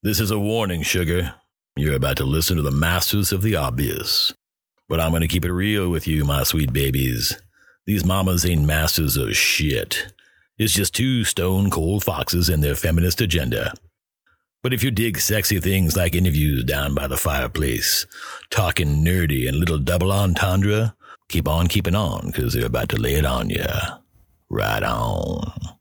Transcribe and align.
This 0.00 0.20
is 0.20 0.30
a 0.30 0.38
warning, 0.38 0.84
sugar. 0.84 1.34
You're 1.74 1.96
about 1.96 2.18
to 2.18 2.24
listen 2.24 2.56
to 2.56 2.62
the 2.62 2.70
masters 2.70 3.32
of 3.32 3.42
the 3.42 3.56
obvious. 3.56 4.32
But 4.88 5.00
I'm 5.00 5.10
going 5.10 5.22
to 5.22 5.28
keep 5.28 5.44
it 5.44 5.52
real 5.52 5.88
with 5.90 6.06
you, 6.06 6.24
my 6.24 6.44
sweet 6.44 6.72
babies. 6.72 7.36
These 7.84 8.04
mamas 8.04 8.46
ain't 8.46 8.64
masters 8.64 9.16
of 9.16 9.36
shit. 9.36 10.14
It's 10.56 10.72
just 10.72 10.94
two 10.94 11.24
stone 11.24 11.68
cold 11.68 12.04
foxes 12.04 12.48
and 12.48 12.62
their 12.62 12.76
feminist 12.76 13.20
agenda. 13.20 13.72
But 14.62 14.72
if 14.72 14.84
you 14.84 14.92
dig 14.92 15.18
sexy 15.18 15.58
things 15.58 15.96
like 15.96 16.14
interviews 16.14 16.62
down 16.62 16.94
by 16.94 17.08
the 17.08 17.16
fireplace, 17.16 18.06
talking 18.50 19.04
nerdy 19.04 19.48
and 19.48 19.56
little 19.56 19.78
double 19.78 20.12
entendre, 20.12 20.94
keep 21.28 21.48
on 21.48 21.66
keeping 21.66 21.96
on 21.96 22.28
because 22.28 22.52
they're 22.52 22.66
about 22.66 22.90
to 22.90 23.00
lay 23.00 23.14
it 23.14 23.26
on 23.26 23.50
you. 23.50 23.66
Right 24.48 24.84
on. 24.84 25.77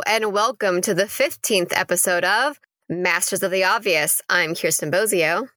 And 0.00 0.32
welcome 0.32 0.80
to 0.82 0.94
the 0.94 1.04
15th 1.04 1.72
episode 1.72 2.24
of 2.24 2.58
Masters 2.88 3.42
of 3.42 3.50
the 3.50 3.64
Obvious. 3.64 4.22
I'm 4.26 4.54
Kirsten 4.54 4.90
Bozio. 4.90 5.48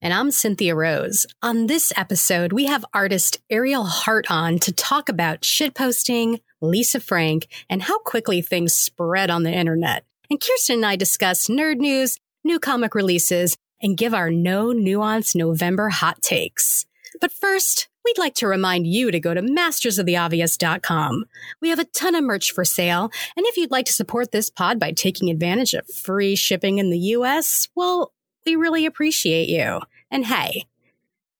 And 0.00 0.14
I'm 0.14 0.30
Cynthia 0.30 0.74
Rose. 0.74 1.26
On 1.42 1.66
this 1.66 1.92
episode, 1.94 2.54
we 2.54 2.64
have 2.64 2.86
artist 2.94 3.40
Ariel 3.50 3.84
Hart 3.84 4.30
on 4.30 4.58
to 4.60 4.72
talk 4.72 5.10
about 5.10 5.42
shitposting, 5.42 6.40
Lisa 6.62 7.00
Frank, 7.00 7.48
and 7.68 7.82
how 7.82 7.98
quickly 7.98 8.40
things 8.40 8.72
spread 8.72 9.28
on 9.28 9.42
the 9.42 9.52
internet. 9.52 10.04
And 10.30 10.40
Kirsten 10.40 10.76
and 10.76 10.86
I 10.86 10.96
discuss 10.96 11.48
nerd 11.48 11.76
news, 11.76 12.18
new 12.44 12.58
comic 12.58 12.94
releases, 12.94 13.58
and 13.82 13.98
give 13.98 14.14
our 14.14 14.30
no 14.30 14.72
nuance 14.72 15.34
November 15.34 15.90
hot 15.90 16.22
takes. 16.22 16.86
But 17.20 17.30
first, 17.30 17.88
we'd 18.04 18.18
like 18.18 18.34
to 18.36 18.46
remind 18.46 18.86
you 18.86 19.10
to 19.10 19.20
go 19.20 19.34
to 19.34 19.42
mastersoftheobvious.com. 19.42 21.24
We 21.60 21.68
have 21.68 21.78
a 21.78 21.84
ton 21.84 22.14
of 22.14 22.24
merch 22.24 22.52
for 22.52 22.64
sale, 22.64 23.10
and 23.36 23.46
if 23.46 23.56
you'd 23.56 23.70
like 23.70 23.86
to 23.86 23.92
support 23.92 24.32
this 24.32 24.50
pod 24.50 24.78
by 24.78 24.92
taking 24.92 25.30
advantage 25.30 25.74
of 25.74 25.86
free 25.86 26.36
shipping 26.36 26.78
in 26.78 26.90
the 26.90 26.98
US, 26.98 27.68
well, 27.74 28.12
we 28.44 28.56
really 28.56 28.86
appreciate 28.86 29.48
you. 29.48 29.80
And 30.10 30.26
hey, 30.26 30.66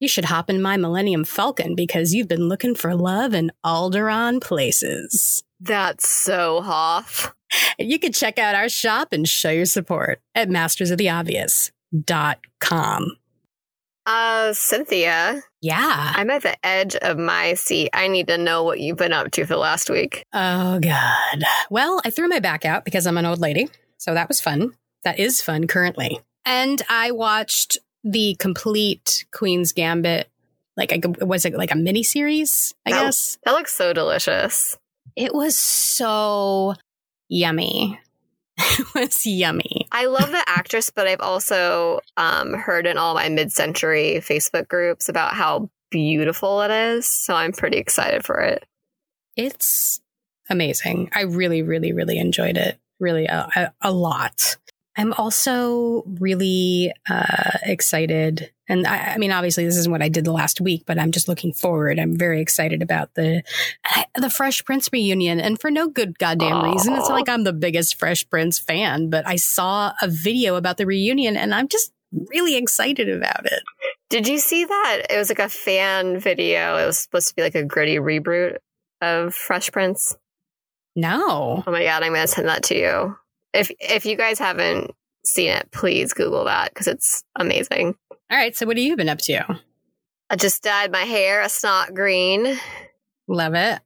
you 0.02 0.08
should 0.08 0.24
hop 0.24 0.50
in 0.50 0.60
my 0.60 0.76
Millennium 0.76 1.24
Falcon 1.24 1.76
because 1.76 2.12
you've 2.12 2.26
been 2.26 2.48
looking 2.48 2.74
for 2.74 2.92
love 2.94 3.34
in 3.34 3.52
Alderaan 3.64 4.40
places. 4.40 5.44
That's 5.60 6.08
so 6.08 6.60
Hoff. 6.60 7.32
You 7.78 8.00
can 8.00 8.12
check 8.12 8.38
out 8.38 8.56
our 8.56 8.68
shop 8.68 9.12
and 9.12 9.28
show 9.28 9.50
your 9.50 9.66
support 9.66 10.20
at 10.34 10.48
mastersoftheobvious.com. 10.48 13.16
Uh, 14.04 14.52
Cynthia, 14.52 15.42
Yeah. 15.60 16.12
I'm 16.16 16.28
at 16.30 16.42
the 16.42 16.56
edge 16.66 16.96
of 16.96 17.18
my 17.18 17.54
seat. 17.54 17.90
I 17.92 18.08
need 18.08 18.26
to 18.28 18.36
know 18.38 18.64
what 18.64 18.80
you've 18.80 18.96
been 18.98 19.12
up 19.12 19.30
to 19.32 19.42
for 19.46 19.54
the 19.54 19.58
last 19.58 19.88
week. 19.88 20.24
Oh, 20.32 20.80
God. 20.80 21.44
Well, 21.70 22.00
I 22.04 22.10
threw 22.10 22.28
my 22.28 22.40
back 22.40 22.64
out 22.64 22.84
because 22.84 23.06
I'm 23.06 23.16
an 23.18 23.26
old 23.26 23.38
lady. 23.38 23.68
So 23.98 24.14
that 24.14 24.26
was 24.28 24.40
fun. 24.40 24.72
That 25.04 25.18
is 25.20 25.40
fun 25.40 25.66
currently. 25.68 26.20
And 26.44 26.82
I 26.88 27.12
watched 27.12 27.78
the 28.02 28.34
complete 28.40 29.24
Queen's 29.32 29.72
Gambit. 29.72 30.28
Like, 30.76 30.92
I, 30.92 31.24
was 31.24 31.44
it 31.44 31.54
like 31.54 31.70
a 31.70 31.76
mini 31.76 32.02
series? 32.02 32.74
I 32.84 32.90
That- 32.90 33.02
guess 33.04 33.38
That 33.44 33.52
looks 33.52 33.72
so 33.74 33.92
delicious. 33.92 34.76
it 35.14 35.32
was 35.34 35.56
so 35.56 36.74
yummy. 37.28 38.00
it 38.58 38.94
was 38.94 39.24
yummy. 39.24 39.86
I 39.92 40.06
love 40.06 40.30
the 40.30 40.44
actress, 40.46 40.90
but 40.90 41.06
I've 41.06 41.20
also 41.20 42.00
um, 42.16 42.54
heard 42.54 42.86
in 42.86 42.98
all 42.98 43.14
my 43.14 43.28
mid-century 43.28 44.20
Facebook 44.20 44.68
groups 44.68 45.08
about 45.08 45.34
how 45.34 45.70
beautiful 45.90 46.62
it 46.62 46.70
is. 46.70 47.08
So 47.08 47.34
I'm 47.34 47.52
pretty 47.52 47.78
excited 47.78 48.24
for 48.24 48.40
it. 48.40 48.64
It's 49.36 50.00
amazing. 50.50 51.10
I 51.14 51.22
really, 51.22 51.62
really, 51.62 51.92
really 51.92 52.18
enjoyed 52.18 52.56
it. 52.56 52.78
Really, 53.00 53.26
a, 53.26 53.48
a, 53.56 53.72
a 53.80 53.92
lot. 53.92 54.56
I'm 54.96 55.12
also 55.14 56.04
really 56.20 56.92
uh, 57.08 57.58
excited, 57.62 58.52
and 58.72 58.86
I, 58.86 59.14
I 59.14 59.18
mean, 59.18 59.32
obviously, 59.32 59.66
this 59.66 59.76
isn't 59.76 59.92
what 59.92 60.02
I 60.02 60.08
did 60.08 60.24
the 60.24 60.32
last 60.32 60.60
week, 60.60 60.84
but 60.86 60.98
I'm 60.98 61.12
just 61.12 61.28
looking 61.28 61.52
forward. 61.52 61.98
I'm 61.98 62.16
very 62.16 62.40
excited 62.40 62.80
about 62.80 63.14
the 63.14 63.42
the 64.14 64.30
Fresh 64.30 64.64
Prince 64.64 64.88
reunion, 64.92 65.40
and 65.40 65.60
for 65.60 65.70
no 65.70 65.88
good 65.88 66.18
goddamn 66.18 66.64
reason. 66.64 66.94
It's 66.94 67.08
not 67.08 67.14
like 67.14 67.28
I'm 67.28 67.44
the 67.44 67.52
biggest 67.52 67.98
Fresh 67.98 68.30
Prince 68.30 68.58
fan, 68.58 69.10
but 69.10 69.26
I 69.28 69.36
saw 69.36 69.92
a 70.00 70.08
video 70.08 70.56
about 70.56 70.78
the 70.78 70.86
reunion, 70.86 71.36
and 71.36 71.54
I'm 71.54 71.68
just 71.68 71.92
really 72.30 72.56
excited 72.56 73.10
about 73.10 73.44
it. 73.44 73.62
Did 74.08 74.26
you 74.26 74.38
see 74.38 74.64
that? 74.64 75.02
It 75.10 75.18
was 75.18 75.28
like 75.28 75.38
a 75.38 75.48
fan 75.48 76.18
video. 76.18 76.76
It 76.78 76.86
was 76.86 76.98
supposed 76.98 77.28
to 77.28 77.34
be 77.34 77.42
like 77.42 77.54
a 77.54 77.64
gritty 77.64 77.96
reboot 77.96 78.56
of 79.02 79.34
Fresh 79.34 79.70
Prince. 79.72 80.16
No, 80.96 81.62
Oh 81.66 81.70
my 81.70 81.84
god, 81.84 82.02
I'm 82.02 82.12
gonna 82.12 82.26
send 82.26 82.48
that 82.48 82.64
to 82.64 82.78
you. 82.78 83.16
If 83.52 83.70
if 83.80 84.06
you 84.06 84.16
guys 84.16 84.38
haven't 84.38 84.92
seen 85.24 85.50
it, 85.50 85.70
please 85.72 86.14
Google 86.14 86.44
that 86.44 86.70
because 86.70 86.86
it's 86.86 87.22
amazing. 87.36 87.96
All 88.32 88.38
right. 88.38 88.56
So, 88.56 88.64
what 88.64 88.78
have 88.78 88.84
you 88.84 88.96
been 88.96 89.10
up 89.10 89.18
to? 89.18 89.60
I 90.30 90.36
just 90.36 90.62
dyed 90.62 90.90
my 90.90 91.02
hair 91.02 91.42
a 91.42 91.50
snot 91.50 91.92
green. 91.92 92.58
Love 93.28 93.54
it. 93.54 93.78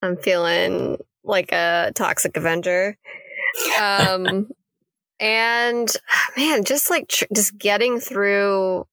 I'm 0.00 0.16
feeling 0.16 0.96
like 1.22 1.52
a 1.52 1.92
toxic 1.94 2.34
Avenger. 2.38 2.96
Um, 3.78 4.48
and 5.20 5.94
man, 6.38 6.64
just 6.64 6.88
like 6.88 7.08
tr- 7.08 7.26
just 7.34 7.58
getting 7.58 8.00
through 8.00 8.86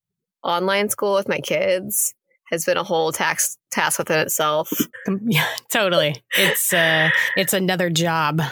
online 0.44 0.90
school 0.90 1.14
with 1.14 1.28
my 1.28 1.40
kids 1.40 2.14
has 2.50 2.66
been 2.66 2.76
a 2.76 2.84
whole 2.84 3.10
tax 3.10 3.56
task 3.70 3.98
within 3.98 4.18
itself. 4.18 4.70
Yeah, 5.22 5.48
totally. 5.70 6.22
It's 6.36 6.72
uh 6.72 7.08
it's 7.36 7.54
another 7.54 7.88
job. 7.88 8.42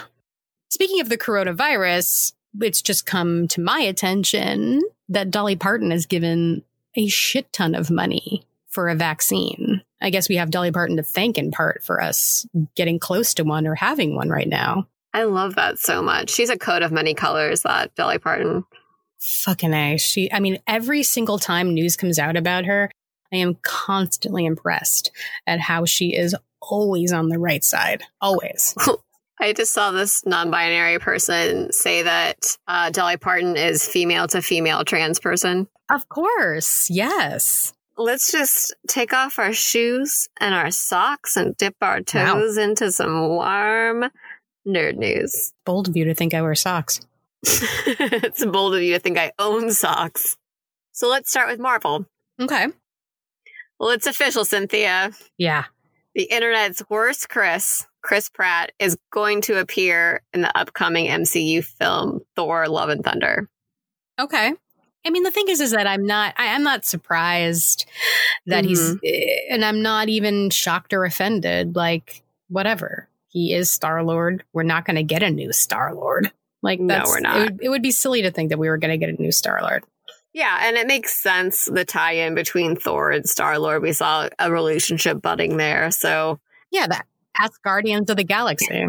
Speaking 0.71 0.99
of 0.99 1.07
the 1.09 1.17
coronavirus, 1.17 2.33
it's 2.59 2.81
just 2.81 3.05
come 3.05 3.47
to 3.49 3.61
my 3.61 3.79
attention 3.79 4.81
that 5.09 5.31
Dolly 5.31 5.55
Parton 5.55 5.91
has 5.91 6.05
given 6.05 6.63
a 6.95 7.07
shit 7.07 7.51
ton 7.51 7.75
of 7.75 7.91
money 7.91 8.45
for 8.67 8.89
a 8.89 8.95
vaccine. 8.95 9.81
I 10.01 10.09
guess 10.09 10.29
we 10.29 10.37
have 10.37 10.51
Dolly 10.51 10.71
Parton 10.71 10.97
to 10.97 11.03
thank 11.03 11.37
in 11.37 11.51
part 11.51 11.83
for 11.83 12.01
us 12.01 12.45
getting 12.75 12.99
close 12.99 13.33
to 13.35 13.43
one 13.43 13.67
or 13.67 13.75
having 13.75 14.15
one 14.15 14.29
right 14.29 14.47
now. 14.47 14.87
I 15.13 15.23
love 15.23 15.55
that 15.55 15.79
so 15.79 16.01
much. 16.01 16.29
She's 16.29 16.49
a 16.49 16.57
coat 16.57 16.83
of 16.83 16.91
many 16.91 17.13
colors, 17.15 17.63
that 17.63 17.95
Dolly 17.95 18.19
Parton. 18.19 18.63
Fucking 19.19 19.73
A. 19.73 19.97
She 19.97 20.31
I 20.31 20.39
mean, 20.39 20.59
every 20.67 21.03
single 21.03 21.39
time 21.39 21.73
news 21.73 21.97
comes 21.97 22.19
out 22.19 22.37
about 22.37 22.65
her, 22.65 22.89
I 23.33 23.37
am 23.37 23.55
constantly 23.61 24.45
impressed 24.45 25.11
at 25.45 25.59
how 25.59 25.85
she 25.85 26.15
is 26.15 26.35
always 26.61 27.11
on 27.11 27.29
the 27.29 27.39
right 27.39 27.63
side. 27.63 28.03
Always. 28.21 28.75
I 29.41 29.53
just 29.53 29.71
saw 29.73 29.91
this 29.91 30.25
non-binary 30.25 30.99
person 30.99 31.71
say 31.71 32.03
that 32.03 32.57
uh, 32.67 32.89
Dolly 32.89 33.17
Parton 33.17 33.55
is 33.55 33.87
female 33.87 34.27
to 34.27 34.41
female 34.41 34.83
trans 34.83 35.19
person. 35.19 35.67
Of 35.89 36.09
course. 36.09 36.89
Yes. 36.89 37.73
Let's 37.97 38.31
just 38.31 38.73
take 38.87 39.13
off 39.13 39.39
our 39.39 39.53
shoes 39.53 40.27
and 40.39 40.53
our 40.55 40.71
socks 40.71 41.35
and 41.37 41.55
dip 41.57 41.75
our 41.81 41.97
Wow. 42.13 42.33
toes 42.35 42.57
into 42.57 42.91
some 42.91 43.27
warm 43.29 44.05
nerd 44.67 44.97
news. 44.97 45.53
Bold 45.65 45.87
of 45.89 45.95
you 45.97 46.05
to 46.05 46.13
think 46.13 46.33
I 46.33 46.41
wear 46.41 46.55
socks. 46.55 46.99
it's 47.43 48.45
bold 48.45 48.75
of 48.75 48.81
you 48.81 48.93
to 48.93 48.99
think 48.99 49.17
I 49.17 49.31
own 49.39 49.71
socks. 49.71 50.37
So 50.91 51.09
let's 51.09 51.29
start 51.29 51.49
with 51.49 51.59
Marvel. 51.59 52.05
Okay. 52.39 52.67
Well, 53.79 53.91
it's 53.91 54.07
official, 54.07 54.43
Cynthia. 54.43 55.11
Yeah. 55.37 55.65
The 56.15 56.23
internet's 56.23 56.81
worst 56.89 57.29
Chris, 57.29 57.85
Chris 58.01 58.29
Pratt, 58.29 58.71
is 58.79 58.97
going 59.11 59.41
to 59.41 59.59
appear 59.59 60.21
in 60.33 60.41
the 60.41 60.57
upcoming 60.57 61.07
MCU 61.07 61.63
film 61.63 62.21
Thor: 62.35 62.67
Love 62.67 62.89
and 62.89 63.03
Thunder. 63.03 63.47
Okay. 64.19 64.53
I 65.05 65.11
mean, 65.11 65.23
the 65.23 65.31
thing 65.31 65.47
is, 65.47 65.61
is 65.61 65.71
that 65.71 65.87
I'm 65.87 66.05
not, 66.05 66.33
I, 66.37 66.53
I'm 66.53 66.63
not 66.63 66.83
surprised 66.83 67.85
that 68.47 68.65
he's, 68.65 68.95
eh, 69.03 69.39
and 69.49 69.63
I'm 69.63 69.81
not 69.81 70.09
even 70.09 70.49
shocked 70.49 70.93
or 70.93 71.05
offended. 71.05 71.75
Like, 71.75 72.21
whatever. 72.49 73.07
He 73.29 73.53
is 73.53 73.71
Star 73.71 74.03
Lord. 74.03 74.43
We're 74.53 74.63
not 74.63 74.85
going 74.85 74.97
to 74.97 75.03
get 75.03 75.23
a 75.23 75.29
new 75.29 75.53
Star 75.53 75.93
Lord. 75.93 76.31
Like, 76.61 76.79
No, 76.81 77.03
we're 77.05 77.21
not. 77.21 77.37
It 77.37 77.39
would, 77.39 77.59
it 77.63 77.69
would 77.69 77.81
be 77.81 77.91
silly 77.91 78.23
to 78.23 78.31
think 78.31 78.49
that 78.49 78.59
we 78.59 78.67
were 78.67 78.77
going 78.77 78.91
to 78.91 78.97
get 78.97 79.17
a 79.17 79.21
new 79.21 79.31
Star 79.31 79.61
Lord. 79.61 79.83
Yeah, 80.33 80.59
and 80.61 80.77
it 80.77 80.87
makes 80.87 81.15
sense 81.15 81.65
the 81.65 81.85
tie-in 81.85 82.35
between 82.35 82.75
Thor 82.75 83.11
and 83.11 83.27
Star 83.27 83.57
Lord. 83.57 83.81
We 83.81 83.93
saw 83.93 84.29
a 84.37 84.51
relationship 84.51 85.21
budding 85.21 85.57
there, 85.57 85.91
so 85.91 86.39
Yeah. 86.71 86.87
That, 86.87 87.05
ask 87.37 87.61
Guardians 87.63 88.09
of 88.09 88.17
the 88.17 88.23
Galaxy. 88.23 88.85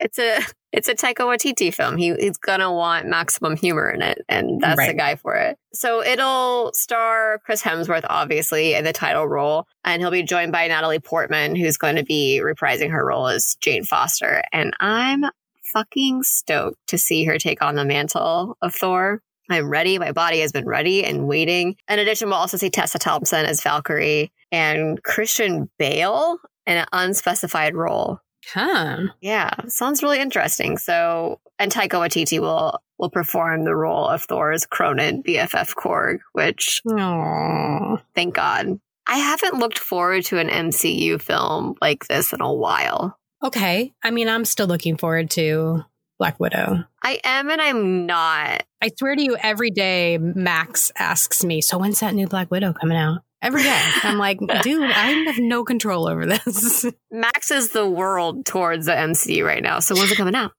it's 0.00 0.18
a 0.18 0.40
it's 0.72 0.88
a 0.88 0.94
Taika 0.94 1.20
Waititi 1.20 1.72
film. 1.72 1.96
He, 1.96 2.14
he's 2.14 2.38
gonna 2.38 2.72
want 2.72 3.06
maximum 3.06 3.56
humor 3.56 3.90
in 3.90 4.02
it, 4.02 4.18
and 4.28 4.60
that's 4.60 4.86
the 4.86 4.94
guy 4.94 5.16
for 5.16 5.34
it. 5.34 5.58
So 5.72 6.02
it'll 6.02 6.72
star 6.74 7.40
Chris 7.44 7.62
Hemsworth, 7.62 8.04
obviously, 8.08 8.74
in 8.74 8.84
the 8.84 8.92
title 8.92 9.26
role, 9.26 9.66
and 9.84 10.02
he'll 10.02 10.10
be 10.10 10.22
joined 10.22 10.52
by 10.52 10.66
Natalie 10.68 10.98
Portman, 10.98 11.56
who's 11.56 11.76
going 11.76 11.96
to 11.96 12.04
be 12.04 12.40
reprising 12.42 12.90
her 12.90 13.04
role 13.04 13.28
as 13.28 13.56
Jane 13.60 13.84
Foster. 13.84 14.42
And 14.52 14.74
I'm 14.80 15.24
fucking 15.72 16.22
stoked 16.22 16.86
to 16.88 16.98
see 16.98 17.24
her 17.24 17.38
take 17.38 17.62
on 17.62 17.76
the 17.76 17.84
mantle 17.84 18.58
of 18.60 18.74
Thor. 18.74 19.22
I'm 19.50 19.68
ready. 19.68 19.98
My 19.98 20.12
body 20.12 20.40
has 20.40 20.52
been 20.52 20.66
ready 20.66 21.04
and 21.04 21.26
waiting. 21.26 21.76
In 21.88 21.98
addition, 21.98 22.28
we'll 22.28 22.38
also 22.38 22.56
see 22.56 22.70
Tessa 22.70 22.98
Thompson 22.98 23.44
as 23.44 23.62
Valkyrie 23.62 24.32
and 24.50 25.02
Christian 25.02 25.70
Bale 25.78 26.38
in 26.66 26.76
an 26.76 26.86
unspecified 26.92 27.74
role. 27.74 28.20
Huh. 28.52 29.08
Yeah, 29.20 29.50
sounds 29.68 30.02
really 30.02 30.20
interesting. 30.20 30.78
So, 30.78 31.40
and 31.58 31.70
Taika 31.70 31.90
Waititi 31.90 32.40
will 32.40 32.80
will 32.98 33.10
perform 33.10 33.64
the 33.64 33.74
role 33.74 34.06
of 34.06 34.22
Thor's 34.22 34.66
Kronan 34.66 35.24
BFF 35.24 35.74
Korg, 35.74 36.18
which 36.32 36.82
Aw. 36.88 37.96
thank 38.14 38.34
God. 38.34 38.78
I 39.06 39.18
haven't 39.18 39.58
looked 39.58 39.78
forward 39.78 40.24
to 40.26 40.38
an 40.38 40.48
MCU 40.48 41.20
film 41.20 41.74
like 41.80 42.06
this 42.06 42.32
in 42.32 42.40
a 42.40 42.52
while. 42.52 43.18
Okay. 43.42 43.92
I 44.04 44.12
mean, 44.12 44.28
I'm 44.28 44.44
still 44.44 44.68
looking 44.68 44.96
forward 44.96 45.30
to 45.30 45.84
Black 46.22 46.38
Widow. 46.38 46.84
I 47.02 47.18
am 47.24 47.50
and 47.50 47.60
I'm 47.60 48.06
not. 48.06 48.62
I 48.80 48.90
swear 48.96 49.16
to 49.16 49.20
you, 49.20 49.36
every 49.42 49.72
day 49.72 50.18
Max 50.18 50.92
asks 50.96 51.42
me, 51.42 51.60
"So 51.60 51.78
when's 51.78 51.98
that 51.98 52.14
new 52.14 52.28
Black 52.28 52.48
Widow 52.48 52.74
coming 52.74 52.96
out?" 52.96 53.22
Every 53.42 53.64
day, 53.64 53.82
I'm 54.04 54.18
like, 54.18 54.38
"Dude, 54.62 54.84
I 54.84 55.24
have 55.26 55.38
no 55.38 55.64
control 55.64 56.06
over 56.06 56.24
this." 56.24 56.86
Max 57.10 57.50
is 57.50 57.70
the 57.70 57.88
world 57.88 58.46
towards 58.46 58.86
the 58.86 58.92
MCU 58.92 59.44
right 59.44 59.64
now. 59.64 59.80
So 59.80 59.96
when's 59.96 60.12
it 60.12 60.16
coming 60.16 60.36
out? 60.36 60.52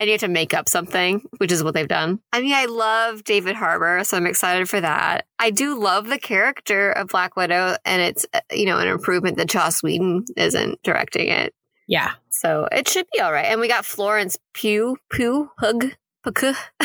and 0.00 0.08
you 0.08 0.12
have 0.12 0.20
to 0.20 0.28
make 0.28 0.54
up 0.54 0.66
something, 0.66 1.22
which 1.36 1.52
is 1.52 1.62
what 1.62 1.74
they've 1.74 1.86
done. 1.86 2.20
I 2.32 2.40
mean, 2.40 2.54
I 2.54 2.64
love 2.64 3.22
David 3.22 3.54
Harbour, 3.54 4.02
so 4.04 4.16
I'm 4.16 4.26
excited 4.26 4.66
for 4.66 4.80
that. 4.80 5.26
I 5.38 5.50
do 5.50 5.78
love 5.78 6.06
the 6.06 6.18
character 6.18 6.90
of 6.90 7.08
Black 7.08 7.36
Widow, 7.36 7.76
and 7.84 8.00
it's 8.00 8.24
uh, 8.32 8.40
you 8.50 8.64
know 8.64 8.78
an 8.78 8.88
improvement 8.88 9.36
that 9.36 9.48
Joss 9.48 9.82
Whedon 9.82 10.24
isn't 10.38 10.82
directing 10.82 11.28
it, 11.28 11.52
yeah. 11.86 12.12
so 12.30 12.68
it 12.70 12.88
should 12.88 13.06
be 13.12 13.20
all 13.20 13.32
right. 13.32 13.46
And 13.46 13.60
we 13.60 13.68
got 13.68 13.84
Florence 13.84 14.36
Pugh, 14.52 14.96
Pugh, 15.10 15.50
Hug, 15.58 15.86
Puku. 16.26 16.54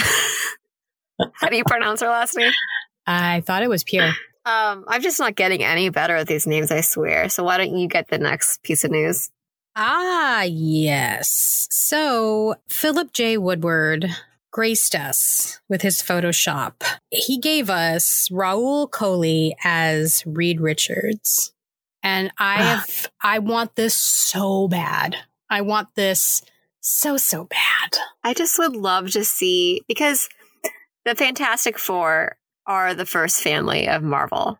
How 1.33 1.49
do 1.49 1.57
you 1.57 1.63
pronounce 1.65 2.01
her 2.01 2.07
last 2.07 2.35
name? 2.35 2.51
I 3.05 3.41
thought 3.41 3.63
it 3.63 3.69
was 3.69 3.83
pure. 3.83 4.13
Um, 4.45 4.85
I'm 4.87 5.01
just 5.01 5.19
not 5.19 5.35
getting 5.35 5.63
any 5.63 5.89
better 5.89 6.15
at 6.15 6.27
these 6.27 6.47
names, 6.47 6.71
I 6.71 6.81
swear. 6.81 7.29
So 7.29 7.43
why 7.43 7.57
don't 7.57 7.77
you 7.77 7.87
get 7.87 8.07
the 8.07 8.17
next 8.17 8.63
piece 8.63 8.83
of 8.83 8.91
news? 8.91 9.29
Ah, 9.75 10.43
yes. 10.43 11.67
So 11.69 12.55
Philip 12.67 13.13
J. 13.13 13.37
Woodward 13.37 14.09
graced 14.51 14.95
us 14.95 15.59
with 15.69 15.81
his 15.81 16.01
Photoshop. 16.01 16.73
He 17.11 17.37
gave 17.37 17.69
us 17.69 18.29
Rahul 18.29 18.89
Kohli 18.89 19.53
as 19.63 20.23
Reed 20.25 20.59
Richards. 20.59 21.53
And 22.03 22.31
I 22.37 22.55
have, 22.63 23.11
I 23.21 23.39
want 23.39 23.75
this 23.75 23.95
so 23.95 24.67
bad. 24.67 25.17
I 25.49 25.61
want 25.61 25.89
this 25.95 26.41
so, 26.79 27.17
so 27.17 27.45
bad. 27.45 27.97
I 28.23 28.33
just 28.33 28.57
would 28.57 28.75
love 28.75 29.11
to 29.11 29.23
see 29.23 29.81
because 29.87 30.29
the 31.05 31.15
Fantastic 31.15 31.77
Four 31.77 32.37
are 32.65 32.93
the 32.93 33.05
first 33.05 33.41
family 33.41 33.87
of 33.87 34.03
Marvel. 34.03 34.59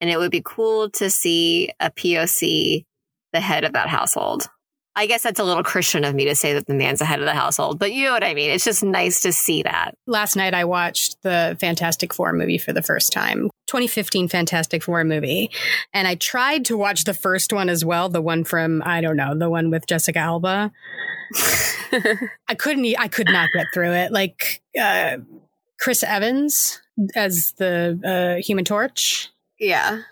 And 0.00 0.08
it 0.08 0.18
would 0.18 0.30
be 0.30 0.42
cool 0.42 0.88
to 0.90 1.10
see 1.10 1.70
a 1.78 1.90
POC 1.90 2.86
the 3.32 3.40
head 3.40 3.64
of 3.64 3.74
that 3.74 3.88
household. 3.88 4.48
I 4.96 5.06
guess 5.06 5.22
that's 5.22 5.38
a 5.38 5.44
little 5.44 5.62
Christian 5.62 6.04
of 6.04 6.14
me 6.14 6.24
to 6.24 6.34
say 6.34 6.52
that 6.54 6.66
the 6.66 6.74
man's 6.74 6.98
the 6.98 7.04
head 7.04 7.20
of 7.20 7.24
the 7.24 7.34
household, 7.34 7.78
but 7.78 7.92
you 7.92 8.04
know 8.04 8.12
what 8.12 8.24
I 8.24 8.34
mean. 8.34 8.50
It's 8.50 8.64
just 8.64 8.82
nice 8.82 9.20
to 9.22 9.32
see 9.32 9.62
that. 9.62 9.94
Last 10.06 10.34
night 10.36 10.52
I 10.52 10.64
watched 10.64 11.22
the 11.22 11.56
Fantastic 11.60 12.12
Four 12.12 12.32
movie 12.32 12.58
for 12.58 12.72
the 12.72 12.82
first 12.82 13.12
time. 13.12 13.50
2015 13.68 14.26
Fantastic 14.28 14.82
Four 14.82 15.04
movie. 15.04 15.50
And 15.94 16.08
I 16.08 16.16
tried 16.16 16.64
to 16.66 16.76
watch 16.76 17.04
the 17.04 17.14
first 17.14 17.52
one 17.52 17.68
as 17.68 17.84
well, 17.84 18.08
the 18.08 18.20
one 18.20 18.42
from 18.42 18.82
I 18.84 19.00
don't 19.00 19.16
know, 19.16 19.38
the 19.38 19.48
one 19.48 19.70
with 19.70 19.86
Jessica 19.86 20.18
Alba. 20.18 20.72
I 21.92 22.54
couldn't 22.58 22.84
I 22.98 23.06
could 23.06 23.28
not 23.28 23.50
get 23.54 23.66
through 23.72 23.92
it. 23.92 24.10
Like 24.10 24.60
uh 24.78 25.18
Chris 25.78 26.02
Evans 26.02 26.80
as 27.14 27.54
the 27.58 27.98
uh 28.04 28.42
Human 28.42 28.64
Torch. 28.64 29.30
yeah. 29.58 30.02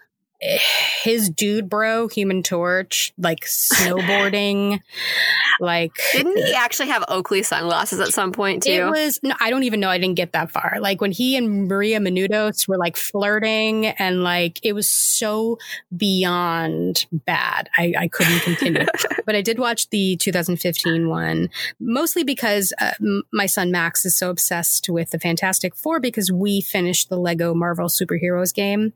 His 1.02 1.28
dude 1.30 1.68
bro, 1.68 2.06
Human 2.08 2.42
Torch, 2.44 3.12
like 3.18 3.40
snowboarding, 3.40 4.80
like 5.60 5.92
Didn't 6.12 6.36
he 6.36 6.54
actually 6.54 6.88
have 6.88 7.04
Oakley 7.08 7.42
sunglasses 7.42 7.98
at 7.98 8.08
some 8.08 8.30
point 8.30 8.62
too? 8.62 8.70
It 8.70 8.84
was 8.84 9.18
no, 9.22 9.34
I 9.40 9.50
don't 9.50 9.64
even 9.64 9.80
know. 9.80 9.88
I 9.88 9.98
didn't 9.98 10.14
get 10.14 10.32
that 10.32 10.50
far. 10.52 10.78
Like 10.80 11.00
when 11.00 11.10
he 11.10 11.36
and 11.36 11.66
Maria 11.66 11.98
Menounos 11.98 12.68
were 12.68 12.78
like 12.78 12.96
flirting, 12.96 13.86
and 13.86 14.22
like 14.22 14.60
it 14.62 14.74
was 14.74 14.88
so 14.88 15.58
beyond 15.96 17.06
bad. 17.10 17.68
I, 17.76 17.94
I 17.98 18.08
couldn't 18.08 18.40
continue. 18.40 18.86
but 19.26 19.34
I 19.34 19.42
did 19.42 19.58
watch 19.58 19.90
the 19.90 20.16
2015 20.16 21.08
one, 21.08 21.50
mostly 21.80 22.22
because 22.22 22.72
uh, 22.80 22.92
m- 23.00 23.24
my 23.32 23.46
son 23.46 23.72
Max 23.72 24.04
is 24.04 24.16
so 24.16 24.30
obsessed 24.30 24.88
with 24.88 25.10
the 25.10 25.18
Fantastic 25.18 25.74
Four 25.74 25.98
because 25.98 26.30
we 26.30 26.60
finished 26.60 27.08
the 27.08 27.18
Lego 27.18 27.54
Marvel 27.54 27.88
superheroes 27.88 28.54
game. 28.54 28.92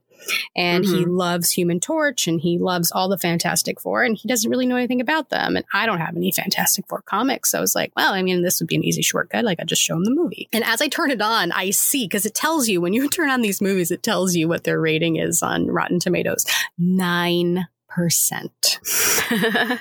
And 0.57 0.85
he 0.85 1.03
mm-hmm. 1.03 1.11
loves 1.11 1.51
Human 1.51 1.81
Torch 1.81 2.27
and 2.27 2.41
he 2.41 2.59
loves 2.59 2.93
all 2.93 3.09
the 3.09 3.19
Fantastic 3.19 3.81
Four 3.81 4.05
and 4.05 4.17
he 4.17 4.29
doesn't 4.29 4.51
really 4.51 4.67
know 4.67 4.77
anything 4.77 5.01
about 5.01 5.31
them. 5.31 5.57
And 5.57 5.65
I 5.73 5.87
don't 5.87 5.99
have 5.99 6.17
any 6.17 6.33
Fantastic 6.33 6.87
Four 6.89 7.03
comics. 7.03 7.51
So 7.51 7.59
I 7.59 7.61
was 7.61 7.75
like, 7.75 7.93
well, 7.97 8.13
I 8.13 8.23
mean, 8.23 8.43
this 8.43 8.61
would 8.61 8.69
be 8.69 8.77
an 8.77 8.85
easy 8.85 9.03
shortcut. 9.03 9.45
Like 9.45 9.61
I 9.61 9.65
just 9.65 9.83
show 9.83 9.97
him 9.97 10.05
the 10.05 10.11
movie. 10.11 10.49
And 10.53 10.65
as 10.65 10.81
I 10.81 10.89
turn 10.89 11.11
it 11.11 11.23
on, 11.23 11.53
I 11.53 11.71
see, 11.71 12.05
because 12.05 12.27
it 12.27 12.35
tells 12.35 12.69
you 12.69 12.81
when 12.81 12.93
you 12.93 13.09
turn 13.11 13.31
on 13.31 13.43
these 13.43 13.61
movies, 13.61 13.91
it 13.91 14.03
tells 14.03 14.35
you 14.35 14.49
what 14.49 14.65
their 14.65 14.81
rating 14.81 15.17
is 15.17 15.43
on 15.43 15.67
Rotten 15.67 16.01
Tomatoes. 16.01 16.47
Nine 16.79 17.67
percent. 17.89 18.79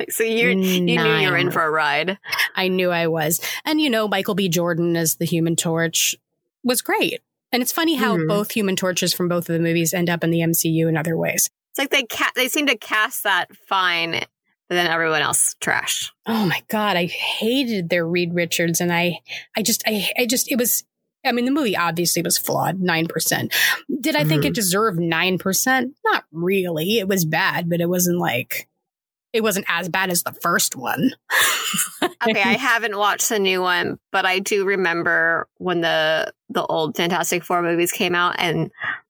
so 0.10 0.24
you 0.24 0.50
you 0.50 0.82
knew 0.82 1.02
you 1.02 1.30
were 1.30 1.38
in 1.38 1.52
for 1.52 1.64
a 1.64 1.72
ride. 1.72 2.18
I 2.56 2.68
knew 2.68 2.92
I 2.92 3.08
was. 3.08 3.40
And 3.64 3.80
you 3.80 3.90
know, 3.90 4.08
Michael 4.08 4.36
B. 4.36 4.50
Jordan 4.50 4.98
as 4.98 5.16
the 5.16 5.26
Human 5.26 5.56
Torch 5.56 6.16
was 6.64 6.82
great. 6.82 7.22
And 7.52 7.62
it's 7.62 7.72
funny 7.72 7.96
how 7.96 8.18
Mhm. 8.18 8.28
both 8.28 8.52
Human 8.52 8.76
Torches 8.76 9.14
from 9.14 9.28
both 9.28 9.50
of 9.50 9.54
the 9.54 9.60
movies 9.60 9.94
end 9.94 10.10
up 10.10 10.24
in 10.24 10.32
the 10.32 10.42
MCU 10.42 10.88
in 10.88 10.96
other 10.98 11.18
ways. 11.18 11.50
It's 11.72 11.80
like 11.80 11.90
they 11.90 12.04
ca- 12.04 12.32
they 12.36 12.48
seem 12.48 12.68
to 12.68 12.78
cast 12.78 13.24
that 13.24 13.48
fine, 13.68 14.12
but 14.12 14.26
then 14.76 14.88
everyone 14.88 15.22
else 15.22 15.56
trash. 15.62 16.12
Oh 16.26 16.46
my 16.46 16.62
god, 16.70 16.98
I 16.98 17.06
hated 17.06 17.90
their 17.90 18.06
Reed 18.08 18.34
Richards, 18.34 18.82
and 18.82 18.92
I, 18.92 19.20
I 19.56 19.62
just, 19.62 19.84
I, 19.88 20.08
I 20.18 20.26
just, 20.26 20.52
it 20.52 20.58
was. 20.58 20.84
I 21.24 21.34
mean, 21.34 21.46
the 21.46 21.52
movie 21.52 21.78
obviously 21.78 22.24
was 22.24 22.38
flawed, 22.40 22.80
nine 22.80 23.06
percent. 23.08 23.54
Did 24.00 24.16
I 24.16 24.24
think 24.24 24.44
it 24.44 24.56
deserved 24.56 25.00
nine 25.00 25.38
percent? 25.38 25.94
Not 26.04 26.24
really. 26.32 26.98
It 26.98 27.08
was 27.08 27.26
bad, 27.26 27.70
but 27.70 27.80
it 27.80 27.88
wasn't 27.88 28.18
like, 28.18 28.68
it 29.34 29.42
wasn't 29.42 29.66
as 29.70 29.90
bad 29.90 30.10
as 30.10 30.24
the 30.24 30.34
first 30.34 30.76
one. 30.76 31.12
Okay, 32.24 32.42
I 32.42 32.54
haven't 32.54 32.98
watched 32.98 33.30
the 33.30 33.40
new 33.40 33.62
one, 33.62 33.98
but 34.12 34.28
I 34.28 34.38
do 34.38 34.64
remember 34.66 35.48
when 35.58 35.82
the 35.82 36.32
the 36.50 36.64
old 36.64 36.96
Fantastic 36.96 37.44
Four 37.44 37.64
movies 37.64 37.92
came 37.92 38.14
out 38.14 38.36
and 38.38 38.70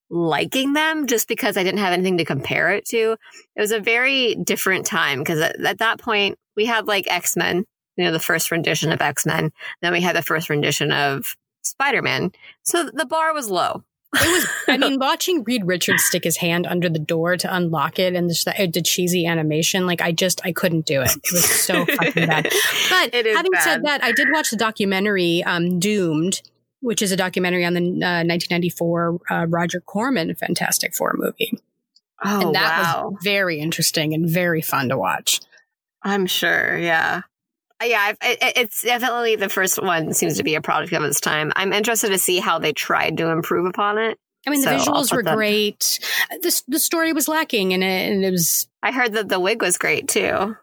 liking 0.09 0.73
them 0.73 1.07
just 1.07 1.27
because 1.27 1.57
I 1.57 1.63
didn't 1.63 1.79
have 1.79 1.91
anything 1.91 2.17
to 2.19 2.25
compare 2.25 2.71
it 2.71 2.85
to. 2.89 3.17
It 3.55 3.61
was 3.61 3.71
a 3.71 3.81
very 3.81 4.35
different 4.35 4.85
time 4.85 5.19
because 5.19 5.41
at, 5.41 5.59
at 5.59 5.79
that 5.79 5.99
point 5.99 6.37
we 6.55 6.65
had 6.65 6.87
like 6.87 7.11
X 7.11 7.35
Men, 7.35 7.65
you 7.97 8.05
know, 8.05 8.11
the 8.11 8.19
first 8.19 8.49
rendition 8.49 8.93
of 8.93 9.01
X 9.01 9.25
Men. 9.25 9.51
Then 9.81 9.91
we 9.91 10.01
had 10.01 10.15
the 10.15 10.21
first 10.21 10.49
rendition 10.49 10.93
of 10.93 11.35
Spider 11.63 12.01
Man. 12.01 12.31
So 12.63 12.89
the 12.93 13.05
bar 13.05 13.33
was 13.33 13.49
low. 13.49 13.83
It 14.13 14.27
was. 14.27 14.47
I 14.67 14.77
mean, 14.77 14.99
watching 14.99 15.43
Reed 15.43 15.65
Richards 15.65 16.03
stick 16.03 16.23
his 16.23 16.37
hand 16.37 16.67
under 16.67 16.89
the 16.89 16.99
door 16.99 17.37
to 17.37 17.55
unlock 17.55 17.97
it 17.99 18.13
and 18.15 18.29
just 18.29 18.45
the, 18.45 18.69
the 18.71 18.81
cheesy 18.81 19.25
animation, 19.25 19.85
like 19.85 20.01
I 20.01 20.11
just 20.11 20.41
I 20.43 20.51
couldn't 20.51 20.85
do 20.85 21.01
it. 21.01 21.11
It 21.11 21.31
was 21.31 21.49
so 21.49 21.85
fucking 21.97 22.27
bad. 22.27 22.49
But 22.89 23.13
having 23.13 23.53
said 23.59 23.83
that, 23.83 24.03
I 24.03 24.11
did 24.11 24.27
watch 24.31 24.49
the 24.49 24.57
documentary 24.57 25.43
um, 25.43 25.79
"Doomed," 25.79 26.41
which 26.81 27.01
is 27.01 27.11
a 27.11 27.17
documentary 27.17 27.63
on 27.65 27.73
the 27.73 27.79
uh, 27.81 28.23
1994 28.27 29.19
uh, 29.29 29.45
Roger 29.47 29.79
Corman 29.81 30.35
Fantastic 30.35 30.93
Four 30.93 31.13
movie, 31.15 31.57
Oh 32.23 32.47
and 32.47 32.55
that 32.55 32.95
wow! 32.95 33.09
was 33.09 33.23
very 33.23 33.59
interesting 33.59 34.13
and 34.13 34.29
very 34.29 34.61
fun 34.61 34.89
to 34.89 34.97
watch. 34.97 35.39
I'm 36.03 36.25
sure. 36.25 36.77
Yeah. 36.77 37.21
Yeah, 37.83 37.99
I've- 38.01 38.17
it, 38.21 38.37
it- 38.41 38.53
it's 38.57 38.81
definitely 38.83 39.35
the 39.35 39.49
first 39.49 39.81
one 39.81 40.13
seems 40.13 40.37
to 40.37 40.43
be 40.43 40.55
a 40.55 40.61
product 40.61 40.93
of 40.93 41.03
its 41.03 41.19
time. 41.19 41.51
I'm 41.55 41.73
interested 41.73 42.09
to 42.09 42.17
see 42.17 42.39
how 42.39 42.59
they 42.59 42.73
tried 42.73 43.17
to 43.17 43.27
improve 43.29 43.65
upon 43.65 43.97
it. 43.97 44.17
I 44.47 44.49
mean, 44.49 44.61
the 44.61 44.79
So, 44.79 44.91
visuals 44.91 45.11
were 45.15 45.23
that- 45.23 45.35
great. 45.35 45.99
The 46.41 46.61
the 46.67 46.79
story 46.79 47.13
was 47.13 47.27
lacking, 47.27 47.73
and 47.73 47.83
it, 47.83 48.11
and 48.11 48.25
it 48.25 48.31
was 48.31 48.67
I 48.81 48.91
heard 48.91 49.13
that 49.13 49.29
the 49.29 49.39
wig 49.39 49.61
was 49.61 49.77
great 49.77 50.07
too. 50.07 50.55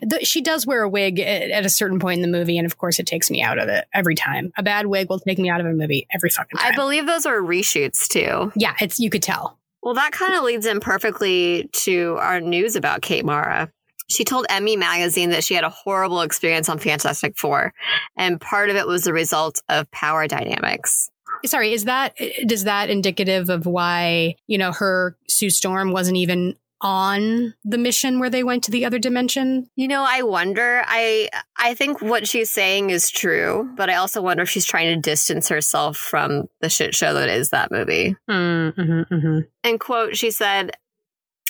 the, 0.00 0.20
she 0.24 0.40
does 0.40 0.66
wear 0.66 0.82
a 0.82 0.88
wig 0.88 1.20
at, 1.20 1.50
at 1.50 1.66
a 1.66 1.68
certain 1.68 1.98
point 1.98 2.22
in 2.22 2.22
the 2.30 2.38
movie, 2.38 2.56
and 2.56 2.64
of 2.64 2.78
course, 2.78 2.98
it 2.98 3.06
takes 3.06 3.30
me 3.30 3.42
out 3.42 3.58
of 3.58 3.68
it 3.68 3.84
every 3.92 4.14
time. 4.14 4.52
A 4.56 4.62
bad 4.62 4.86
wig 4.86 5.10
will 5.10 5.18
take 5.18 5.38
me 5.38 5.50
out 5.50 5.60
of 5.60 5.66
a 5.66 5.72
movie 5.74 6.06
every 6.10 6.30
fucking 6.30 6.56
time. 6.58 6.72
I 6.72 6.74
believe 6.74 7.04
those 7.06 7.26
are 7.26 7.38
reshoots 7.40 8.08
too. 8.08 8.52
yeah, 8.56 8.74
it's 8.80 8.98
you 8.98 9.10
could 9.10 9.22
tell. 9.22 9.58
Well, 9.82 9.92
that 9.94 10.12
kind 10.12 10.34
of 10.34 10.42
leads 10.42 10.64
in 10.64 10.80
perfectly 10.80 11.68
to 11.72 12.16
our 12.18 12.40
news 12.40 12.74
about 12.74 13.02
Kate 13.02 13.24
Mara. 13.24 13.70
She 14.08 14.24
told 14.24 14.46
Emmy 14.48 14.76
magazine 14.76 15.30
that 15.30 15.44
she 15.44 15.54
had 15.54 15.64
a 15.64 15.70
horrible 15.70 16.20
experience 16.20 16.68
on 16.68 16.78
Fantastic 16.78 17.36
Four, 17.36 17.72
and 18.16 18.40
part 18.40 18.70
of 18.70 18.76
it 18.76 18.86
was 18.86 19.04
the 19.04 19.12
result 19.12 19.60
of 19.68 19.90
power 19.90 20.26
dynamics. 20.28 21.10
Sorry, 21.44 21.72
is 21.72 21.84
that 21.84 22.14
does 22.46 22.64
that 22.64 22.88
indicative 22.88 23.50
of 23.50 23.66
why 23.66 24.36
you 24.46 24.58
know 24.58 24.72
her 24.72 25.16
Sue 25.28 25.50
Storm 25.50 25.92
wasn't 25.92 26.16
even 26.16 26.56
on 26.80 27.54
the 27.64 27.78
mission 27.78 28.18
where 28.18 28.30
they 28.30 28.44
went 28.44 28.64
to 28.64 28.70
the 28.70 28.84
other 28.84 28.98
dimension? 28.98 29.68
You 29.76 29.88
know, 29.88 30.04
I 30.06 30.22
wonder. 30.22 30.82
I 30.86 31.28
I 31.58 31.74
think 31.74 32.00
what 32.00 32.28
she's 32.28 32.50
saying 32.50 32.90
is 32.90 33.10
true, 33.10 33.70
but 33.76 33.90
I 33.90 33.96
also 33.96 34.22
wonder 34.22 34.42
if 34.42 34.50
she's 34.50 34.66
trying 34.66 34.94
to 34.94 35.00
distance 35.00 35.48
herself 35.48 35.96
from 35.96 36.48
the 36.60 36.68
shit 36.68 36.94
show 36.94 37.14
that 37.14 37.28
is 37.28 37.50
that 37.50 37.70
movie. 37.70 38.16
Mm-hmm, 38.28 39.14
mm-hmm. 39.14 39.38
And 39.64 39.80
quote, 39.80 40.16
she 40.16 40.30
said, 40.30 40.72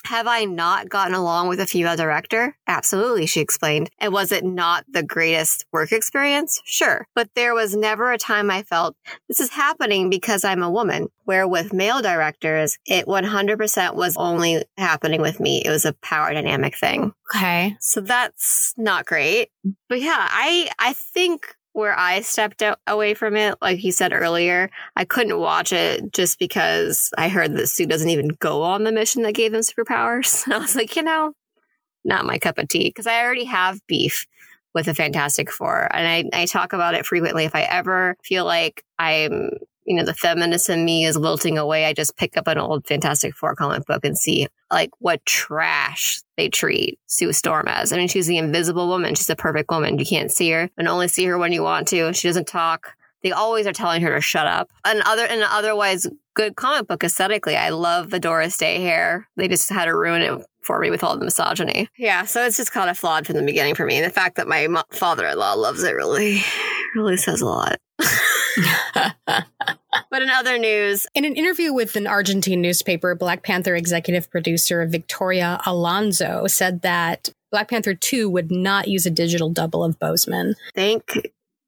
have 0.06 0.26
I 0.26 0.44
not 0.44 0.88
gotten 0.88 1.14
along 1.14 1.48
with 1.48 1.60
a 1.60 1.66
female 1.66 1.96
director? 1.96 2.56
Absolutely, 2.66 3.26
she 3.26 3.40
explained. 3.40 3.90
And 3.98 4.12
was 4.12 4.32
it 4.32 4.44
not 4.44 4.84
the 4.88 5.02
greatest 5.02 5.66
work 5.72 5.92
experience? 5.92 6.60
Sure. 6.64 7.06
But 7.14 7.28
there 7.34 7.54
was 7.54 7.76
never 7.76 8.12
a 8.12 8.18
time 8.18 8.50
I 8.50 8.62
felt 8.62 8.96
this 9.28 9.40
is 9.40 9.50
happening 9.50 10.08
because 10.08 10.44
I'm 10.44 10.62
a 10.62 10.70
woman. 10.70 11.08
Where 11.24 11.48
with 11.48 11.72
male 11.72 12.02
directors, 12.02 12.78
it 12.86 13.06
100% 13.06 13.94
was 13.96 14.16
only 14.16 14.64
happening 14.78 15.20
with 15.20 15.40
me. 15.40 15.62
It 15.64 15.70
was 15.70 15.84
a 15.84 15.92
power 15.94 16.32
dynamic 16.32 16.76
thing. 16.76 17.12
Okay. 17.34 17.76
So 17.80 18.00
that's 18.00 18.72
not 18.76 19.06
great. 19.06 19.50
But 19.88 20.00
yeah, 20.00 20.28
I, 20.30 20.70
I 20.78 20.92
think 20.92 21.55
where 21.76 21.96
I 21.96 22.22
stepped 22.22 22.62
out, 22.62 22.78
away 22.86 23.12
from 23.12 23.36
it, 23.36 23.56
like 23.60 23.84
you 23.84 23.92
said 23.92 24.14
earlier, 24.14 24.70
I 24.96 25.04
couldn't 25.04 25.38
watch 25.38 25.74
it 25.74 26.10
just 26.10 26.38
because 26.38 27.10
I 27.18 27.28
heard 27.28 27.54
that 27.54 27.66
Sue 27.66 27.84
doesn't 27.84 28.08
even 28.08 28.28
go 28.28 28.62
on 28.62 28.84
the 28.84 28.92
mission 28.92 29.22
that 29.24 29.34
gave 29.34 29.52
them 29.52 29.60
superpowers. 29.60 30.44
And 30.46 30.54
I 30.54 30.58
was 30.58 30.74
like, 30.74 30.96
you 30.96 31.02
know, 31.02 31.34
not 32.02 32.24
my 32.24 32.38
cup 32.38 32.56
of 32.56 32.68
tea 32.68 32.88
because 32.88 33.06
I 33.06 33.22
already 33.22 33.44
have 33.44 33.86
beef 33.86 34.26
with 34.72 34.86
the 34.86 34.94
Fantastic 34.94 35.50
Four. 35.50 35.94
And 35.94 36.32
I, 36.32 36.42
I 36.42 36.46
talk 36.46 36.72
about 36.72 36.94
it 36.94 37.04
frequently. 37.04 37.44
If 37.44 37.54
I 37.54 37.62
ever 37.62 38.16
feel 38.24 38.46
like 38.46 38.82
I'm, 38.98 39.50
you 39.86 39.96
know, 39.96 40.04
the 40.04 40.14
feminist 40.14 40.68
in 40.68 40.84
me 40.84 41.04
is 41.04 41.16
wilting 41.16 41.56
away, 41.56 41.84
I 41.84 41.92
just 41.92 42.16
pick 42.16 42.36
up 42.36 42.48
an 42.48 42.58
old 42.58 42.86
Fantastic 42.86 43.34
Four 43.34 43.54
comic 43.54 43.86
book 43.86 44.04
and 44.04 44.18
see 44.18 44.48
like 44.70 44.90
what 44.98 45.24
trash 45.24 46.20
they 46.36 46.48
treat 46.48 46.98
Sue 47.06 47.32
Storm 47.32 47.68
as. 47.68 47.92
I 47.92 47.96
mean, 47.96 48.08
she's 48.08 48.26
the 48.26 48.38
invisible 48.38 48.88
woman. 48.88 49.14
She's 49.14 49.30
a 49.30 49.36
perfect 49.36 49.70
woman. 49.70 49.98
You 49.98 50.04
can't 50.04 50.30
see 50.30 50.50
her 50.50 50.68
and 50.76 50.88
only 50.88 51.08
see 51.08 51.24
her 51.26 51.38
when 51.38 51.52
you 51.52 51.62
want 51.62 51.88
to. 51.88 52.12
She 52.12 52.28
doesn't 52.28 52.48
talk. 52.48 52.94
They 53.22 53.32
always 53.32 53.66
are 53.66 53.72
telling 53.72 54.02
her 54.02 54.14
to 54.14 54.20
shut 54.20 54.46
up. 54.46 54.70
And 54.84 55.02
other 55.02 55.24
and 55.24 55.42
otherwise 55.42 56.06
good 56.34 56.56
comic 56.56 56.86
book 56.86 57.02
aesthetically, 57.02 57.56
I 57.56 57.70
love 57.70 58.10
the 58.10 58.20
Doris 58.20 58.56
Day 58.56 58.80
hair. 58.80 59.28
They 59.36 59.48
just 59.48 59.70
had 59.70 59.86
to 59.86 59.96
ruin 59.96 60.22
it 60.22 60.44
for 60.62 60.80
me 60.80 60.90
with 60.90 61.04
all 61.04 61.16
the 61.16 61.24
misogyny. 61.24 61.88
Yeah, 61.96 62.24
so 62.24 62.44
it's 62.44 62.56
just 62.56 62.72
kind 62.72 62.90
of 62.90 62.98
flawed 62.98 63.24
from 63.26 63.36
the 63.36 63.42
beginning 63.42 63.76
for 63.76 63.86
me. 63.86 63.96
And 63.96 64.04
the 64.04 64.10
fact 64.10 64.36
that 64.36 64.48
my 64.48 64.68
father-in-law 64.90 65.54
loves 65.54 65.82
it 65.84 65.94
really, 65.94 66.42
really 66.94 67.16
says 67.16 67.40
a 67.40 67.46
lot. 67.46 67.78
But 70.10 70.22
in 70.22 70.30
other 70.30 70.58
news, 70.58 71.06
in 71.14 71.24
an 71.24 71.34
interview 71.34 71.72
with 71.72 71.96
an 71.96 72.06
Argentine 72.06 72.60
newspaper, 72.60 73.14
Black 73.14 73.42
Panther 73.42 73.74
executive 73.74 74.30
producer 74.30 74.86
Victoria 74.86 75.60
Alonso 75.66 76.46
said 76.46 76.82
that 76.82 77.30
Black 77.50 77.68
Panther 77.68 77.94
2 77.94 78.28
would 78.28 78.50
not 78.50 78.88
use 78.88 79.06
a 79.06 79.10
digital 79.10 79.50
double 79.50 79.84
of 79.84 79.98
Boseman. 79.98 80.54
Thank 80.74 81.12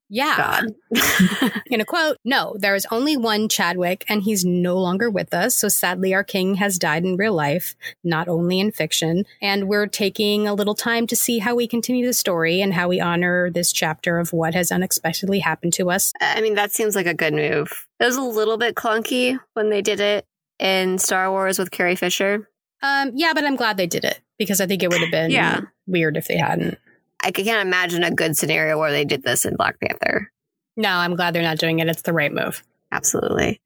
yeah. 0.09 0.61
In 1.67 1.81
a 1.81 1.85
quote, 1.85 2.17
no, 2.25 2.55
there 2.57 2.73
is 2.73 2.87
only 2.89 3.15
one 3.15 3.47
Chadwick 3.47 4.03
and 4.09 4.23
he's 4.23 4.43
no 4.43 4.75
longer 4.77 5.09
with 5.09 5.33
us. 5.33 5.55
So 5.55 5.67
sadly, 5.67 6.13
our 6.13 6.23
king 6.23 6.55
has 6.55 6.79
died 6.79 7.05
in 7.05 7.15
real 7.15 7.33
life, 7.33 7.75
not 8.03 8.27
only 8.27 8.59
in 8.59 8.71
fiction. 8.71 9.25
And 9.41 9.67
we're 9.67 9.85
taking 9.85 10.47
a 10.47 10.53
little 10.55 10.73
time 10.73 11.05
to 11.07 11.15
see 11.15 11.39
how 11.39 11.55
we 11.55 11.67
continue 11.67 12.05
the 12.05 12.13
story 12.13 12.59
and 12.59 12.73
how 12.73 12.87
we 12.87 12.99
honor 12.99 13.51
this 13.51 13.71
chapter 13.71 14.17
of 14.17 14.33
what 14.33 14.55
has 14.55 14.71
unexpectedly 14.71 15.39
happened 15.39 15.73
to 15.73 15.91
us. 15.91 16.11
I 16.19 16.41
mean, 16.41 16.55
that 16.55 16.71
seems 16.71 16.95
like 16.95 17.05
a 17.05 17.13
good 17.13 17.33
move. 17.33 17.87
It 17.99 18.05
was 18.05 18.17
a 18.17 18.23
little 18.23 18.57
bit 18.57 18.75
clunky 18.75 19.39
when 19.53 19.69
they 19.69 19.83
did 19.83 19.99
it 19.99 20.25
in 20.57 20.97
Star 20.97 21.29
Wars 21.29 21.59
with 21.59 21.69
Carrie 21.69 21.95
Fisher. 21.95 22.49
Um, 22.81 23.11
yeah, 23.13 23.33
but 23.35 23.45
I'm 23.45 23.55
glad 23.55 23.77
they 23.77 23.87
did 23.87 24.05
it 24.05 24.19
because 24.37 24.59
I 24.59 24.65
think 24.65 24.81
it 24.81 24.89
would 24.89 25.01
have 25.01 25.11
been 25.11 25.31
yeah. 25.31 25.61
weird 25.85 26.17
if 26.17 26.27
they 26.27 26.37
hadn't. 26.37 26.79
I 27.21 27.31
can't 27.31 27.67
imagine 27.67 28.03
a 28.03 28.11
good 28.11 28.37
scenario 28.37 28.77
where 28.77 28.91
they 28.91 29.05
did 29.05 29.23
this 29.23 29.45
in 29.45 29.55
Black 29.55 29.79
Panther. 29.79 30.31
No, 30.77 30.89
I'm 30.89 31.15
glad 31.15 31.33
they're 31.33 31.43
not 31.43 31.57
doing 31.57 31.79
it. 31.79 31.87
It's 31.87 32.03
the 32.03 32.13
right 32.13 32.33
move. 32.33 32.63
Absolutely. 32.91 33.61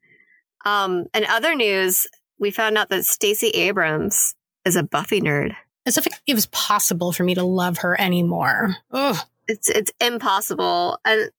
Um, 0.66 1.06
and 1.14 1.26
other 1.26 1.56
news, 1.56 2.08
we 2.40 2.52
found 2.52 2.78
out 2.78 2.90
that 2.90 3.06
Stacey 3.06 3.50
Abrams 3.50 4.36
is 4.66 4.76
a 4.76 4.84
Buffy 4.84 5.22
nerd. 5.22 5.56
As 5.86 5.98
if 5.98 6.08
it 6.26 6.34
was 6.34 6.46
possible 6.48 7.12
for 7.12 7.24
me 7.24 7.36
to 7.36 7.44
love 7.44 7.80
her 7.80 8.00
anymore. 8.00 8.78
Ugh. 8.92 9.18
It's 9.48 9.70
it's 9.70 9.92
impossible. 10.00 10.98
And 11.04 11.30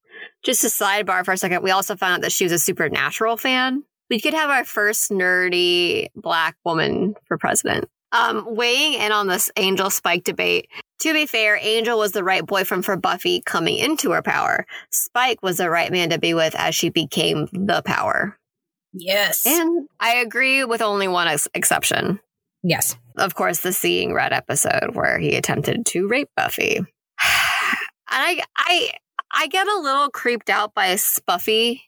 just 0.44 0.64
a 0.64 0.68
sidebar 0.68 1.24
for 1.24 1.32
a 1.32 1.36
second, 1.38 1.62
we 1.62 1.70
also 1.70 1.96
found 1.96 2.14
out 2.14 2.20
that 2.20 2.32
she 2.32 2.44
was 2.44 2.52
a 2.52 2.58
supernatural 2.58 3.36
fan. 3.36 3.82
We 4.10 4.20
could 4.20 4.34
have 4.34 4.50
our 4.50 4.64
first 4.64 5.10
nerdy 5.10 6.08
black 6.14 6.56
woman 6.64 7.14
for 7.26 7.38
president. 7.38 7.88
Um, 8.12 8.44
weighing 8.54 8.94
in 8.94 9.10
on 9.10 9.26
this 9.26 9.50
Angel 9.56 9.90
Spike 9.90 10.24
debate, 10.24 10.68
to 11.00 11.12
be 11.12 11.26
fair, 11.26 11.58
Angel 11.60 11.98
was 11.98 12.12
the 12.12 12.24
right 12.24 12.44
boyfriend 12.44 12.84
for 12.84 12.96
Buffy 12.96 13.42
coming 13.42 13.78
into 13.78 14.12
her 14.12 14.22
power. 14.22 14.66
Spike 14.90 15.42
was 15.42 15.56
the 15.56 15.70
right 15.70 15.90
man 15.90 16.10
to 16.10 16.18
be 16.18 16.34
with 16.34 16.54
as 16.54 16.74
she 16.74 16.88
became 16.88 17.48
the 17.52 17.82
power. 17.84 18.38
Yes. 18.92 19.44
And 19.46 19.88
I 19.98 20.16
agree 20.16 20.64
with 20.64 20.80
only 20.80 21.08
one 21.08 21.26
ex- 21.26 21.48
exception. 21.52 22.20
Yes. 22.62 22.96
Of 23.16 23.34
course, 23.34 23.60
the 23.60 23.72
Seeing 23.72 24.14
Red 24.14 24.32
episode 24.32 24.94
where 24.94 25.18
he 25.18 25.36
attempted 25.36 25.84
to 25.86 26.08
rape 26.08 26.30
Buffy. 26.36 26.76
and 26.78 26.86
I 28.08 28.42
I 28.56 28.90
I 29.30 29.48
get 29.48 29.66
a 29.66 29.80
little 29.80 30.08
creeped 30.10 30.48
out 30.48 30.74
by 30.74 30.94
Spuffy 30.94 31.80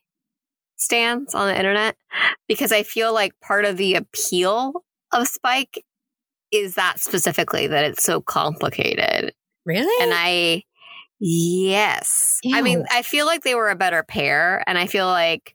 stands 0.77 1.35
on 1.35 1.49
the 1.49 1.57
internet 1.57 1.97
because 2.49 2.73
I 2.73 2.83
feel 2.83 3.15
like 3.15 3.39
part 3.41 3.65
of 3.65 3.77
the 3.77 3.95
appeal 3.95 4.85
of 5.13 5.29
Spike 5.29 5.85
is 6.53 6.75
that 6.75 7.01
specifically 7.01 7.67
that 7.67 7.85
it's 7.85 8.03
so 8.03 8.21
complicated. 8.21 9.35
Really? 9.65 10.03
And 10.03 10.13
I, 10.15 10.63
yes. 11.19 12.39
Ew. 12.43 12.57
I 12.57 12.63
mean, 12.63 12.85
I 12.91 13.03
feel 13.03 13.27
like 13.27 13.43
they 13.43 13.55
were 13.55 13.71
a 13.71 13.77
better 13.77 14.03
pair, 14.03 14.63
and 14.67 14.79
I 14.79 14.87
feel 14.87 15.07
like 15.07 15.55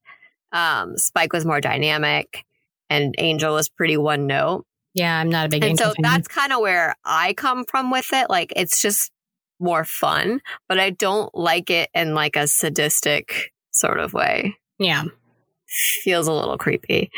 um, 0.51 0.97
Spike 0.97 1.33
was 1.33 1.45
more 1.45 1.61
dynamic, 1.61 2.45
and 2.89 3.15
Angel 3.17 3.53
was 3.53 3.69
pretty 3.69 3.97
one 3.97 4.27
note. 4.27 4.65
Yeah, 4.93 5.17
I'm 5.17 5.29
not 5.29 5.45
a 5.45 5.49
big. 5.49 5.63
And 5.63 5.71
Angel 5.71 5.87
so 5.87 5.93
fan. 5.93 6.03
that's 6.03 6.27
kind 6.27 6.51
of 6.51 6.59
where 6.59 6.95
I 7.05 7.33
come 7.33 7.63
from 7.65 7.91
with 7.91 8.11
it. 8.11 8.29
Like, 8.29 8.51
it's 8.55 8.81
just 8.81 9.11
more 9.59 9.85
fun, 9.85 10.41
but 10.67 10.79
I 10.79 10.89
don't 10.89 11.33
like 11.33 11.69
it 11.69 11.89
in 11.93 12.13
like 12.13 12.35
a 12.35 12.47
sadistic 12.47 13.53
sort 13.71 13.99
of 13.99 14.13
way. 14.13 14.57
Yeah 14.79 15.05
feels 16.03 16.27
a 16.27 16.33
little 16.33 16.57
creepy. 16.57 17.09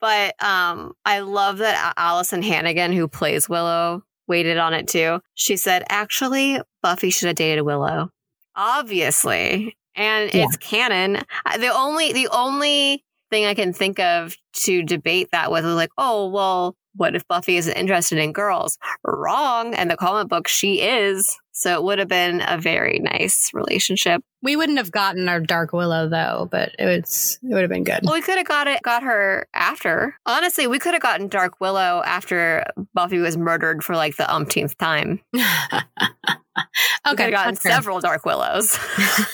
But 0.00 0.42
um, 0.42 0.92
I 1.04 1.20
love 1.20 1.58
that 1.58 1.94
Alyson 1.96 2.42
Hannigan, 2.42 2.92
who 2.92 3.08
plays 3.08 3.48
Willow, 3.48 4.02
waited 4.26 4.58
on 4.58 4.74
it 4.74 4.88
too. 4.88 5.20
She 5.34 5.56
said, 5.56 5.84
actually, 5.88 6.60
Buffy 6.82 7.10
should 7.10 7.28
have 7.28 7.36
dated 7.36 7.64
Willow. 7.64 8.10
Obviously. 8.56 9.76
And 9.94 10.32
yeah. 10.34 10.44
it's 10.44 10.56
canon. 10.56 11.22
The 11.58 11.72
only 11.72 12.12
the 12.12 12.28
only 12.32 13.04
thing 13.30 13.46
I 13.46 13.54
can 13.54 13.72
think 13.72 14.00
of 14.00 14.34
to 14.64 14.82
debate 14.82 15.28
that 15.32 15.50
with 15.50 15.64
is 15.64 15.74
like, 15.74 15.90
oh, 15.96 16.28
well, 16.28 16.76
what 16.96 17.14
if 17.14 17.26
Buffy 17.28 17.56
isn't 17.56 17.76
interested 17.76 18.18
in 18.18 18.32
girls? 18.32 18.76
Wrong. 19.04 19.74
And 19.74 19.90
the 19.90 19.96
comic 19.96 20.28
book, 20.28 20.48
she 20.48 20.80
is. 20.80 21.36
So 21.56 21.74
it 21.74 21.84
would 21.84 22.00
have 22.00 22.08
been 22.08 22.42
a 22.44 22.58
very 22.58 22.98
nice 22.98 23.50
relationship. 23.54 24.22
We 24.42 24.56
wouldn't 24.56 24.78
have 24.78 24.90
gotten 24.90 25.28
our 25.28 25.38
Dark 25.38 25.72
Willow 25.72 26.08
though, 26.08 26.48
but 26.50 26.74
it 26.80 26.84
was 26.84 27.38
it 27.42 27.54
would 27.54 27.62
have 27.62 27.70
been 27.70 27.84
good. 27.84 28.00
Well, 28.02 28.14
we 28.14 28.22
could 28.22 28.38
have 28.38 28.46
got 28.46 28.66
it 28.66 28.82
got 28.82 29.04
her 29.04 29.46
after. 29.54 30.16
Honestly, 30.26 30.66
we 30.66 30.80
could 30.80 30.94
have 30.94 31.02
gotten 31.02 31.28
Dark 31.28 31.60
Willow 31.60 32.02
after 32.04 32.66
Buffy 32.92 33.18
was 33.18 33.36
murdered 33.36 33.84
for 33.84 33.94
like 33.94 34.16
the 34.16 34.32
umpteenth 34.32 34.76
time. 34.78 35.20
okay, 35.36 35.44
we 37.06 37.10
could 37.10 37.20
have 37.20 37.30
gotten 37.30 37.56
several 37.56 38.00
Dark 38.00 38.24
Willows. 38.24 38.76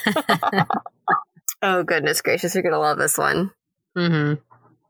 oh 1.63 1.83
goodness 1.85 2.21
gracious, 2.21 2.55
you're 2.55 2.63
gonna 2.63 2.79
love 2.79 2.99
this 2.99 3.17
one. 3.17 3.51
Mm-hmm 3.97 4.35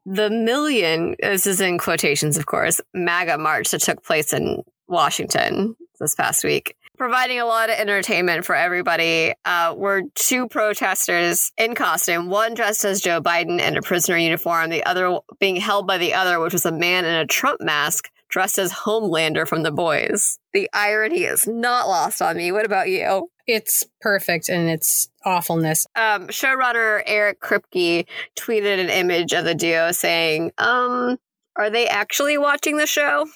the 0.06 0.30
million, 0.30 1.14
this 1.20 1.46
is 1.46 1.60
in 1.60 1.78
quotations, 1.78 2.36
of 2.36 2.46
course, 2.46 2.80
MAGA 2.94 3.38
march 3.38 3.70
that 3.70 3.82
took 3.82 4.02
place 4.02 4.32
in 4.32 4.62
Washington 4.88 5.76
this 6.00 6.14
past 6.14 6.42
week, 6.42 6.74
providing 7.00 7.40
a 7.40 7.46
lot 7.46 7.70
of 7.70 7.78
entertainment 7.78 8.44
for 8.44 8.54
everybody, 8.54 9.32
uh, 9.46 9.74
were 9.74 10.02
two 10.14 10.46
protesters 10.46 11.50
in 11.56 11.74
costume, 11.74 12.28
one 12.28 12.52
dressed 12.52 12.84
as 12.84 13.00
Joe 13.00 13.22
Biden 13.22 13.58
in 13.58 13.78
a 13.78 13.80
prisoner 13.80 14.18
uniform, 14.18 14.68
the 14.68 14.84
other 14.84 15.16
being 15.38 15.56
held 15.56 15.86
by 15.86 15.96
the 15.96 16.12
other, 16.12 16.38
which 16.38 16.52
was 16.52 16.66
a 16.66 16.70
man 16.70 17.06
in 17.06 17.14
a 17.14 17.24
Trump 17.24 17.62
mask 17.62 18.10
dressed 18.28 18.58
as 18.58 18.70
Homelander 18.70 19.48
from 19.48 19.62
The 19.62 19.70
Boys. 19.70 20.38
The 20.52 20.68
irony 20.74 21.22
is 21.22 21.46
not 21.46 21.88
lost 21.88 22.20
on 22.20 22.36
me. 22.36 22.52
What 22.52 22.66
about 22.66 22.90
you? 22.90 23.30
It's 23.46 23.82
perfect 24.02 24.50
in 24.50 24.68
its 24.68 25.08
awfulness. 25.24 25.86
Um, 25.96 26.28
showrunner 26.28 27.02
Eric 27.06 27.40
Kripke 27.40 28.04
tweeted 28.38 28.78
an 28.78 28.90
image 28.90 29.32
of 29.32 29.46
the 29.46 29.54
duo 29.54 29.92
saying, 29.92 30.52
um, 30.58 31.16
are 31.56 31.70
they 31.70 31.88
actually 31.88 32.36
watching 32.36 32.76
the 32.76 32.86
show? 32.86 33.26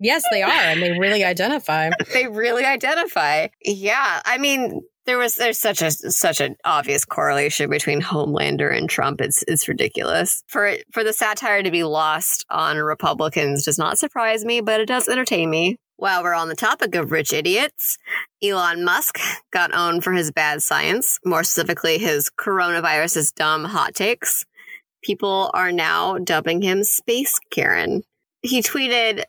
Yes, 0.00 0.22
they 0.30 0.42
are, 0.42 0.50
and 0.50 0.82
they 0.82 0.98
really 0.98 1.24
identify. 1.24 1.90
they 2.12 2.26
really 2.26 2.64
identify. 2.64 3.48
Yeah, 3.64 4.20
I 4.24 4.38
mean, 4.38 4.82
there 5.06 5.18
was 5.18 5.36
there's 5.36 5.58
such 5.58 5.82
a 5.82 5.90
such 5.90 6.40
an 6.40 6.56
obvious 6.64 7.04
correlation 7.04 7.70
between 7.70 8.02
Homelander 8.02 8.76
and 8.76 8.90
Trump. 8.90 9.20
It's 9.20 9.42
it's 9.48 9.68
ridiculous. 9.68 10.42
For 10.48 10.76
for 10.92 11.02
the 11.02 11.12
satire 11.12 11.62
to 11.62 11.70
be 11.70 11.84
lost 11.84 12.44
on 12.50 12.76
Republicans 12.76 13.64
does 13.64 13.78
not 13.78 13.98
surprise 13.98 14.44
me, 14.44 14.60
but 14.60 14.80
it 14.80 14.86
does 14.86 15.08
entertain 15.08 15.50
me. 15.50 15.78
While 15.96 16.22
we're 16.22 16.34
on 16.34 16.48
the 16.48 16.54
topic 16.54 16.94
of 16.94 17.10
rich 17.10 17.32
idiots, 17.32 17.98
Elon 18.40 18.84
Musk 18.84 19.18
got 19.50 19.74
owned 19.74 20.04
for 20.04 20.12
his 20.12 20.30
bad 20.30 20.62
science, 20.62 21.18
more 21.24 21.42
specifically 21.42 21.98
his 21.98 22.30
coronavirus's 22.30 23.32
dumb 23.32 23.64
hot 23.64 23.96
takes. 23.96 24.44
People 25.02 25.50
are 25.54 25.72
now 25.72 26.18
dubbing 26.18 26.62
him 26.62 26.84
Space 26.84 27.34
Karen. 27.50 28.02
He 28.42 28.62
tweeted, 28.62 29.24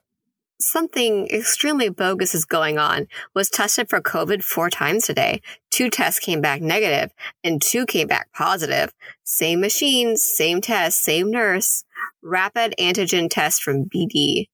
something 0.62 1.28
extremely 1.28 1.90
bogus 1.90 2.36
is 2.36 2.46
going 2.46 2.78
on. 2.78 3.08
Was 3.34 3.50
tested 3.50 3.90
for 3.90 4.02
COVID 4.02 4.44
four 4.44 4.70
times 4.70 5.06
today. 5.06 5.42
Two 5.72 5.90
tests 5.90 6.20
came 6.20 6.42
back 6.42 6.62
negative 6.62 7.12
and 7.44 7.62
two 7.62 7.86
came 7.86 8.08
back 8.08 8.32
positive. 8.34 8.94
Same 9.24 9.62
machine, 9.62 10.18
same 10.18 10.62
test, 10.62 11.04
same 11.04 11.32
nurse. 11.32 11.84
Rapid 12.22 12.76
antigen 12.80 13.30
test 13.30 13.64
from 13.64 13.86
BD. 13.86 14.48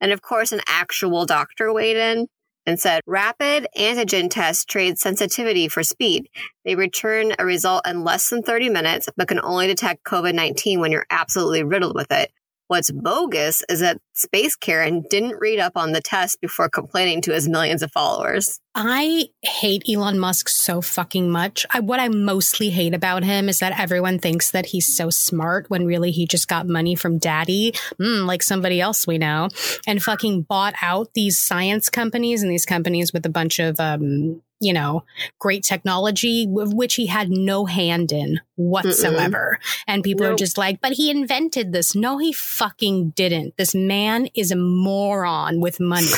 And 0.00 0.12
of 0.12 0.22
course, 0.22 0.52
an 0.52 0.60
actual 0.66 1.26
doctor 1.26 1.72
weighed 1.72 1.96
in 1.96 2.28
and 2.66 2.78
said 2.78 3.02
rapid 3.06 3.66
antigen 3.76 4.30
test 4.30 4.68
trades 4.68 5.00
sensitivity 5.00 5.68
for 5.68 5.82
speed. 5.82 6.28
They 6.64 6.74
return 6.74 7.32
a 7.38 7.44
result 7.44 7.86
in 7.86 8.04
less 8.04 8.30
than 8.30 8.42
30 8.42 8.68
minutes, 8.68 9.08
but 9.16 9.28
can 9.28 9.40
only 9.40 9.66
detect 9.66 10.04
COVID 10.04 10.34
19 10.34 10.80
when 10.80 10.92
you're 10.92 11.06
absolutely 11.10 11.64
riddled 11.64 11.96
with 11.96 12.12
it. 12.12 12.30
What's 12.70 12.92
bogus 12.92 13.64
is 13.68 13.80
that 13.80 13.98
Space 14.12 14.54
Karen 14.54 15.02
didn't 15.10 15.40
read 15.40 15.58
up 15.58 15.72
on 15.74 15.90
the 15.90 16.00
test 16.00 16.40
before 16.40 16.68
complaining 16.68 17.20
to 17.22 17.32
his 17.32 17.48
millions 17.48 17.82
of 17.82 17.90
followers. 17.90 18.60
I 18.74 19.30
hate 19.42 19.82
Elon 19.88 20.18
Musk 20.18 20.48
so 20.48 20.80
fucking 20.80 21.28
much. 21.28 21.66
I, 21.70 21.80
what 21.80 21.98
I 21.98 22.08
mostly 22.08 22.70
hate 22.70 22.94
about 22.94 23.24
him 23.24 23.48
is 23.48 23.58
that 23.58 23.78
everyone 23.78 24.20
thinks 24.20 24.52
that 24.52 24.66
he's 24.66 24.96
so 24.96 25.10
smart 25.10 25.68
when 25.68 25.86
really 25.86 26.12
he 26.12 26.26
just 26.26 26.46
got 26.46 26.68
money 26.68 26.94
from 26.94 27.18
daddy, 27.18 27.72
mm, 28.00 28.26
like 28.26 28.42
somebody 28.42 28.80
else 28.80 29.06
we 29.06 29.18
know, 29.18 29.48
and 29.88 30.02
fucking 30.02 30.42
bought 30.42 30.74
out 30.82 31.14
these 31.14 31.38
science 31.38 31.88
companies 31.88 32.42
and 32.42 32.50
these 32.50 32.66
companies 32.66 33.12
with 33.12 33.26
a 33.26 33.30
bunch 33.30 33.58
of 33.58 33.80
um, 33.80 34.40
you 34.60 34.74
know, 34.74 35.04
great 35.38 35.64
technology, 35.64 36.46
which 36.46 36.94
he 36.94 37.06
had 37.06 37.30
no 37.30 37.64
hand 37.64 38.12
in 38.12 38.40
whatsoever. 38.56 39.58
Mm-mm. 39.58 39.84
And 39.86 40.04
people 40.04 40.26
nope. 40.26 40.34
are 40.34 40.36
just 40.36 40.58
like, 40.58 40.82
but 40.82 40.92
he 40.92 41.10
invented 41.10 41.72
this. 41.72 41.94
No, 41.94 42.18
he 42.18 42.32
fucking 42.34 43.10
didn't. 43.10 43.56
This 43.56 43.74
man 43.74 44.28
is 44.34 44.52
a 44.52 44.56
moron 44.56 45.60
with 45.60 45.80
money. 45.80 46.10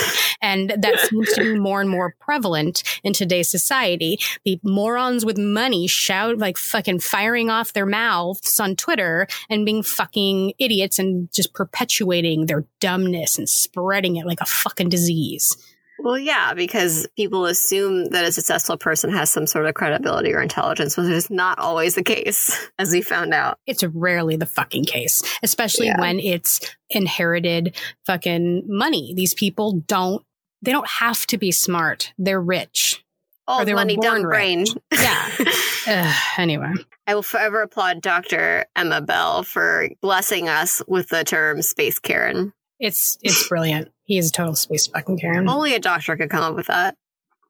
and 0.42 0.70
that 0.70 0.98
seems 1.08 1.32
to 1.34 1.40
be 1.40 1.58
more 1.58 1.80
and 1.80 1.88
more 1.88 2.16
prevalent 2.18 2.41
in 2.44 3.12
today's 3.12 3.48
society. 3.48 4.18
The 4.44 4.60
morons 4.62 5.24
with 5.24 5.38
money 5.38 5.86
shout 5.86 6.38
like 6.38 6.58
fucking 6.58 7.00
firing 7.00 7.50
off 7.50 7.72
their 7.72 7.86
mouths 7.86 8.58
on 8.60 8.76
Twitter 8.76 9.26
and 9.48 9.66
being 9.66 9.82
fucking 9.82 10.54
idiots 10.58 10.98
and 10.98 11.32
just 11.32 11.54
perpetuating 11.54 12.46
their 12.46 12.64
dumbness 12.80 13.38
and 13.38 13.48
spreading 13.48 14.16
it 14.16 14.26
like 14.26 14.40
a 14.40 14.46
fucking 14.46 14.88
disease. 14.88 15.56
Well, 16.02 16.18
yeah, 16.18 16.52
because 16.54 17.06
people 17.16 17.46
assume 17.46 18.06
that 18.06 18.24
a 18.24 18.32
successful 18.32 18.76
person 18.76 19.10
has 19.10 19.30
some 19.30 19.46
sort 19.46 19.66
of 19.66 19.74
credibility 19.74 20.32
or 20.32 20.42
intelligence, 20.42 20.96
which 20.96 21.06
is 21.06 21.30
not 21.30 21.58
always 21.60 21.94
the 21.94 22.02
case, 22.02 22.68
as 22.78 22.90
we 22.90 23.02
found 23.02 23.32
out. 23.32 23.58
It's 23.66 23.84
rarely 23.84 24.36
the 24.36 24.46
fucking 24.46 24.84
case, 24.84 25.22
especially 25.42 25.86
yeah. 25.86 26.00
when 26.00 26.18
it's 26.18 26.60
inherited 26.90 27.76
fucking 28.04 28.64
money. 28.66 29.14
These 29.14 29.34
people 29.34 29.80
don't, 29.86 30.24
they 30.62 30.72
don't 30.72 30.88
have 30.88 31.26
to 31.26 31.38
be 31.38 31.52
smart. 31.52 32.12
They're 32.18 32.40
rich. 32.40 33.04
Oh, 33.48 33.64
money, 33.66 33.96
dumb 33.96 34.22
brain. 34.22 34.64
Yeah. 34.92 35.30
uh, 35.86 36.14
anyway. 36.38 36.72
I 37.06 37.14
will 37.14 37.22
forever 37.22 37.62
applaud 37.62 38.00
Dr. 38.00 38.66
Emma 38.76 39.00
Bell 39.00 39.42
for 39.42 39.88
blessing 40.00 40.48
us 40.48 40.80
with 40.86 41.08
the 41.08 41.24
term 41.24 41.60
space 41.62 41.98
Karen. 41.98 42.52
It's 42.78 43.18
it's 43.22 43.48
brilliant. 43.48 43.90
He 44.04 44.18
is 44.18 44.30
a 44.30 44.32
total 44.32 44.54
space 44.54 44.86
fucking 44.86 45.18
Karen. 45.18 45.48
Only 45.48 45.74
a 45.74 45.80
doctor 45.80 46.16
could 46.16 46.30
come 46.30 46.44
up 46.44 46.54
with 46.54 46.66
that. 46.66 46.96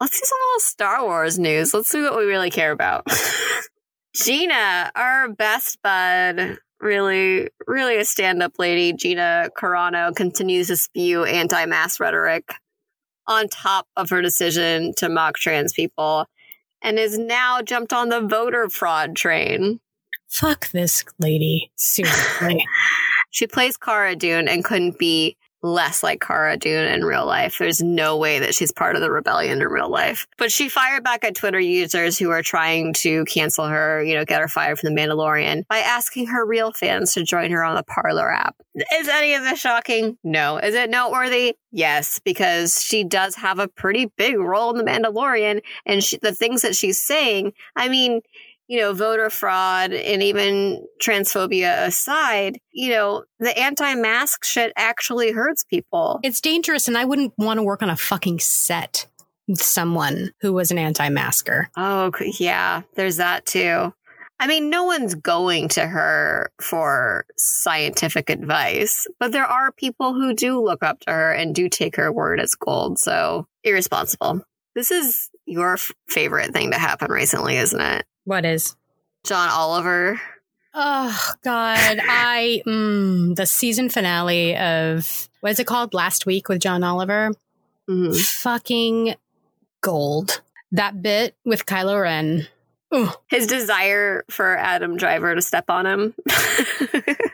Let's 0.00 0.18
do 0.18 0.24
some 0.24 0.38
little 0.48 0.60
Star 0.60 1.04
Wars 1.04 1.38
news. 1.38 1.74
Let's 1.74 1.88
see 1.88 2.02
what 2.02 2.16
we 2.16 2.24
really 2.24 2.50
care 2.50 2.72
about. 2.72 3.06
Gina, 4.14 4.90
our 4.94 5.28
best 5.28 5.78
bud, 5.82 6.58
really, 6.80 7.48
really 7.66 7.96
a 7.98 8.04
stand 8.04 8.42
up 8.42 8.58
lady, 8.58 8.92
Gina 8.92 9.50
Carano, 9.56 10.14
continues 10.14 10.68
to 10.68 10.76
spew 10.76 11.24
anti 11.24 11.66
mass 11.66 12.00
rhetoric 12.00 12.44
on 13.26 13.48
top 13.48 13.86
of 13.96 14.10
her 14.10 14.22
decision 14.22 14.92
to 14.96 15.08
mock 15.08 15.36
trans 15.36 15.72
people 15.72 16.26
and 16.82 16.98
is 16.98 17.18
now 17.18 17.62
jumped 17.62 17.92
on 17.92 18.08
the 18.08 18.20
voter 18.20 18.68
fraud 18.68 19.16
train. 19.16 19.80
Fuck 20.28 20.70
this 20.70 21.04
lady. 21.18 21.70
Seriously. 21.76 22.64
She 23.32 23.46
plays 23.46 23.78
Cara 23.78 24.14
Dune 24.14 24.46
and 24.46 24.62
couldn't 24.62 24.98
be 24.98 25.38
less 25.62 26.02
like 26.02 26.20
Cara 26.20 26.56
Dune 26.56 26.86
in 26.86 27.04
real 27.04 27.26
life. 27.26 27.58
There's 27.58 27.82
no 27.82 28.16
way 28.16 28.40
that 28.40 28.54
she's 28.54 28.72
part 28.72 28.96
of 28.96 29.02
the 29.02 29.10
rebellion 29.10 29.62
in 29.62 29.68
real 29.68 29.88
life. 29.88 30.26
But 30.38 30.50
she 30.50 30.68
fired 30.68 31.04
back 31.04 31.24
at 31.24 31.34
Twitter 31.34 31.60
users 31.60 32.18
who 32.18 32.30
are 32.30 32.42
trying 32.42 32.94
to 32.94 33.24
cancel 33.26 33.66
her, 33.66 34.02
you 34.02 34.14
know, 34.14 34.24
get 34.24 34.40
her 34.40 34.48
fired 34.48 34.78
from 34.78 34.94
The 34.94 35.00
Mandalorian 35.00 35.66
by 35.68 35.78
asking 35.78 36.26
her 36.26 36.44
real 36.44 36.72
fans 36.72 37.14
to 37.14 37.22
join 37.22 37.50
her 37.50 37.64
on 37.64 37.76
the 37.76 37.84
Parler 37.84 38.30
app. 38.30 38.56
Is 38.74 39.08
any 39.08 39.34
of 39.34 39.42
this 39.42 39.60
shocking? 39.60 40.18
No. 40.24 40.58
Is 40.58 40.74
it 40.74 40.90
noteworthy? 40.90 41.56
Yes, 41.70 42.20
because 42.24 42.82
she 42.82 43.04
does 43.04 43.34
have 43.36 43.58
a 43.58 43.68
pretty 43.68 44.06
big 44.16 44.38
role 44.38 44.70
in 44.70 44.84
The 44.84 44.90
Mandalorian 44.90 45.62
and 45.86 46.02
she, 46.02 46.18
the 46.18 46.34
things 46.34 46.62
that 46.62 46.74
she's 46.74 47.00
saying, 47.00 47.52
I 47.76 47.88
mean, 47.88 48.20
you 48.72 48.78
know, 48.78 48.94
voter 48.94 49.28
fraud 49.28 49.92
and 49.92 50.22
even 50.22 50.82
transphobia 50.98 51.86
aside, 51.86 52.58
you 52.70 52.88
know, 52.88 53.22
the 53.38 53.56
anti 53.58 53.94
mask 53.96 54.46
shit 54.46 54.72
actually 54.78 55.30
hurts 55.30 55.62
people. 55.62 56.20
It's 56.22 56.40
dangerous, 56.40 56.88
and 56.88 56.96
I 56.96 57.04
wouldn't 57.04 57.34
want 57.36 57.58
to 57.58 57.62
work 57.62 57.82
on 57.82 57.90
a 57.90 57.96
fucking 57.98 58.40
set 58.40 59.08
with 59.46 59.62
someone 59.62 60.30
who 60.40 60.54
was 60.54 60.70
an 60.70 60.78
anti 60.78 61.10
masker. 61.10 61.68
Oh, 61.76 62.12
yeah, 62.38 62.80
there's 62.94 63.18
that 63.18 63.44
too. 63.44 63.92
I 64.40 64.46
mean, 64.46 64.70
no 64.70 64.84
one's 64.84 65.16
going 65.16 65.68
to 65.68 65.86
her 65.86 66.50
for 66.62 67.26
scientific 67.36 68.30
advice, 68.30 69.06
but 69.20 69.32
there 69.32 69.44
are 69.44 69.70
people 69.70 70.14
who 70.14 70.32
do 70.32 70.64
look 70.64 70.82
up 70.82 70.98
to 71.00 71.12
her 71.12 71.30
and 71.30 71.54
do 71.54 71.68
take 71.68 71.96
her 71.96 72.10
word 72.10 72.40
as 72.40 72.54
gold. 72.54 72.98
So 72.98 73.46
irresponsible. 73.64 74.40
This 74.74 74.90
is 74.90 75.28
your 75.44 75.74
f- 75.74 75.92
favorite 76.08 76.54
thing 76.54 76.70
to 76.70 76.78
happen 76.78 77.12
recently, 77.12 77.58
isn't 77.58 77.78
it? 77.78 78.06
What 78.24 78.44
is? 78.44 78.76
John 79.24 79.48
Oliver. 79.50 80.20
Oh 80.74 81.30
God, 81.42 82.00
I 82.02 82.62
mm, 82.66 83.36
the 83.36 83.46
season 83.46 83.88
finale 83.88 84.56
of 84.56 85.28
what 85.40 85.52
is 85.52 85.60
it 85.60 85.66
called? 85.66 85.94
Last 85.94 86.26
week 86.26 86.48
with 86.48 86.60
John 86.60 86.82
Oliver. 86.84 87.30
Mm-hmm. 87.88 88.12
Fucking 88.14 89.14
gold. 89.80 90.42
That 90.70 91.02
bit 91.02 91.36
with 91.44 91.66
Kylo 91.66 92.00
Ren. 92.00 92.46
Ooh. 92.94 93.10
His 93.28 93.46
desire 93.46 94.24
for 94.30 94.56
Adam 94.56 94.96
Driver 94.96 95.34
to 95.34 95.40
step 95.40 95.70
on 95.70 95.86
him. 95.86 96.14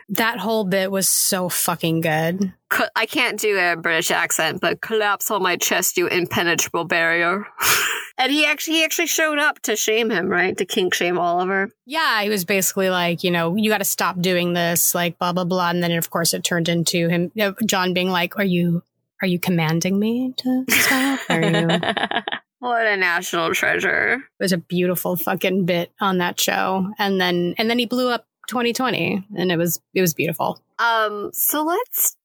that 0.09 0.37
whole 0.39 0.63
bit 0.63 0.89
was 0.89 1.09
so 1.09 1.49
fucking 1.49 2.01
good. 2.01 2.53
I 2.95 3.05
can't 3.05 3.39
do 3.39 3.57
a 3.57 3.75
British 3.75 4.11
accent, 4.11 4.61
but 4.61 4.79
collapse 4.79 5.29
on 5.31 5.43
my 5.43 5.57
chest, 5.57 5.97
you 5.97 6.07
impenetrable 6.07 6.85
barrier. 6.85 7.45
and 8.17 8.31
he 8.31 8.45
actually 8.45 8.77
he 8.77 8.83
actually 8.83 9.07
showed 9.07 9.39
up 9.39 9.59
to 9.63 9.75
shame 9.75 10.09
him, 10.09 10.27
right? 10.27 10.57
To 10.57 10.65
kink 10.65 10.93
shame 10.93 11.17
Oliver. 11.17 11.69
Yeah, 11.85 12.21
he 12.21 12.29
was 12.29 12.45
basically 12.45 12.89
like, 12.89 13.23
you 13.23 13.31
know, 13.31 13.55
you 13.55 13.69
got 13.69 13.79
to 13.79 13.85
stop 13.85 14.21
doing 14.21 14.53
this, 14.53 14.95
like 14.95 15.17
blah 15.17 15.33
blah 15.33 15.45
blah. 15.45 15.71
And 15.71 15.83
then 15.83 15.91
of 15.93 16.09
course 16.09 16.33
it 16.33 16.43
turned 16.43 16.69
into 16.69 17.09
him, 17.09 17.31
John 17.65 17.93
being 17.93 18.09
like, 18.09 18.37
"Are 18.37 18.45
you 18.45 18.83
are 19.21 19.27
you 19.27 19.39
commanding 19.39 19.99
me 19.99 20.33
to 20.37 20.65
stop? 20.69 21.19
Are 21.29 21.41
you?" 21.41 21.67
What 22.59 22.85
a 22.85 22.97
national 22.97 23.53
treasure. 23.53 24.15
It 24.15 24.43
was 24.43 24.51
a 24.51 24.57
beautiful 24.57 25.15
fucking 25.15 25.65
bit 25.65 25.91
on 26.01 26.17
that 26.17 26.39
show. 26.39 26.91
And 26.97 27.19
then 27.19 27.55
and 27.57 27.69
then 27.69 27.79
he 27.79 27.85
blew 27.85 28.09
up 28.09 28.25
2020 28.49 29.25
and 29.37 29.51
it 29.51 29.57
was 29.57 29.79
it 29.93 30.01
was 30.01 30.13
beautiful. 30.13 30.61
Um 30.77 31.31
so 31.33 31.63
let's 31.63 32.15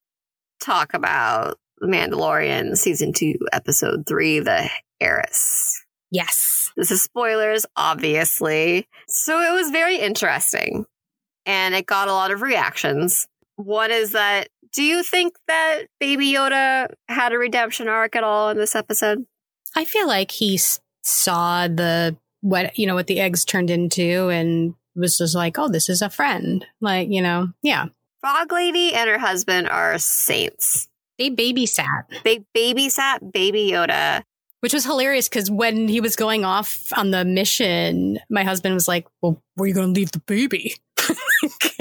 talk 0.60 0.94
about 0.94 1.58
The 1.78 1.86
Mandalorian 1.86 2.76
season 2.76 3.12
2 3.12 3.34
episode 3.52 4.06
3 4.06 4.40
The 4.40 4.68
Heiress. 5.00 5.84
Yes. 6.10 6.72
This 6.76 6.90
is 6.90 7.02
spoilers, 7.02 7.66
obviously. 7.76 8.88
So 9.06 9.40
it 9.40 9.54
was 9.54 9.70
very 9.70 9.98
interesting 9.98 10.86
and 11.46 11.74
it 11.74 11.86
got 11.86 12.08
a 12.08 12.12
lot 12.12 12.32
of 12.32 12.42
reactions. 12.42 13.26
What 13.56 13.90
is 13.92 14.12
that? 14.12 14.48
Do 14.72 14.82
you 14.82 15.04
think 15.04 15.34
that 15.46 15.82
Baby 16.00 16.32
Yoda 16.32 16.88
had 17.08 17.32
a 17.32 17.38
redemption 17.38 17.88
arc 17.88 18.16
at 18.16 18.24
all 18.24 18.50
in 18.50 18.56
this 18.56 18.74
episode? 18.74 19.24
I 19.74 19.84
feel 19.84 20.06
like 20.06 20.30
he 20.30 20.58
saw 21.02 21.68
the, 21.68 22.16
what, 22.40 22.78
you 22.78 22.86
know, 22.86 22.94
what 22.94 23.06
the 23.06 23.20
eggs 23.20 23.44
turned 23.44 23.70
into 23.70 24.28
and 24.28 24.74
was 24.94 25.18
just 25.18 25.34
like, 25.34 25.58
oh, 25.58 25.68
this 25.68 25.88
is 25.88 26.02
a 26.02 26.10
friend. 26.10 26.64
Like, 26.80 27.08
you 27.10 27.22
know, 27.22 27.48
yeah. 27.62 27.86
Frog 28.20 28.52
Lady 28.52 28.94
and 28.94 29.08
her 29.10 29.18
husband 29.18 29.68
are 29.68 29.98
saints. 29.98 30.88
They 31.18 31.30
babysat. 31.30 32.22
They 32.24 32.44
babysat 32.56 33.32
Baby 33.32 33.70
Yoda. 33.70 34.22
Which 34.60 34.72
was 34.72 34.84
hilarious 34.84 35.28
because 35.28 35.50
when 35.50 35.88
he 35.88 36.00
was 36.00 36.16
going 36.16 36.44
off 36.44 36.90
on 36.96 37.10
the 37.10 37.24
mission, 37.24 38.18
my 38.30 38.44
husband 38.44 38.74
was 38.74 38.88
like, 38.88 39.06
Well, 39.20 39.42
where 39.56 39.64
are 39.64 39.68
you 39.68 39.74
going 39.74 39.92
to 39.92 40.00
leave 40.00 40.12
the 40.12 40.20
baby? 40.20 40.76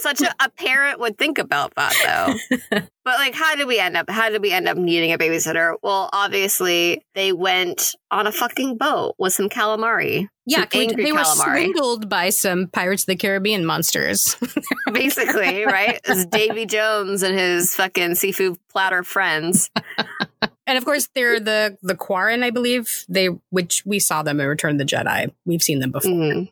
Such 0.00 0.20
a, 0.20 0.34
a 0.40 0.48
parent 0.50 1.00
would 1.00 1.18
think 1.18 1.38
about 1.38 1.74
that 1.76 2.38
though. 2.50 2.58
but 3.04 3.18
like 3.18 3.34
how 3.34 3.54
did 3.54 3.66
we 3.66 3.78
end 3.78 3.96
up 3.96 4.08
how 4.10 4.30
did 4.30 4.42
we 4.42 4.52
end 4.52 4.68
up 4.68 4.76
needing 4.76 5.12
a 5.12 5.18
babysitter? 5.18 5.76
Well, 5.82 6.10
obviously 6.12 7.02
they 7.14 7.32
went 7.32 7.94
on 8.10 8.26
a 8.26 8.32
fucking 8.32 8.76
boat 8.76 9.14
with 9.18 9.32
some 9.32 9.48
calamari. 9.48 10.28
Yeah, 10.46 10.66
Some 10.70 10.88
they 10.88 11.12
were 11.12 11.18
calamari. 11.20 11.62
swindled 11.64 12.08
by 12.08 12.28
some 12.30 12.66
Pirates 12.68 13.04
of 13.04 13.06
the 13.06 13.16
Caribbean 13.16 13.64
monsters. 13.64 14.36
Basically, 14.92 15.64
right? 15.64 15.98
It's 16.04 16.26
Davy 16.26 16.66
Jones 16.66 17.22
and 17.22 17.38
his 17.38 17.74
fucking 17.74 18.16
seafood 18.16 18.58
platter 18.70 19.02
friends. 19.02 19.70
and 20.66 20.76
of 20.78 20.84
course, 20.84 21.08
they're 21.14 21.40
the 21.40 21.78
the 21.82 21.94
Quarren, 21.94 22.42
I 22.42 22.50
believe. 22.50 23.04
They 23.08 23.28
which 23.50 23.82
we 23.86 23.98
saw 23.98 24.22
them 24.22 24.38
in 24.38 24.46
Return 24.46 24.72
of 24.72 24.78
the 24.78 24.84
Jedi. 24.84 25.32
We've 25.46 25.62
seen 25.62 25.78
them 25.80 25.92
before. 25.92 26.10
Mm-hmm. 26.10 26.44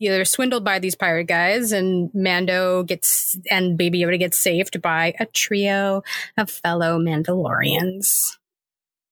Yeah, 0.00 0.12
they're 0.12 0.24
swindled 0.24 0.64
by 0.64 0.78
these 0.78 0.94
pirate 0.96 1.24
guys, 1.28 1.72
and 1.72 2.10
Mando 2.14 2.82
gets 2.82 3.38
and 3.50 3.76
Baby 3.76 4.00
Yoda 4.00 4.18
gets 4.18 4.38
saved 4.38 4.80
by 4.80 5.14
a 5.20 5.26
trio 5.26 6.02
of 6.38 6.50
fellow 6.50 6.98
Mandalorians, 6.98 8.36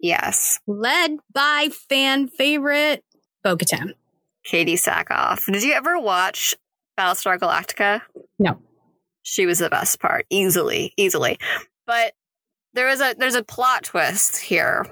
Yes. 0.00 0.58
led 0.66 1.18
by 1.32 1.68
fan 1.88 2.26
favorite 2.28 3.04
Bo-Katan. 3.44 3.92
Katee 4.46 4.74
Sackhoff. 4.74 5.44
Did 5.52 5.62
you 5.62 5.74
ever 5.74 5.98
watch 5.98 6.54
Battlestar 6.98 7.38
Galactica? 7.38 8.00
No. 8.38 8.58
She 9.22 9.44
was 9.44 9.58
the 9.58 9.68
best 9.68 10.00
part, 10.00 10.24
easily, 10.30 10.94
easily. 10.96 11.38
But 11.86 12.14
there 12.72 12.88
is 12.88 13.02
a 13.02 13.14
there's 13.18 13.34
a 13.34 13.42
plot 13.44 13.84
twist 13.84 14.38
here, 14.38 14.86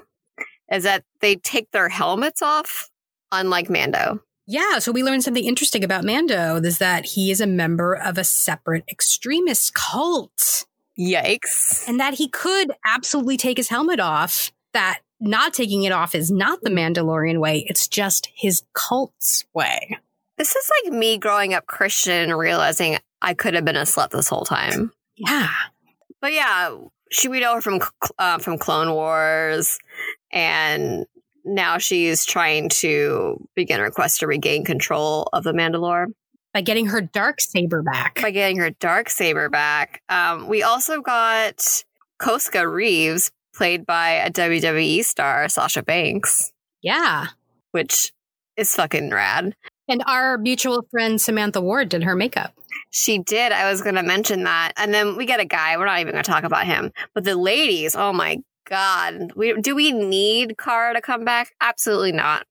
is 0.71 0.83
that 0.83 1.03
they 1.21 1.37
take 1.37 1.71
their 1.71 1.89
helmets 1.89 2.43
off, 2.43 2.91
unlike 3.31 3.67
Mando. 3.69 4.21
Yeah, 4.47 4.79
so 4.79 4.93
we 4.93 5.03
learned 5.03 5.23
something 5.23 5.43
interesting 5.43 5.83
about 5.83 6.05
Mando 6.05 6.55
is 6.55 6.77
that 6.77 7.03
he 7.03 7.31
is 7.31 7.41
a 7.41 7.47
member 7.47 7.93
of 7.93 8.17
a 8.17 8.23
separate 8.23 8.85
extremist 8.89 9.73
cult 9.73 10.65
Yikes! 10.97 11.85
and 11.87 11.99
that 11.99 12.13
he 12.13 12.29
could 12.29 12.71
absolutely 12.85 13.35
take 13.35 13.57
his 13.57 13.67
helmet 13.67 13.99
off. 13.99 14.51
That 14.71 15.01
not 15.19 15.53
taking 15.53 15.83
it 15.83 15.91
off 15.91 16.15
is 16.15 16.31
not 16.31 16.61
the 16.61 16.69
Mandalorian 16.69 17.39
way, 17.39 17.65
it's 17.67 17.89
just 17.89 18.29
his 18.35 18.63
cult's 18.73 19.43
way. 19.53 19.97
This 20.37 20.55
is 20.55 20.71
like 20.83 20.93
me 20.93 21.17
growing 21.17 21.53
up 21.53 21.65
Christian 21.65 22.29
and 22.29 22.39
realizing 22.39 22.99
I 23.21 23.33
could 23.33 23.53
have 23.53 23.65
been 23.65 23.75
a 23.75 23.81
slut 23.81 24.11
this 24.11 24.29
whole 24.29 24.45
time. 24.45 24.93
Yeah. 25.17 25.49
But 26.21 26.33
yeah, 26.33 26.75
she 27.11 27.27
we 27.27 27.39
know 27.39 27.55
her 27.55 27.61
from 27.61 27.81
uh, 28.17 28.37
from 28.37 28.57
Clone 28.57 28.93
Wars, 28.93 29.77
and 30.31 31.05
now 31.47 31.77
she's 31.77 32.25
trying 32.25 32.69
to 32.69 33.47
begin 33.55 33.79
her 33.79 33.91
quest 33.91 34.19
to 34.19 34.27
regain 34.27 34.63
control 34.65 35.29
of 35.33 35.43
the 35.43 35.53
Mandalore 35.53 36.07
By 36.53 36.61
getting 36.61 36.87
her 36.87 37.01
dark 37.01 37.41
saber 37.41 37.81
back. 37.81 38.21
by 38.21 38.31
getting 38.31 38.57
her 38.57 38.71
dark 38.71 39.09
saber 39.09 39.49
back. 39.49 40.01
Um, 40.09 40.47
we 40.47 40.63
also 40.63 41.01
got 41.01 41.83
Koska 42.19 42.67
Reeves, 42.67 43.31
played 43.55 43.85
by 43.85 44.09
a 44.11 44.29
WWE 44.31 45.03
star, 45.03 45.49
Sasha 45.49 45.81
Banks, 45.81 46.51
yeah. 46.81 47.27
which 47.71 48.11
is 48.55 48.75
fucking 48.75 49.09
rad. 49.11 49.55
And 49.89 50.03
our 50.05 50.37
mutual 50.37 50.85
friend 50.91 51.19
Samantha 51.19 51.61
Ward 51.61 51.89
did 51.89 52.03
her 52.03 52.15
makeup. 52.15 52.53
She 52.91 53.19
did. 53.19 53.51
I 53.51 53.71
was 53.71 53.81
going 53.81 53.95
to 53.95 54.03
mention 54.03 54.43
that. 54.43 54.73
And 54.75 54.93
then 54.93 55.15
we 55.15 55.25
get 55.25 55.39
a 55.39 55.45
guy. 55.45 55.77
We're 55.77 55.85
not 55.85 55.99
even 55.99 56.11
going 56.13 56.23
to 56.23 56.29
talk 56.29 56.43
about 56.43 56.65
him. 56.65 56.91
But 57.15 57.23
the 57.23 57.35
ladies, 57.35 57.95
oh 57.95 58.11
my 58.11 58.37
God. 58.69 59.31
We, 59.35 59.59
do 59.59 59.75
we 59.75 59.91
need 59.91 60.57
Cara 60.57 60.93
to 60.93 61.01
come 61.01 61.25
back? 61.25 61.53
Absolutely 61.61 62.11
not. 62.11 62.45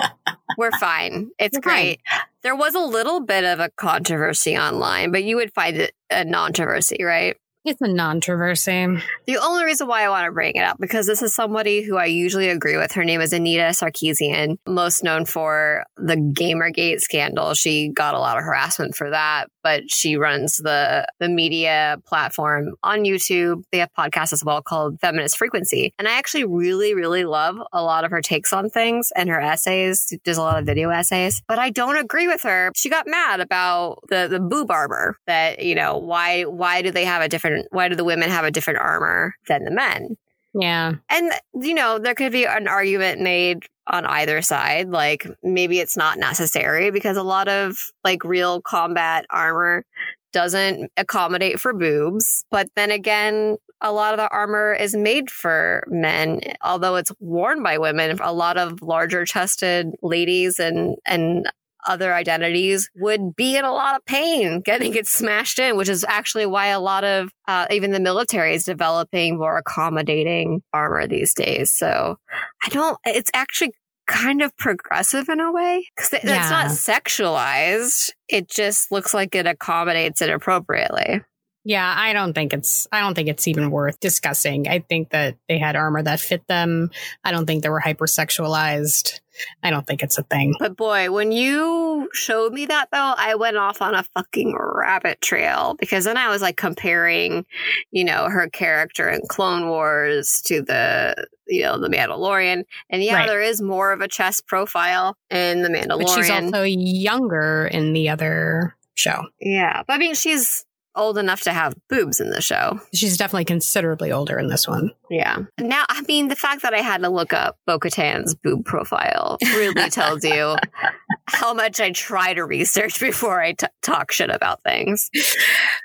We're 0.58 0.72
fine. 0.72 1.30
It's 1.38 1.56
We're 1.56 1.62
fine. 1.62 1.84
great. 1.84 2.00
There 2.42 2.56
was 2.56 2.74
a 2.74 2.80
little 2.80 3.20
bit 3.20 3.44
of 3.44 3.60
a 3.60 3.70
controversy 3.70 4.56
online, 4.56 5.12
but 5.12 5.24
you 5.24 5.36
would 5.36 5.52
find 5.54 5.76
it 5.76 5.92
a 6.10 6.24
controversy, 6.24 7.04
right? 7.04 7.36
It's 7.64 7.80
a 7.80 7.86
non-controversy. 7.86 8.98
The 9.26 9.36
only 9.36 9.64
reason 9.64 9.86
why 9.86 10.02
I 10.02 10.08
want 10.08 10.26
to 10.26 10.32
bring 10.32 10.56
it 10.56 10.64
up 10.64 10.78
because 10.80 11.06
this 11.06 11.22
is 11.22 11.32
somebody 11.32 11.82
who 11.82 11.96
I 11.96 12.06
usually 12.06 12.48
agree 12.48 12.76
with. 12.76 12.90
Her 12.90 13.04
name 13.04 13.20
is 13.20 13.32
Anita 13.32 13.68
Sarkeesian, 13.70 14.58
most 14.66 15.04
known 15.04 15.26
for 15.26 15.84
the 15.96 16.16
Gamergate 16.16 17.00
scandal. 17.00 17.54
She 17.54 17.88
got 17.88 18.14
a 18.14 18.18
lot 18.18 18.36
of 18.36 18.42
harassment 18.42 18.96
for 18.96 19.10
that, 19.10 19.46
but 19.62 19.90
she 19.90 20.16
runs 20.16 20.56
the 20.58 21.06
the 21.18 21.28
media 21.28 21.98
platform 22.06 22.74
on 22.82 23.04
YouTube. 23.04 23.62
They 23.72 23.78
have 23.78 23.90
podcasts 23.96 24.32
as 24.32 24.44
well 24.44 24.62
called 24.62 25.00
Feminist 25.00 25.36
Frequency, 25.36 25.92
and 25.98 26.08
I 26.08 26.12
actually 26.12 26.44
really 26.44 26.94
really 26.94 27.24
love 27.24 27.56
a 27.72 27.82
lot 27.82 28.04
of 28.04 28.10
her 28.10 28.20
takes 28.20 28.52
on 28.52 28.70
things 28.70 29.10
and 29.16 29.28
her 29.28 29.40
essays. 29.40 30.06
She 30.08 30.18
does 30.24 30.36
a 30.36 30.42
lot 30.42 30.58
of 30.58 30.66
video 30.66 30.90
essays, 30.90 31.42
but 31.48 31.58
I 31.58 31.70
don't 31.70 31.96
agree 31.96 32.28
with 32.28 32.42
her. 32.42 32.72
She 32.74 32.88
got 32.88 33.06
mad 33.06 33.40
about 33.40 33.98
the 34.08 34.28
the 34.28 34.40
boob 34.40 34.70
armor 34.70 35.16
that 35.26 35.62
you 35.64 35.74
know 35.74 35.96
why 35.96 36.42
why 36.42 36.82
do 36.82 36.90
they 36.90 37.04
have 37.04 37.22
a 37.22 37.28
different 37.28 37.68
why 37.70 37.88
do 37.88 37.96
the 37.96 38.04
women 38.04 38.30
have 38.30 38.44
a 38.44 38.50
different 38.50 38.78
armor 38.80 39.34
than 39.48 39.64
the 39.64 39.70
men? 39.70 40.16
Yeah. 40.54 40.94
And, 41.08 41.32
you 41.54 41.74
know, 41.74 41.98
there 41.98 42.14
could 42.14 42.32
be 42.32 42.44
an 42.44 42.68
argument 42.68 43.20
made 43.20 43.64
on 43.86 44.06
either 44.06 44.42
side. 44.42 44.90
Like 44.90 45.26
maybe 45.42 45.80
it's 45.80 45.96
not 45.96 46.18
necessary 46.18 46.90
because 46.90 47.16
a 47.16 47.22
lot 47.22 47.48
of 47.48 47.90
like 48.04 48.24
real 48.24 48.60
combat 48.60 49.26
armor 49.30 49.84
doesn't 50.32 50.90
accommodate 50.96 51.60
for 51.60 51.72
boobs. 51.72 52.44
But 52.50 52.68
then 52.76 52.90
again, 52.90 53.56
a 53.80 53.92
lot 53.92 54.14
of 54.14 54.18
the 54.18 54.28
armor 54.28 54.72
is 54.72 54.94
made 54.94 55.30
for 55.30 55.84
men, 55.88 56.40
although 56.62 56.96
it's 56.96 57.12
worn 57.18 57.62
by 57.62 57.78
women. 57.78 58.18
A 58.20 58.32
lot 58.32 58.56
of 58.56 58.80
larger 58.80 59.24
chested 59.24 59.94
ladies 60.02 60.58
and, 60.60 60.96
and 61.04 61.50
other 61.86 62.14
identities 62.14 62.88
would 62.96 63.34
be 63.36 63.56
in 63.56 63.64
a 63.64 63.72
lot 63.72 63.96
of 63.96 64.04
pain 64.06 64.60
getting 64.60 64.94
it 64.94 65.06
smashed 65.06 65.58
in, 65.58 65.76
which 65.76 65.88
is 65.88 66.04
actually 66.08 66.46
why 66.46 66.66
a 66.68 66.80
lot 66.80 67.04
of 67.04 67.30
uh, 67.48 67.66
even 67.70 67.90
the 67.90 68.00
military 68.00 68.54
is 68.54 68.64
developing 68.64 69.38
more 69.38 69.58
accommodating 69.58 70.62
armor 70.72 71.06
these 71.06 71.34
days. 71.34 71.76
So 71.76 72.16
I 72.64 72.68
don't, 72.68 72.98
it's 73.04 73.30
actually 73.34 73.72
kind 74.06 74.42
of 74.42 74.56
progressive 74.56 75.28
in 75.28 75.40
a 75.40 75.52
way 75.52 75.86
because 75.96 76.12
it's 76.12 76.24
Yeah. 76.24 76.48
not 76.50 76.66
sexualized. 76.66 78.10
It 78.28 78.48
just 78.48 78.90
looks 78.92 79.14
like 79.14 79.34
it 79.34 79.46
accommodates 79.46 80.20
it 80.22 80.30
appropriately. 80.30 81.22
Yeah, 81.64 81.94
I 81.96 82.12
don't 82.12 82.32
think 82.32 82.52
it's 82.52 82.88
I 82.90 82.98
don't 83.00 83.14
think 83.14 83.28
it's 83.28 83.46
even 83.46 83.70
worth 83.70 84.00
discussing. 84.00 84.66
I 84.66 84.80
think 84.80 85.10
that 85.10 85.36
they 85.48 85.58
had 85.58 85.76
armor 85.76 86.02
that 86.02 86.18
fit 86.18 86.42
them. 86.48 86.90
I 87.22 87.30
don't 87.30 87.46
think 87.46 87.62
they 87.62 87.68
were 87.68 87.80
hypersexualized. 87.80 89.20
I 89.62 89.70
don't 89.70 89.86
think 89.86 90.02
it's 90.02 90.18
a 90.18 90.22
thing. 90.24 90.54
But 90.58 90.76
boy, 90.76 91.10
when 91.10 91.32
you 91.32 92.08
showed 92.12 92.52
me 92.52 92.66
that 92.66 92.88
though, 92.92 93.14
I 93.16 93.34
went 93.34 93.56
off 93.56 93.80
on 93.82 93.94
a 93.94 94.02
fucking 94.14 94.54
rabbit 94.58 95.20
trail 95.20 95.74
because 95.78 96.04
then 96.04 96.16
I 96.16 96.28
was 96.28 96.42
like 96.42 96.56
comparing, 96.56 97.46
you 97.90 98.04
know, 98.04 98.28
her 98.28 98.48
character 98.50 99.08
in 99.08 99.22
Clone 99.28 99.68
Wars 99.68 100.42
to 100.46 100.62
the, 100.62 101.26
you 101.46 101.62
know, 101.62 101.78
the 101.78 101.88
Mandalorian. 101.88 102.64
And 102.90 103.02
yeah, 103.02 103.14
Right. 103.16 103.28
there 103.28 103.42
is 103.42 103.60
more 103.62 103.92
of 103.92 104.00
a 104.00 104.08
chest 104.08 104.46
profile 104.46 105.16
in 105.30 105.62
the 105.62 105.68
Mandalorian. 105.68 105.98
But 106.04 106.08
she's 106.10 106.30
also 106.30 106.62
younger 106.62 107.68
in 107.72 107.92
the 107.92 108.08
other 108.08 108.76
show. 108.94 109.22
yeah. 109.40 109.82
But 109.86 109.94
I 109.94 109.98
mean, 109.98 110.14
she's 110.14 110.64
old 110.94 111.18
enough 111.18 111.42
to 111.42 111.52
have 111.52 111.74
boobs 111.88 112.20
in 112.20 112.30
the 112.30 112.40
show. 112.42 112.80
She's 112.94 113.16
definitely 113.16 113.44
considerably 113.46 114.12
older 114.12 114.38
in 114.38 114.48
this 114.48 114.68
one. 114.68 114.90
Yeah. 115.10 115.38
Now, 115.58 115.84
I 115.88 116.02
mean, 116.02 116.28
the 116.28 116.36
fact 116.36 116.62
that 116.62 116.74
I 116.74 116.78
had 116.80 117.00
to 117.02 117.08
look 117.08 117.32
up 117.32 117.56
Bo 117.66 117.78
Katan's 117.78 118.34
boob 118.34 118.64
profile 118.64 119.38
really 119.42 119.88
tells 119.90 120.24
you 120.24 120.56
how 121.28 121.54
much 121.54 121.80
I 121.80 121.90
try 121.90 122.34
to 122.34 122.44
research 122.44 123.00
before 123.00 123.40
I 123.40 123.52
t- 123.52 123.66
talk 123.82 124.12
shit 124.12 124.30
about 124.30 124.62
things. 124.62 125.10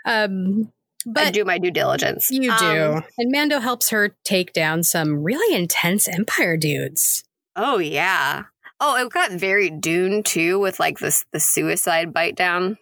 Um 0.05 0.71
I 1.05 1.09
but 1.11 1.33
do 1.33 1.45
my 1.45 1.57
due 1.57 1.71
diligence. 1.71 2.29
you 2.29 2.41
do. 2.57 2.65
Um, 2.65 3.03
and 3.17 3.31
Mando 3.31 3.59
helps 3.59 3.91
her 3.91 4.13
take 4.25 4.51
down 4.51 4.83
some 4.83 5.23
really 5.23 5.55
intense 5.55 6.05
empire 6.09 6.57
dudes. 6.57 7.23
oh, 7.55 7.77
yeah. 7.77 8.43
Oh, 8.81 8.95
it 8.97 9.09
got 9.11 9.31
very 9.31 9.69
Dune 9.69 10.21
too 10.21 10.59
with 10.59 10.79
like 10.81 10.99
this 10.99 11.23
the 11.31 11.39
suicide 11.39 12.13
bite 12.13 12.35
down. 12.35 12.77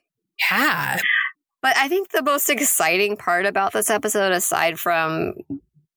Yeah. 0.52 1.00
But 1.66 1.76
I 1.78 1.88
think 1.88 2.12
the 2.12 2.22
most 2.22 2.48
exciting 2.52 3.18
part 3.18 3.48
about 3.48 3.74
this 3.74 3.90
episode, 3.90 4.32
aside 4.32 4.80
from 4.80 5.34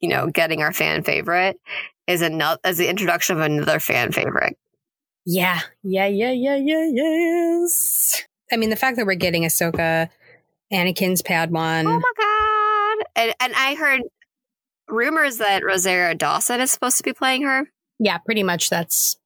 you 0.00 0.08
know 0.08 0.28
getting 0.28 0.62
our 0.62 0.72
fan 0.72 1.02
favorite, 1.02 1.60
is 2.06 2.22
another 2.22 2.58
as 2.64 2.78
the 2.78 2.88
introduction 2.88 3.36
of 3.36 3.42
another 3.42 3.78
fan 3.78 4.10
favorite. 4.10 4.56
Yeah. 5.26 5.60
Yeah, 5.82 6.06
yeah, 6.06 6.30
yeah, 6.30 6.56
yeah, 6.56 6.90
yes. 6.90 8.24
I 8.50 8.56
mean, 8.56 8.70
the 8.70 8.76
fact 8.76 8.96
that 8.96 9.04
we're 9.04 9.14
getting 9.14 9.42
Ahsoka, 9.42 10.08
Anakin's 10.72 11.20
Padawan. 11.20 11.84
Oh 11.84 12.00
my 12.00 12.12
god! 12.16 13.06
And 13.14 13.34
and 13.38 13.52
I 13.54 13.74
heard 13.74 14.00
rumors 14.88 15.36
that 15.36 15.62
Rosario 15.62 16.14
Dawson 16.14 16.62
is 16.62 16.70
supposed 16.70 16.96
to 16.96 17.02
be 17.02 17.12
playing 17.12 17.42
her. 17.42 17.68
yeah, 17.98 18.16
pretty 18.16 18.42
much 18.42 18.70
that's 18.70 19.18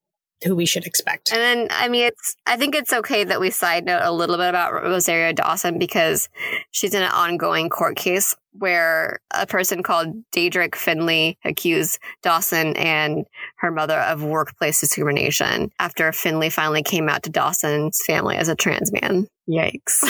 who 0.45 0.55
we 0.55 0.67
should 0.67 0.87
expect. 0.87 1.33
And 1.33 1.41
then, 1.41 1.69
I 1.71 1.89
mean, 1.89 2.05
it's, 2.05 2.37
I 2.47 2.57
think 2.57 2.75
it's 2.75 2.93
okay 2.93 3.25
that 3.25 3.41
we 3.41 3.51
side 3.51 3.85
note 3.85 4.03
a 4.03 4.13
little 4.13 4.37
bit 4.37 4.49
about 4.49 4.73
Rosario 4.73 5.33
Dawson 5.33 5.79
because 5.79 6.29
she's 6.71 6.95
in 6.95 7.03
an 7.03 7.11
ongoing 7.11 7.69
court 7.69 7.97
case 7.97 8.35
where 8.53 9.21
a 9.31 9.47
person 9.47 9.83
called 9.83 10.09
Dedrek 10.35 10.75
Finley 10.75 11.39
accused 11.45 11.99
Dawson 12.23 12.77
and 12.77 13.25
her 13.59 13.71
mother 13.71 13.99
of 13.99 14.23
workplace 14.23 14.81
discrimination 14.81 15.71
after 15.79 16.13
Finley 16.13 16.51
finally 16.51 16.83
came 16.83 17.09
out 17.09 17.23
to 17.23 17.31
Dawson's 17.31 18.03
family 18.05 18.37
as 18.37 18.49
a 18.49 18.55
trans 18.55 18.93
man. 18.93 19.27
Yikes. 19.49 20.05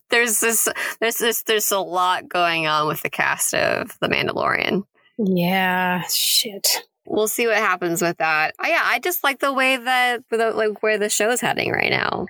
there's 0.10 0.40
this, 0.40 0.68
there's 1.00 1.18
this, 1.18 1.42
there's 1.44 1.72
a 1.72 1.78
lot 1.78 2.28
going 2.28 2.66
on 2.66 2.86
with 2.86 3.02
the 3.02 3.10
cast 3.10 3.54
of 3.54 3.96
The 4.00 4.08
Mandalorian. 4.08 4.82
Yeah, 5.18 6.02
shit 6.02 6.82
we'll 7.06 7.28
see 7.28 7.46
what 7.46 7.56
happens 7.56 8.02
with 8.02 8.18
that. 8.18 8.54
Oh, 8.62 8.66
yeah, 8.66 8.82
I 8.84 8.98
just 8.98 9.24
like 9.24 9.40
the 9.40 9.52
way 9.52 9.76
that 9.76 10.22
the, 10.30 10.50
like 10.50 10.82
where 10.82 10.98
the 10.98 11.08
show's 11.08 11.40
heading 11.40 11.72
right 11.72 11.90
now. 11.90 12.26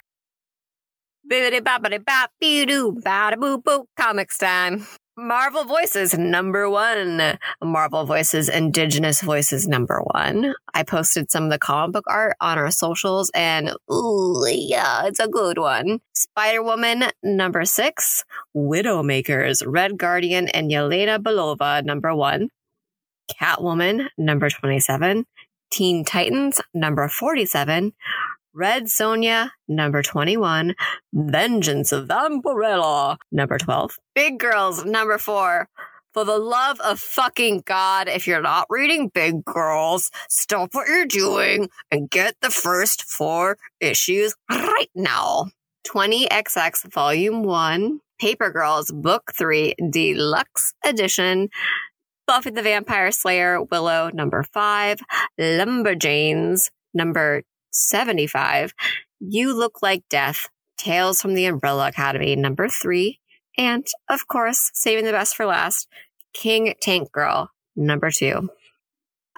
Comics 3.97 4.39
time. 4.39 4.87
Marvel 5.19 5.65
Voices 5.65 6.17
number 6.17 6.69
one. 6.69 7.39
Marvel 7.65 8.05
Voices 8.05 8.51
Indigenous 8.51 9.23
Voices 9.23 9.67
number 9.67 10.03
one. 10.03 10.55
I 10.75 10.83
posted 10.83 11.33
some 11.33 11.45
of 11.45 11.51
the 11.51 11.59
comic 11.59 11.95
book 11.95 12.05
art 12.07 12.37
on 12.39 12.59
our 12.59 12.71
socials 12.71 13.31
and 13.35 13.71
ooh, 13.91 14.45
yeah, 14.47 15.07
it's 15.07 15.19
a 15.19 15.27
good 15.27 15.57
one. 15.57 16.01
Spider 16.15 16.63
Woman 16.63 17.05
number 17.23 17.65
six. 17.65 18.25
Widowmakers, 18.55 19.63
Red 19.67 19.97
Guardian 19.97 20.49
and 20.49 20.71
Yelena 20.71 21.19
Belova 21.19 21.83
number 21.83 22.15
one. 22.15 22.51
Catwoman, 23.31 24.09
number 24.17 24.49
27, 24.49 25.27
Teen 25.71 26.05
Titans, 26.05 26.61
number 26.75 27.09
47, 27.09 27.93
Red 28.55 28.85
Sonja, 28.85 29.51
number 29.69 30.03
21, 30.03 30.75
Vengeance 31.13 31.93
of 31.93 32.09
Vampirella, 32.09 33.19
number 33.31 33.59
12, 33.59 33.99
Big 34.15 34.39
Girls, 34.39 34.85
number 34.85 35.19
4. 35.19 35.69
For 36.15 36.25
the 36.25 36.39
love 36.39 36.81
of 36.81 36.99
fucking 36.99 37.65
God, 37.67 38.09
if 38.09 38.27
you're 38.27 38.41
not 38.41 38.67
reading 38.71 39.11
Big 39.13 39.45
Girls, 39.45 40.11
stop 40.31 40.71
what 40.73 40.89
you're 40.89 41.05
doing 41.05 41.69
and 41.91 42.09
get 42.09 42.37
the 42.41 42.49
first 42.49 43.03
four 43.03 43.59
issues 43.81 44.35
right 44.51 44.89
now. 44.95 45.51
20XX 45.87 46.91
Volume 46.91 47.43
1, 47.43 48.01
Paper 48.19 48.51
Girls 48.51 48.91
Book 48.91 49.33
3 49.37 49.75
Deluxe 49.91 50.73
Edition, 50.87 51.51
Buffy 52.27 52.51
the 52.51 52.63
Vampire 52.63 53.11
Slayer, 53.13 53.63
Willow, 53.63 54.11
number 54.13 54.43
five, 54.43 55.01
Lumberjanes, 55.41 56.71
number 56.93 57.43
75, 57.71 58.73
You 59.21 59.57
Look 59.57 59.81
Like 59.83 60.03
Death, 60.11 60.49
Tales 60.77 61.21
from 61.21 61.35
the 61.35 61.47
Umbrella 61.47 61.89
Academy, 61.89 62.35
number 62.35 62.69
three, 62.69 63.21
and 63.57 63.87
of 64.09 64.27
course, 64.27 64.71
saving 64.75 65.05
the 65.05 65.13
best 65.13 65.37
for 65.37 65.47
last, 65.47 65.89
King 66.35 66.75
Tank 66.83 67.13
Girl, 67.13 67.51
number 67.77 68.11
two. 68.11 68.51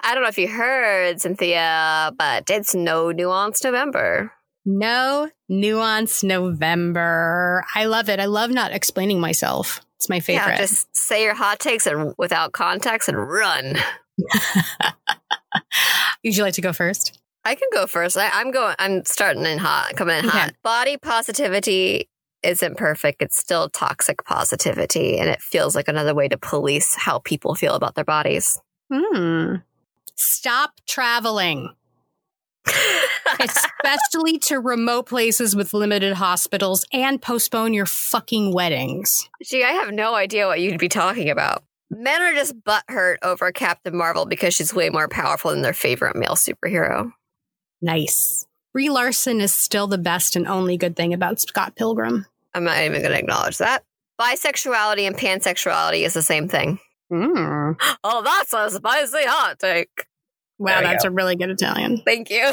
I 0.02 0.14
don't 0.14 0.22
know 0.22 0.28
if 0.28 0.38
you 0.38 0.48
heard, 0.48 1.20
Cynthia, 1.20 2.12
but 2.16 2.48
it's 2.48 2.74
no 2.74 3.10
nuance 3.10 3.62
November. 3.62 4.32
No 4.64 5.30
nuance 5.48 6.22
November. 6.22 7.64
I 7.74 7.86
love 7.86 8.08
it. 8.08 8.20
I 8.20 8.26
love 8.26 8.50
not 8.50 8.72
explaining 8.72 9.20
myself. 9.20 9.80
It's 9.98 10.08
my 10.08 10.20
favorite. 10.20 10.52
Yeah, 10.52 10.58
just 10.58 10.94
say 10.96 11.24
your 11.24 11.34
hot 11.34 11.58
takes 11.58 11.86
and 11.86 12.14
without 12.18 12.52
context 12.52 13.08
and 13.08 13.18
run. 13.18 13.76
Would 16.24 16.36
you 16.36 16.42
like 16.44 16.54
to 16.54 16.60
go 16.60 16.72
first? 16.72 17.20
I 17.44 17.56
can 17.56 17.68
go 17.72 17.86
first. 17.88 18.16
I, 18.16 18.40
am 18.40 18.52
going. 18.52 18.76
I'm 18.78 19.04
starting 19.04 19.44
in 19.44 19.58
hot, 19.58 19.94
coming 19.96 20.18
in 20.18 20.26
okay. 20.26 20.38
hot. 20.38 20.54
Body 20.62 20.98
positivity 20.98 22.08
isn't 22.44 22.76
perfect. 22.76 23.22
It's 23.22 23.36
still 23.36 23.68
toxic 23.70 24.24
positivity, 24.24 25.18
and 25.18 25.28
it 25.28 25.42
feels 25.42 25.74
like 25.74 25.88
another 25.88 26.14
way 26.14 26.28
to 26.28 26.38
police 26.38 26.94
how 26.94 27.18
people 27.20 27.56
feel 27.56 27.74
about 27.74 27.96
their 27.96 28.04
bodies. 28.04 28.60
Hmm. 28.92 29.56
Stop 30.14 30.72
traveling. 30.86 31.74
Especially 33.40 34.38
to 34.38 34.60
remote 34.60 35.06
places 35.06 35.54
with 35.54 35.74
limited 35.74 36.14
hospitals, 36.14 36.84
and 36.92 37.20
postpone 37.20 37.74
your 37.74 37.86
fucking 37.86 38.52
weddings. 38.52 39.28
Gee, 39.42 39.64
I 39.64 39.72
have 39.72 39.92
no 39.92 40.14
idea 40.14 40.46
what 40.46 40.60
you'd 40.60 40.78
be 40.78 40.88
talking 40.88 41.30
about. 41.30 41.64
Men 41.90 42.20
are 42.20 42.34
just 42.34 42.58
butthurt 42.60 43.16
over 43.22 43.50
Captain 43.50 43.96
Marvel 43.96 44.26
because 44.26 44.54
she's 44.54 44.74
way 44.74 44.90
more 44.90 45.08
powerful 45.08 45.50
than 45.50 45.62
their 45.62 45.72
favorite 45.72 46.16
male 46.16 46.34
superhero. 46.34 47.12
Nice. 47.80 48.46
Brie 48.74 48.90
Larson 48.90 49.40
is 49.40 49.54
still 49.54 49.86
the 49.86 49.98
best 49.98 50.36
and 50.36 50.46
only 50.46 50.76
good 50.76 50.96
thing 50.96 51.14
about 51.14 51.40
Scott 51.40 51.76
Pilgrim. 51.76 52.26
I'm 52.54 52.64
not 52.64 52.78
even 52.78 53.00
going 53.00 53.12
to 53.12 53.18
acknowledge 53.18 53.58
that. 53.58 53.84
Bisexuality 54.20 55.06
and 55.06 55.16
pansexuality 55.16 56.04
is 56.04 56.12
the 56.12 56.22
same 56.22 56.48
thing. 56.48 56.78
Mm. 57.12 57.76
Oh, 58.04 58.22
that's 58.22 58.52
a 58.52 58.70
spicy 58.76 59.24
hot 59.24 59.58
take. 59.58 60.06
Wow, 60.58 60.80
that's 60.80 61.04
go. 61.04 61.08
a 61.08 61.12
really 61.12 61.36
good 61.36 61.50
Italian. 61.50 62.02
Thank 62.04 62.30
you. 62.30 62.52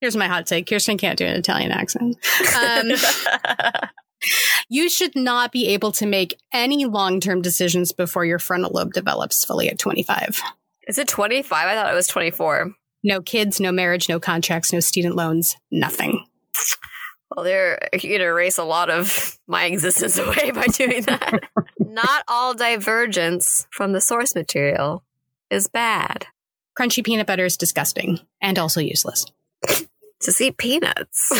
Here's 0.00 0.16
my 0.16 0.28
hot 0.28 0.46
take. 0.46 0.66
Kirsten 0.66 0.98
can't 0.98 1.18
do 1.18 1.26
an 1.26 1.36
Italian 1.36 1.72
accent. 1.72 2.16
Um, 2.56 2.92
you 4.68 4.88
should 4.88 5.14
not 5.14 5.52
be 5.52 5.68
able 5.68 5.92
to 5.92 6.06
make 6.06 6.38
any 6.52 6.86
long 6.86 7.20
term 7.20 7.42
decisions 7.42 7.92
before 7.92 8.24
your 8.24 8.38
frontal 8.38 8.70
lobe 8.72 8.92
develops 8.92 9.44
fully 9.44 9.68
at 9.68 9.78
25. 9.78 10.42
Is 10.88 10.98
it 10.98 11.08
25? 11.08 11.68
I 11.68 11.74
thought 11.74 11.92
it 11.92 11.94
was 11.94 12.06
24. 12.06 12.74
No 13.02 13.22
kids, 13.22 13.60
no 13.60 13.72
marriage, 13.72 14.08
no 14.08 14.20
contracts, 14.20 14.72
no 14.72 14.80
student 14.80 15.16
loans, 15.16 15.56
nothing. 15.70 16.26
Well, 17.34 17.44
they're 17.44 17.78
going 17.92 18.18
to 18.18 18.24
erase 18.24 18.58
a 18.58 18.64
lot 18.64 18.90
of 18.90 19.38
my 19.46 19.64
existence 19.64 20.18
away 20.18 20.50
by 20.50 20.66
doing 20.66 21.02
that. 21.02 21.40
Not 21.78 22.24
all 22.28 22.54
divergence 22.54 23.66
from 23.70 23.92
the 23.92 24.00
source 24.00 24.34
material 24.34 25.04
is 25.50 25.68
bad. 25.68 26.26
Crunchy 26.78 27.04
peanut 27.04 27.26
butter 27.26 27.44
is 27.44 27.56
disgusting 27.56 28.20
and 28.40 28.58
also 28.58 28.80
useless. 28.80 29.26
Just 30.22 30.40
eat 30.40 30.56
peanuts. 30.58 31.32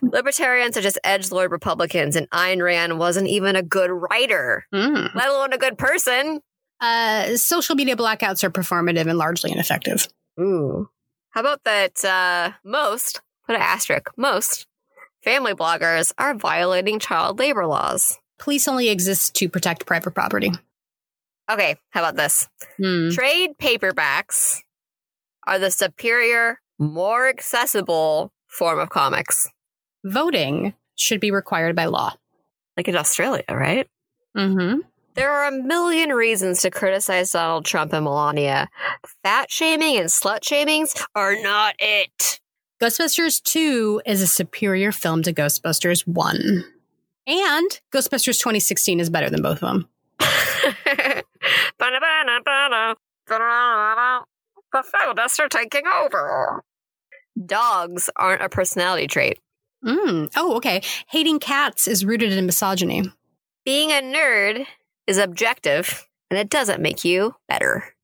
Libertarians 0.02 0.76
are 0.78 0.82
just 0.82 0.98
edge 1.04 1.30
lord 1.30 1.50
Republicans, 1.50 2.16
and 2.16 2.28
Ayn 2.30 2.62
Rand 2.62 2.98
wasn't 2.98 3.28
even 3.28 3.54
a 3.54 3.62
good 3.62 3.90
writer, 3.90 4.66
mm. 4.72 5.14
let 5.14 5.28
alone 5.28 5.52
a 5.52 5.58
good 5.58 5.76
person. 5.76 6.40
Uh, 6.80 7.36
social 7.36 7.74
media 7.74 7.94
blackouts 7.94 8.42
are 8.44 8.50
performative 8.50 9.08
and 9.08 9.18
largely 9.18 9.52
ineffective. 9.52 10.08
Ooh. 10.40 10.88
How 11.30 11.40
about 11.40 11.64
that? 11.64 12.02
Uh, 12.02 12.52
most, 12.64 13.20
put 13.46 13.56
an 13.56 13.62
asterisk, 13.62 14.08
most 14.16 14.66
family 15.22 15.54
bloggers 15.54 16.12
are 16.18 16.34
violating 16.34 16.98
child 16.98 17.38
labor 17.38 17.66
laws. 17.66 18.18
Police 18.38 18.68
only 18.68 18.88
exist 18.88 19.34
to 19.36 19.48
protect 19.48 19.86
private 19.86 20.12
property. 20.12 20.50
Okay, 21.50 21.76
how 21.90 22.00
about 22.00 22.16
this? 22.16 22.48
Hmm. 22.78 23.10
Trade 23.10 23.52
paperbacks 23.58 24.60
are 25.46 25.58
the 25.58 25.70
superior, 25.70 26.60
more 26.78 27.28
accessible 27.28 28.32
form 28.48 28.78
of 28.78 28.90
comics. 28.90 29.48
Voting 30.04 30.74
should 30.96 31.20
be 31.20 31.30
required 31.30 31.74
by 31.74 31.86
law. 31.86 32.14
Like 32.76 32.88
in 32.88 32.96
Australia, 32.96 33.44
right? 33.50 33.88
Mm-hmm. 34.36 34.80
There 35.14 35.30
are 35.30 35.48
a 35.48 35.62
million 35.62 36.10
reasons 36.10 36.62
to 36.62 36.70
criticize 36.70 37.32
Donald 37.32 37.66
Trump 37.66 37.92
and 37.92 38.04
Melania. 38.04 38.68
Fat 39.22 39.50
shaming 39.50 39.98
and 39.98 40.08
slut 40.08 40.40
shamings 40.40 41.04
are 41.14 41.36
not 41.42 41.74
it. 41.78 42.40
Ghostbusters 42.80 43.42
2 43.42 44.02
is 44.06 44.22
a 44.22 44.26
superior 44.26 44.90
film 44.90 45.22
to 45.24 45.32
Ghostbusters 45.32 46.06
1. 46.06 46.64
And 47.26 47.80
Ghostbusters 47.92 48.38
2016 48.38 49.00
is 49.00 49.10
better 49.10 49.28
than 49.28 49.42
both 49.42 49.62
of 49.62 49.68
them. 49.68 49.88
The 54.72 54.82
feminists 54.82 55.38
are 55.38 55.48
taking 55.48 55.86
over. 55.86 56.62
Dogs 57.44 58.08
aren't 58.16 58.42
a 58.42 58.48
personality 58.48 59.06
trait. 59.06 59.38
Mm. 59.84 60.32
Oh, 60.36 60.56
okay. 60.56 60.82
Hating 61.08 61.40
cats 61.40 61.88
is 61.88 62.04
rooted 62.04 62.32
in 62.32 62.46
misogyny. 62.46 63.02
Being 63.64 63.90
a 63.90 64.00
nerd 64.02 64.66
is 65.06 65.18
objective, 65.18 66.08
and 66.30 66.38
it 66.38 66.48
doesn't 66.48 66.80
make 66.80 67.04
you 67.04 67.34
better. 67.48 67.94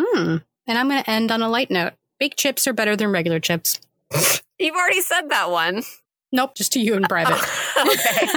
Hmm. 0.00 0.36
And 0.66 0.78
I'm 0.78 0.88
going 0.88 1.02
to 1.02 1.10
end 1.10 1.30
on 1.30 1.42
a 1.42 1.48
light 1.48 1.70
note. 1.70 1.92
Baked 2.18 2.38
chips 2.38 2.66
are 2.66 2.72
better 2.72 2.96
than 2.96 3.10
regular 3.10 3.40
chips. 3.40 3.80
You've 4.58 4.76
already 4.76 5.00
said 5.00 5.28
that 5.30 5.50
one. 5.50 5.82
Nope, 6.36 6.54
just 6.54 6.72
to 6.72 6.80
you 6.80 6.92
in 6.92 7.04
private. 7.04 7.32
okay. 7.80 8.28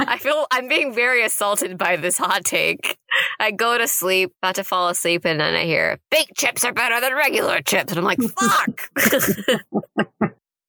I 0.00 0.18
feel 0.18 0.48
I'm 0.50 0.66
being 0.66 0.92
very 0.92 1.24
assaulted 1.24 1.78
by 1.78 1.94
this 1.94 2.18
hot 2.18 2.44
take. 2.44 2.98
I 3.38 3.52
go 3.52 3.78
to 3.78 3.86
sleep, 3.86 4.32
about 4.42 4.56
to 4.56 4.64
fall 4.64 4.88
asleep, 4.88 5.24
and 5.24 5.38
then 5.38 5.54
I 5.54 5.62
hear 5.62 6.00
baked 6.10 6.36
chips 6.36 6.64
are 6.64 6.72
better 6.72 7.00
than 7.00 7.14
regular 7.14 7.62
chips. 7.62 7.92
And 7.92 8.00
I'm 8.00 8.04
like, 8.04 8.20
fuck. 8.20 8.90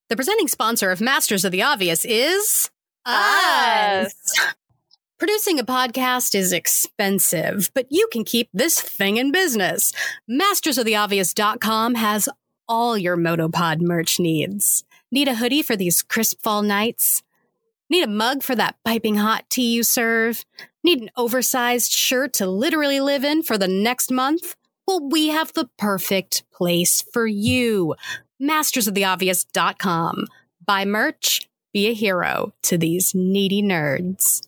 the 0.10 0.16
presenting 0.16 0.48
sponsor 0.48 0.92
of 0.92 1.02
Masters 1.02 1.44
of 1.44 1.52
the 1.52 1.64
Obvious 1.64 2.06
is 2.06 2.70
us. 3.08 4.14
Producing 5.18 5.58
a 5.58 5.64
podcast 5.64 6.36
is 6.36 6.54
expensive, 6.54 7.72
but 7.74 7.88
you 7.90 8.08
can 8.12 8.24
keep 8.24 8.50
this 8.54 8.80
thing 8.80 9.18
in 9.18 9.32
business. 9.32 9.94
Masters 10.28 10.78
of 10.78 10.86
Mastersoftheobvious.com 10.86 11.96
has 11.96 12.30
all 12.68 12.96
your 12.96 13.18
Motopod 13.18 13.82
merch 13.82 14.20
needs. 14.20 14.84
Need 15.12 15.28
a 15.28 15.36
hoodie 15.36 15.62
for 15.62 15.76
these 15.76 16.02
crisp 16.02 16.42
fall 16.42 16.62
nights? 16.62 17.24
Need 17.90 18.04
a 18.04 18.08
mug 18.08 18.44
for 18.44 18.56
that 18.56 18.76
piping 18.84 19.16
hot 19.16 19.50
tea 19.50 19.74
you 19.74 19.84
serve? 19.84 20.44
Need 20.84 21.02
an 21.02 21.10
oversized 21.16 21.92
shirt 21.92 22.34
to 22.34 22.48
literally 22.48 23.00
live 23.00 23.24
in 23.24 23.42
for 23.42 23.58
the 23.58 23.68
next 23.68 24.12
month? 24.12 24.56
Well, 24.86 25.08
we 25.10 25.30
have 25.30 25.54
the 25.54 25.70
perfect 25.78 26.44
place 26.52 27.02
for 27.02 27.26
you. 27.26 27.96
Mastersoftheobvious.com. 28.42 30.28
Buy 30.66 30.86
merch, 30.86 31.50
be 31.74 31.88
a 31.88 31.94
hero 31.94 32.54
to 32.64 32.78
these 32.78 33.16
needy 33.16 33.62
nerds. 33.62 34.46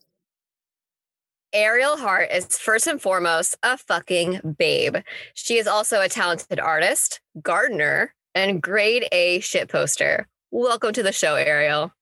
Ariel 1.54 1.98
Hart 1.98 2.30
is 2.32 2.58
first 2.58 2.86
and 2.86 3.02
foremost 3.02 3.58
a 3.64 3.78
fucking 3.78 4.56
babe. 4.58 4.98
She 5.34 5.58
is 5.58 5.68
also 5.68 6.02
a 6.02 6.10
talented 6.10 6.60
artist, 6.60 7.22
gardener, 7.42 8.14
and 8.36 8.62
grade 8.62 9.08
A 9.12 9.40
shit 9.40 9.70
poster. 9.70 10.28
Welcome 10.52 10.94
to 10.94 11.04
the 11.04 11.12
show, 11.12 11.36
Ariel. 11.36 11.94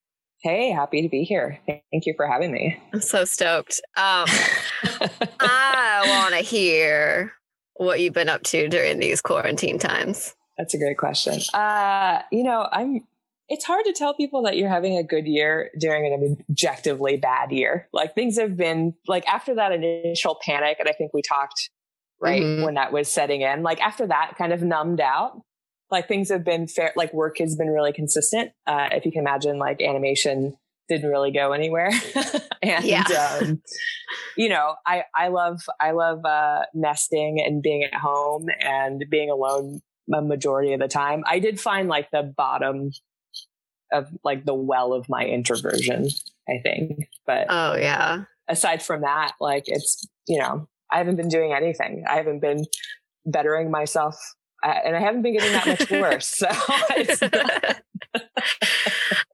Hey, 0.42 0.70
happy 0.70 1.02
to 1.02 1.10
be 1.10 1.24
here. 1.24 1.60
Thank 1.68 2.06
you 2.06 2.14
for 2.16 2.26
having 2.26 2.54
me. 2.54 2.82
I'm 2.94 3.02
so 3.02 3.26
stoked. 3.26 3.82
Um, 3.98 4.26
I 5.42 6.04
want 6.08 6.34
to 6.34 6.40
hear 6.40 7.34
what 7.74 8.00
you've 8.00 8.14
been 8.14 8.30
up 8.30 8.44
to 8.44 8.70
during 8.70 9.00
these 9.00 9.22
quarantine 9.22 9.80
times. 9.80 10.34
That's 10.58 10.74
a 10.74 10.78
great 10.78 10.98
question. 10.98 11.42
Uh, 11.54 12.22
you 12.32 12.44
know, 12.44 12.70
I'm 12.72 13.02
it's 13.50 13.66
hard 13.66 13.84
to 13.86 13.94
tell 13.94 14.14
people 14.14 14.44
that 14.44 14.56
you're 14.56 14.70
having 14.70 14.98
a 14.98 15.04
good 15.04 15.28
year 15.28 15.70
during 15.78 16.06
an 16.06 16.38
objectively 16.50 17.18
bad 17.18 17.52
year. 17.52 17.90
Like 17.92 18.16
things 18.16 18.38
have 18.38 18.56
been 18.56 18.94
like 19.08 19.28
after 19.28 19.56
that 19.56 19.74
initial 19.74 20.38
panic, 20.42 20.78
and 20.80 20.88
I 20.88 20.94
think 20.94 21.14
we 21.14 21.22
talked 21.22 21.70
right 22.22 22.42
mm-hmm. 22.42 22.64
when 22.64 22.76
that 22.76 22.94
was 22.94 23.10
setting 23.10 23.42
in. 23.42 23.62
Like 23.62 23.82
after 23.82 24.08
that, 24.08 24.36
kind 24.38 24.54
of 24.54 24.64
numbed 24.64 25.02
out. 25.02 25.42
Like 25.90 26.08
things 26.08 26.30
have 26.30 26.44
been 26.44 26.68
fair. 26.68 26.92
Like 26.96 27.14
work 27.14 27.38
has 27.40 27.56
been 27.56 27.70
really 27.70 27.94
consistent. 27.94 28.52
Uh, 28.66 28.90
if 28.92 29.06
you 29.06 29.12
can 29.12 29.22
imagine, 29.22 29.58
like 29.58 29.82
animation 29.82 30.58
didn't 30.90 31.10
really 31.10 31.32
go 31.32 31.52
anywhere. 31.52 31.92
and 32.62 32.86
yeah. 32.86 33.04
um, 33.42 33.62
you 34.38 34.50
know, 34.50 34.76
I 34.86 35.04
I 35.16 35.30
love 35.30 35.62
I 35.80 35.92
love 35.92 36.26
uh, 36.26 36.62
nesting 36.74 37.44
and 37.46 37.62
being 37.62 37.84
at 37.84 37.94
home 37.94 38.48
and 38.62 39.06
being 39.10 39.30
alone 39.30 39.82
a 40.14 40.22
majority 40.22 40.74
of 40.74 40.80
the 40.80 40.88
time. 40.88 41.24
I 41.28 41.40
did 41.40 41.60
find 41.60 41.88
like 41.88 42.10
the 42.12 42.24
bottom 42.24 42.92
of 43.92 44.10
like 44.24 44.46
the 44.46 44.54
well 44.54 44.94
of 44.94 45.08
my 45.10 45.26
introversion, 45.26 46.10
I 46.48 46.60
think. 46.64 47.10
But 47.26 47.48
oh 47.50 47.76
yeah. 47.76 48.24
Aside 48.50 48.82
from 48.82 49.02
that, 49.02 49.34
like 49.42 49.64
it's 49.68 50.08
you 50.28 50.40
know, 50.40 50.68
I 50.92 50.98
haven't 50.98 51.18
been 51.18 51.30
doing 51.30 51.54
anything. 51.54 52.06
I 52.10 52.16
haven't 52.16 52.40
been 52.40 52.66
bettering 53.26 53.70
myself 53.70 54.16
uh, 54.68 54.80
and 54.84 54.96
I 54.98 55.00
haven't 55.00 55.22
been 55.22 55.38
getting 55.38 55.54
that 55.54 55.66
much 55.66 55.90
worse. 55.92 56.28
So 56.28 56.48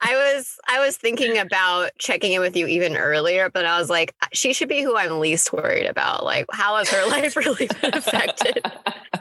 I 0.01 0.13
was 0.13 0.59
I 0.67 0.79
was 0.85 0.95
thinking 0.95 1.39
about 1.39 1.89
checking 1.97 2.33
in 2.33 2.41
with 2.41 2.55
you 2.55 2.67
even 2.67 2.95
earlier, 2.95 3.49
but 3.49 3.65
I 3.65 3.79
was 3.79 3.89
like, 3.89 4.13
she 4.31 4.53
should 4.53 4.69
be 4.69 4.83
who 4.83 4.95
I'm 4.95 5.19
least 5.19 5.51
worried 5.51 5.87
about. 5.87 6.23
Like, 6.23 6.45
how 6.51 6.75
has 6.77 6.87
her 6.89 7.07
life 7.09 7.35
really 7.35 7.67
been 7.81 7.95
affected? 7.95 8.61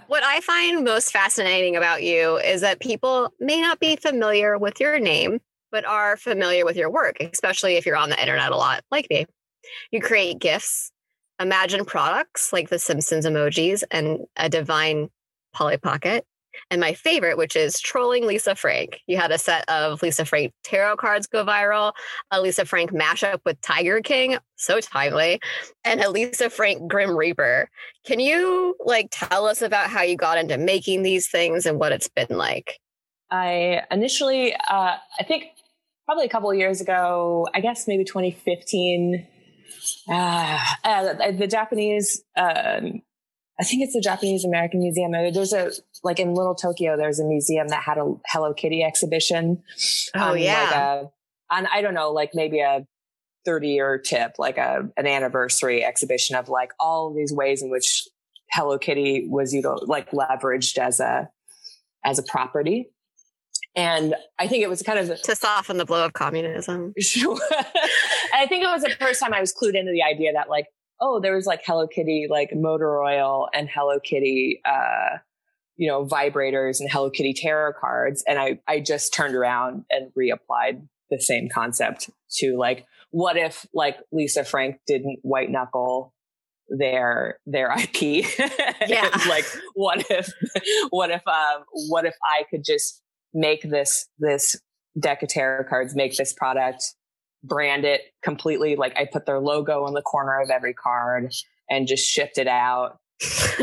what 0.09 0.23
I 0.23 0.41
find 0.41 0.85
most 0.85 1.13
fascinating 1.13 1.77
about 1.77 2.03
you 2.03 2.37
is 2.37 2.61
that 2.61 2.81
people 2.81 3.33
may 3.41 3.63
not 3.63 3.81
be 3.81 3.97
familiar 3.97 4.59
with 4.59 4.81
your 4.81 4.99
name, 4.99 5.41
but 5.71 5.87
are 5.87 6.19
familiar 6.19 6.67
with 6.67 6.77
your 6.77 6.91
work, 6.91 7.17
especially 7.21 7.77
if 7.77 7.87
you're 7.87 7.97
on 7.97 8.11
the 8.11 8.21
internet 8.21 8.53
a 8.53 8.57
lot, 8.57 8.85
like 8.91 9.09
me. 9.09 9.25
You 9.91 10.03
create 10.03 10.41
GIFs, 10.41 10.93
imagine 11.41 11.87
products 11.87 12.53
like 12.53 12.69
the 12.69 12.79
Simpsons 12.79 13.25
emojis 13.25 13.83
and 13.91 14.27
a 14.37 14.51
divine 14.51 15.09
Polly 15.53 15.77
Pocket. 15.77 16.25
And 16.71 16.81
my 16.81 16.93
favorite, 16.93 17.39
which 17.39 17.57
is 17.57 17.81
trolling 17.81 18.27
Lisa 18.27 18.55
Frank. 18.55 19.01
You 19.07 19.17
had 19.17 19.31
a 19.31 19.39
set 19.39 19.69
of 19.69 20.03
Lisa 20.03 20.25
Frank 20.25 20.53
tarot 20.65 20.97
cards 20.97 21.27
go 21.27 21.45
viral, 21.45 21.93
a 22.31 22.41
Lisa 22.41 22.65
Frank 22.65 22.93
mashup 22.93 23.41
with 23.45 23.61
Tiger 23.63 24.01
King, 24.01 24.39
so 24.57 24.81
timely, 24.81 25.41
and 25.85 26.01
a 26.01 26.11
Lisa 26.11 26.51
Frank 26.51 26.91
Grim 26.91 27.17
Reaper. 27.17 27.69
Can 28.07 28.21
you 28.21 28.77
like 28.85 29.09
tell 29.11 29.47
us 29.47 29.63
about 29.63 29.89
how 29.89 30.03
you 30.03 30.17
got 30.17 30.39
into 30.39 30.59
making 30.59 31.03
these 31.03 31.29
things 31.29 31.67
and 31.67 31.79
what 31.79 31.93
it's 31.93 32.09
been 32.09 32.37
like? 32.37 32.79
I 33.31 33.83
initially, 33.91 34.55
uh, 34.55 34.97
I 35.19 35.25
think 35.27 35.45
probably 36.05 36.27
a 36.27 36.29
couple 36.29 36.53
years 36.53 36.81
ago, 36.81 37.49
I 37.55 37.61
guess 37.61 37.89
maybe 37.89 38.05
2015, 38.05 39.27
uh, 40.11 40.59
uh, 40.85 41.33
the 41.33 41.47
Japanese 41.47 42.23
um, 42.37 43.01
I 43.63 43.65
think 43.65 43.85
it's 43.85 43.93
the 43.93 44.01
Japanese 44.01 44.45
American 44.45 44.81
Museum. 44.81 45.13
There's 45.13 45.53
a 45.53 45.71
like 46.03 46.19
in 46.19 46.35
Little 46.35 46.57
Tokyo. 46.57 46.97
There's 46.97 47.21
a 47.21 47.25
museum 47.25 47.69
that 47.69 47.85
had 47.85 47.97
a 47.97 48.13
Hello 48.27 48.53
Kitty 48.53 48.83
exhibition. 48.83 49.63
Oh 50.17 50.33
um, 50.33 50.39
yeah, 50.39 50.65
like 50.65 50.75
a, 50.75 51.11
on 51.55 51.69
I 51.73 51.81
don't 51.81 51.95
know, 51.95 52.11
like 52.11 52.33
maybe 52.35 52.59
a 52.59 52.85
30 53.45 53.69
year 53.69 53.99
tip, 53.99 54.33
like 54.37 54.59
a 54.59 54.89
an 54.97 55.07
anniversary 55.07 55.85
exhibition 55.85 56.35
of 56.35 56.49
like 56.49 56.73
all 56.81 57.15
these 57.15 57.33
ways 57.33 57.63
in 57.63 57.71
which 57.71 58.09
Hello 58.51 58.79
Kitty 58.79 59.29
was 59.29 59.55
you 59.55 59.63
know 59.63 59.79
like 59.83 60.11
leveraged 60.11 60.77
as 60.77 60.99
a 60.99 61.31
as 62.05 62.19
a 62.19 62.25
property. 62.25 62.91
And 63.77 64.17
I 64.41 64.49
think 64.49 64.65
it 64.65 64.69
was 64.69 64.83
kind 64.83 64.99
of 64.99 65.23
to 65.23 65.37
soften 65.37 65.79
the 65.79 65.85
blow 65.85 66.05
of 66.05 66.15
communism. 66.15 66.95
Sure. 67.01 67.39
I 68.35 68.47
think 68.49 68.65
it 68.65 68.67
was 68.67 68.83
the 68.83 68.91
first 68.99 69.21
time 69.21 69.33
I 69.33 69.41
was 69.41 69.55
clued 69.55 69.77
into 69.77 69.93
the 69.93 70.03
idea 70.03 70.33
that 70.33 70.51
like 70.51 70.67
oh, 71.03 71.21
there 71.21 71.35
was 71.35 71.47
like 71.47 71.63
Hello 71.67 71.87
Kitty, 71.87 72.29
like 72.31 72.51
motor 72.55 73.03
oil 73.03 73.49
and 73.53 73.69
Hello 73.69 73.99
Kitty, 73.99 74.61
uh, 74.65 75.19
you 75.77 75.89
know, 75.89 76.07
vibrators 76.07 76.79
and 76.79 76.89
Hello 76.91 77.11
Kitty 77.11 77.35
tarot 77.35 77.73
cards. 77.81 78.23
And 78.27 78.39
I, 78.39 78.61
I 78.69 78.79
just 78.79 79.13
turned 79.13 79.35
around 79.35 79.85
and 79.91 80.13
reapplied 80.19 80.87
the 81.11 81.21
same 81.21 81.49
concept 81.53 82.09
to 82.37 82.57
like, 82.57 82.87
what 83.11 83.37
if 83.37 83.67
like 83.75 83.97
Lisa 84.13 84.45
Frank 84.45 84.77
didn't 84.87 85.19
white 85.23 85.51
knuckle 85.51 86.15
their 86.69 87.39
their 87.47 87.71
IP. 87.79 88.25
Yeah. 88.87 89.11
like 89.29 89.45
what 89.75 90.07
if 90.11 90.33
what 90.91 91.11
if 91.11 91.27
um 91.27 91.65
what 91.89 92.07
if 92.07 92.15
I 92.25 92.45
could 92.51 92.65
just 92.65 93.03
make 93.35 93.63
this 93.63 94.09
this 94.19 94.57
deck 94.99 95.23
of 95.23 95.29
tarot 95.29 95.65
cards, 95.69 95.95
make 95.95 96.17
this 96.17 96.33
product 96.33 96.83
brand 97.43 97.85
it 97.85 98.03
completely. 98.23 98.77
Like 98.77 98.97
I 98.97 99.07
put 99.11 99.27
their 99.27 99.41
logo 99.41 99.85
on 99.85 99.95
the 99.95 100.03
corner 100.03 100.41
of 100.41 100.51
every 100.51 100.75
card 100.75 101.33
and 101.71 101.87
just 101.87 102.09
shipped 102.09 102.39
it 102.39 102.49
out. 102.49 102.99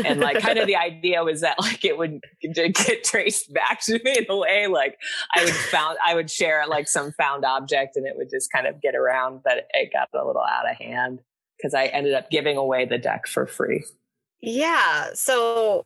and 0.06 0.20
like 0.20 0.38
kind 0.38 0.58
of 0.58 0.66
the 0.66 0.76
idea 0.90 1.22
was 1.22 1.42
that 1.42 1.58
like 1.58 1.84
it 1.84 1.98
would 1.98 2.22
get 2.40 3.04
traced 3.04 3.52
back 3.52 3.82
to 3.82 4.00
me 4.02 4.16
in 4.16 4.24
a 4.30 4.36
way 4.36 4.66
like 4.66 4.96
i 5.36 5.44
would 5.44 5.52
found 5.52 5.98
i 6.06 6.14
would 6.14 6.30
share 6.30 6.66
like 6.66 6.88
some 6.88 7.12
found 7.12 7.44
object 7.44 7.94
and 7.94 8.06
it 8.06 8.14
would 8.16 8.30
just 8.30 8.50
kind 8.50 8.66
of 8.66 8.80
get 8.80 8.94
around 8.94 9.42
but 9.44 9.68
it 9.74 9.92
got 9.92 10.08
a 10.14 10.26
little 10.26 10.40
out 10.40 10.70
of 10.70 10.76
hand 10.78 11.20
because 11.58 11.74
i 11.74 11.86
ended 11.86 12.14
up 12.14 12.30
giving 12.30 12.56
away 12.56 12.86
the 12.86 12.96
deck 12.96 13.26
for 13.26 13.46
free 13.46 13.84
yeah 14.40 15.10
so 15.12 15.84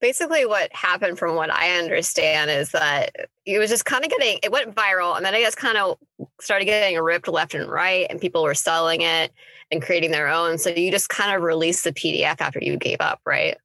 basically 0.00 0.44
what 0.46 0.72
happened 0.74 1.18
from 1.18 1.36
what 1.36 1.50
I 1.50 1.78
understand 1.78 2.50
is 2.50 2.70
that 2.72 3.28
it 3.44 3.58
was 3.58 3.70
just 3.70 3.84
kind 3.84 4.04
of 4.04 4.10
getting 4.10 4.38
it 4.42 4.52
went 4.52 4.74
viral 4.74 5.16
and 5.16 5.24
then 5.24 5.34
I 5.34 5.40
guess 5.40 5.54
kind 5.54 5.78
of 5.78 5.98
started 6.40 6.66
getting 6.66 6.98
ripped 6.98 7.28
left 7.28 7.54
and 7.54 7.70
right 7.70 8.06
and 8.10 8.20
people 8.20 8.42
were 8.42 8.54
selling 8.54 9.00
it 9.02 9.32
and 9.70 9.82
creating 9.82 10.10
their 10.10 10.28
own. 10.28 10.58
So 10.58 10.70
you 10.70 10.90
just 10.90 11.08
kind 11.08 11.34
of 11.34 11.42
released 11.42 11.84
the 11.84 11.92
PDF 11.92 12.36
after 12.40 12.60
you 12.60 12.76
gave 12.76 13.00
up, 13.00 13.20
right? 13.24 13.56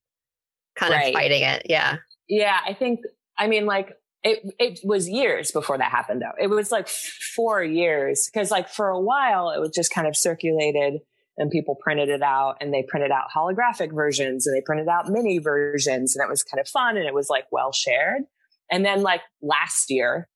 Kind 0.75 0.93
right. 0.93 1.07
of 1.09 1.13
fighting 1.13 1.43
it. 1.43 1.63
Yeah. 1.65 1.97
Yeah. 2.27 2.59
I 2.65 2.73
think 2.73 3.01
I 3.37 3.47
mean 3.47 3.65
like 3.65 3.97
it 4.23 4.39
it 4.59 4.79
was 4.83 5.09
years 5.09 5.51
before 5.51 5.77
that 5.77 5.91
happened 5.91 6.21
though. 6.21 6.33
It 6.39 6.47
was 6.47 6.71
like 6.71 6.87
four 6.87 7.63
years 7.63 8.29
because 8.31 8.51
like 8.51 8.69
for 8.69 8.89
a 8.89 8.99
while 8.99 9.49
it 9.49 9.59
was 9.59 9.71
just 9.71 9.93
kind 9.93 10.07
of 10.07 10.15
circulated 10.15 11.01
and 11.41 11.49
people 11.49 11.75
printed 11.75 12.08
it 12.08 12.21
out 12.21 12.56
and 12.62 12.71
they 12.71 12.84
printed 12.88 13.10
out 13.10 13.25
holographic 13.36 13.91
versions 13.91 14.45
and 14.45 14.56
they 14.56 14.62
printed 14.62 14.88
out 14.88 15.10
mini 15.10 15.39
versions 15.39 16.15
and 16.15 16.23
it 16.23 16.30
was 16.30 16.43
kind 16.43 16.62
of 16.62 16.67
fun 16.67 16.97
and 16.97 17.08
it 17.08 17.15
was 17.15 17.30
like 17.30 17.45
well 17.51 17.71
shared. 17.73 18.21
And 18.71 18.86
then 18.86 19.01
like 19.01 19.21
last 19.41 19.89
year, 19.89 20.30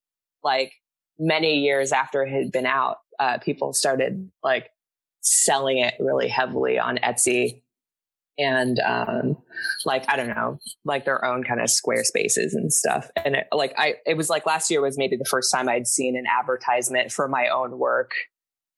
like 0.43 0.73
many 1.19 1.59
years 1.59 1.91
after 1.91 2.23
it 2.23 2.31
had 2.31 2.51
been 2.51 2.65
out, 2.65 2.97
uh, 3.19 3.37
people 3.37 3.71
started 3.71 4.31
like 4.43 4.71
selling 5.21 5.77
it 5.77 5.93
really 5.99 6.27
heavily 6.27 6.79
on 6.79 6.97
Etsy. 6.97 7.61
And 8.37 8.79
um 8.79 9.37
like 9.85 10.03
i 10.09 10.17
don't 10.17 10.27
know 10.27 10.57
like 10.83 11.05
their 11.05 11.23
own 11.23 11.45
kind 11.45 11.61
of 11.61 11.69
square 11.69 12.03
spaces 12.03 12.53
and 12.53 12.73
stuff. 12.73 13.09
And 13.23 13.35
it, 13.35 13.47
like 13.53 13.73
i 13.77 13.93
it 14.07 14.17
was 14.17 14.29
like 14.29 14.45
last 14.45 14.71
year 14.71 14.81
was 14.81 14.97
maybe 14.97 15.15
the 15.15 15.23
first 15.23 15.53
time 15.53 15.69
i'd 15.69 15.87
seen 15.87 16.17
an 16.17 16.25
advertisement 16.27 17.13
for 17.13 17.29
my 17.29 17.47
own 17.47 17.77
work 17.77 18.11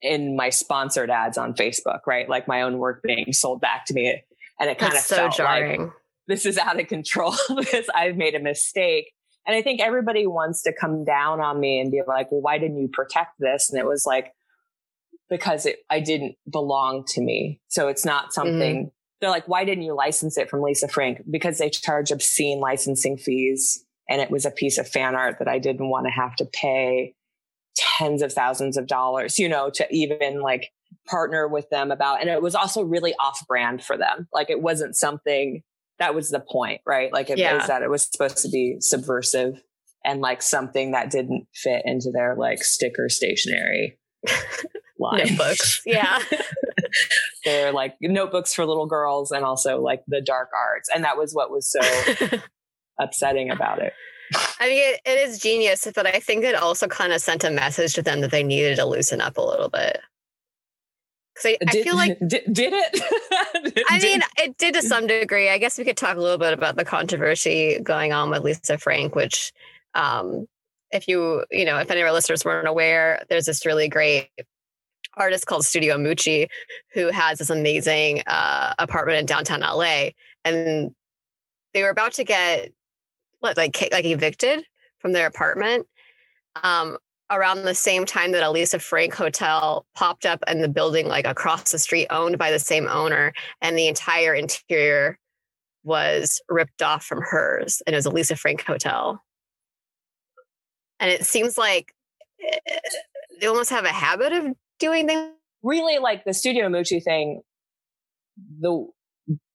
in 0.02 0.36
my 0.36 0.50
sponsored 0.50 1.10
ads 1.10 1.38
on 1.38 1.54
Facebook, 1.54 2.02
right? 2.06 2.30
Like 2.30 2.48
my 2.48 2.62
own 2.62 2.78
work 2.78 3.02
being 3.04 3.34
sold 3.34 3.62
back 3.62 3.86
to 3.86 3.94
me. 3.94 4.22
And 4.60 4.70
it 4.70 4.78
kind 4.78 4.94
of 4.94 5.00
so 5.00 5.16
felt 5.16 5.36
jarring. 5.36 5.82
like 5.82 5.92
this 6.28 6.46
is 6.46 6.58
out 6.58 6.80
of 6.80 6.88
control 6.88 7.34
because 7.56 7.86
I've 7.94 8.16
made 8.16 8.36
a 8.36 8.40
mistake. 8.40 9.12
And 9.46 9.56
I 9.56 9.62
think 9.62 9.80
everybody 9.80 10.28
wants 10.28 10.64
to 10.64 10.74
come 10.74 11.06
down 11.06 11.40
on 11.40 11.60
me 11.60 11.80
and 11.80 11.90
be 11.90 12.02
like, 12.06 12.32
well, 12.32 12.42
why 12.42 12.58
didn't 12.58 12.78
you 12.78 12.90
protect 12.92 13.32
this? 13.40 13.70
And 13.70 13.80
it 13.80 13.86
was 13.86 14.06
like, 14.06 14.34
because 15.30 15.66
it, 15.66 15.80
I 15.90 16.00
didn't 16.00 16.36
belong 16.50 17.06
to 17.10 17.22
me. 17.22 17.62
So 17.68 17.88
it's 17.88 18.06
not 18.06 18.34
something 18.34 18.86
mm. 18.88 18.92
they're 19.20 19.30
like, 19.30 19.48
why 19.48 19.64
didn't 19.64 19.84
you 19.84 19.96
license 19.96 20.38
it 20.38 20.50
from 20.50 20.62
Lisa 20.62 20.88
Frank? 20.88 21.22
Because 21.30 21.58
they 21.58 21.70
charge 21.70 22.12
obscene 22.12 22.60
licensing 22.60 23.18
fees 23.18 23.86
and 24.10 24.22
it 24.22 24.32
was 24.32 24.46
a 24.46 24.52
piece 24.52 24.78
of 24.78 24.88
fan 24.88 25.16
art 25.16 25.40
that 25.40 25.48
I 25.48 25.60
didn't 25.60 25.90
want 25.90 26.06
to 26.06 26.12
have 26.12 26.36
to 26.38 26.46
pay 26.46 27.14
tens 27.98 28.22
of 28.22 28.34
thousands 28.34 28.78
of 28.78 28.88
dollars, 28.88 29.38
you 29.40 29.48
know, 29.48 29.70
to 29.72 29.88
even 29.92 30.42
like 30.42 30.70
partner 31.08 31.48
with 31.48 31.70
them 31.70 31.92
about. 31.92 32.22
And 32.22 32.30
it 32.30 32.42
was 32.42 32.56
also 32.56 32.82
really 32.84 33.14
off 33.20 33.46
brand 33.48 33.84
for 33.84 33.98
them. 33.98 34.28
Like 34.34 34.50
it 34.50 34.62
wasn't 34.62 34.96
something 34.96 35.62
that 36.00 36.14
was 36.16 36.30
the 36.30 36.40
point, 36.40 36.82
right? 36.86 37.12
Like 37.12 37.30
it 37.30 37.38
Yeah. 37.38 37.56
was 37.58 37.68
that 37.68 37.82
it 37.82 37.90
was 37.90 38.04
supposed 38.04 38.38
to 38.40 38.50
be 38.50 38.78
subversive 38.80 39.62
and 40.06 40.22
like 40.22 40.42
something 40.42 40.92
that 40.92 41.10
didn't 41.10 41.48
fit 41.54 41.82
into 41.86 42.12
their 42.12 42.36
like 42.36 42.64
sticker 42.64 43.10
stationery 43.10 43.98
line. 45.00 45.20
Notebooks. 45.28 45.82
Yeah. 45.86 46.20
They're 47.46 47.72
like 47.72 47.96
notebooks 48.02 48.54
for 48.54 48.66
little 48.66 48.88
girls 48.88 49.32
and 49.32 49.44
also 49.44 49.82
like 49.82 50.04
the 50.08 50.22
dark 50.22 50.50
arts. 50.56 50.90
And 50.94 51.04
that 51.04 51.18
was 51.18 51.34
what 51.34 51.52
was 51.52 51.72
so 51.72 52.38
upsetting 53.00 53.50
about 53.50 53.82
it. 53.82 53.94
I 54.60 54.68
mean, 54.68 54.94
it, 54.94 55.02
it 55.06 55.30
is 55.30 55.40
genius, 55.40 55.88
but 55.94 56.08
I 56.08 56.20
think 56.20 56.44
it 56.44 56.56
also 56.56 56.88
kind 56.88 57.14
of 57.14 57.22
sent 57.22 57.44
a 57.44 57.52
message 57.52 57.94
to 57.94 58.02
them 58.02 58.22
that 58.22 58.32
they 58.32 58.44
needed 58.44 58.78
to 58.78 58.86
loosen 58.86 59.22
up 59.22 59.38
a 59.38 59.42
little 59.42 59.70
bit. 59.70 60.00
Because 61.34 61.58
I, 61.62 61.66
I 61.68 61.84
feel 61.84 61.96
like, 61.96 62.18
did, 62.28 62.44
did 62.52 62.74
it? 62.74 63.86
I 63.90 64.00
mean, 64.04 64.22
it 64.38 64.58
did 64.58 64.74
to 64.74 64.82
some 64.82 65.08
degree. 65.08 65.50
I 65.50 65.58
guess 65.58 65.78
we 65.78 65.86
could 65.86 65.98
talk 65.98 66.18
a 66.18 66.22
little 66.22 66.38
bit 66.38 66.54
about 66.54 66.76
the 66.76 66.86
controversy 66.86 67.80
going 67.82 68.12
on 68.12 68.30
with 68.30 68.44
Lisa 68.44 68.78
Frank, 68.78 69.16
which, 69.16 69.54
um, 69.94 70.48
if 70.92 71.08
you, 71.08 71.46
you 71.52 71.66
know, 71.66 71.78
if 71.78 71.92
any 71.92 72.02
of 72.02 72.08
our 72.08 72.14
listeners 72.14 72.46
weren't 72.46 72.68
aware, 72.68 73.24
there's 73.30 73.46
this 73.46 73.66
really 73.66 73.88
great 73.88 74.30
artist 75.16 75.46
called 75.46 75.66
Studio 75.66 75.98
Mucci 75.98 76.48
who 76.94 77.08
has 77.08 77.40
this 77.40 77.50
amazing 77.50 78.24
uh, 78.28 78.74
apartment 78.80 79.20
in 79.20 79.26
downtown 79.26 79.62
LA. 79.62 80.10
And 80.46 80.94
they 81.74 81.84
were 81.84 81.90
about 81.90 82.14
to 82.14 82.24
get 82.24 82.72
like, 83.56 83.90
like 83.92 84.06
evicted 84.06 84.66
from 85.00 85.14
their 85.14 85.28
apartment 85.28 85.88
um, 86.64 86.98
around 87.30 87.64
the 87.64 87.76
same 87.76 88.06
time 88.06 88.32
that 88.32 88.44
a 88.44 88.52
Lisa 88.52 88.80
Frank 88.80 89.14
Hotel 89.14 89.86
popped 89.96 90.26
up 90.26 90.44
in 90.48 90.62
the 90.62 90.70
building, 90.70 91.08
like 91.08 91.28
across 91.28 91.72
the 91.72 91.80
street, 91.80 92.08
owned 92.10 92.38
by 92.38 92.52
the 92.52 92.60
same 92.60 92.88
owner, 92.88 93.34
and 93.62 93.78
the 93.78 93.88
entire 93.88 94.34
interior 94.34 95.18
was 95.84 96.42
ripped 96.50 96.82
off 96.82 97.06
from 97.06 97.22
hers, 97.22 97.82
and 97.86 97.94
it 97.94 97.98
was 97.98 98.06
a 98.06 98.12
Lisa 98.12 98.36
Frank 98.36 98.64
Hotel. 98.64 99.24
And 101.00 101.12
it 101.12 101.26
seems 101.26 101.58
like 101.58 101.94
eh, 102.42 102.58
they 103.40 103.48
almost 103.48 103.70
have 103.70 103.86
a 103.86 103.90
habit 103.90 104.34
of 104.34 104.54
doing 104.80 105.08
things. 105.08 105.32
really 105.64 106.00
like 106.00 106.26
the 106.26 106.34
Studio 106.34 106.68
Mucci 106.70 107.04
thing, 107.04 107.42
the 108.60 108.88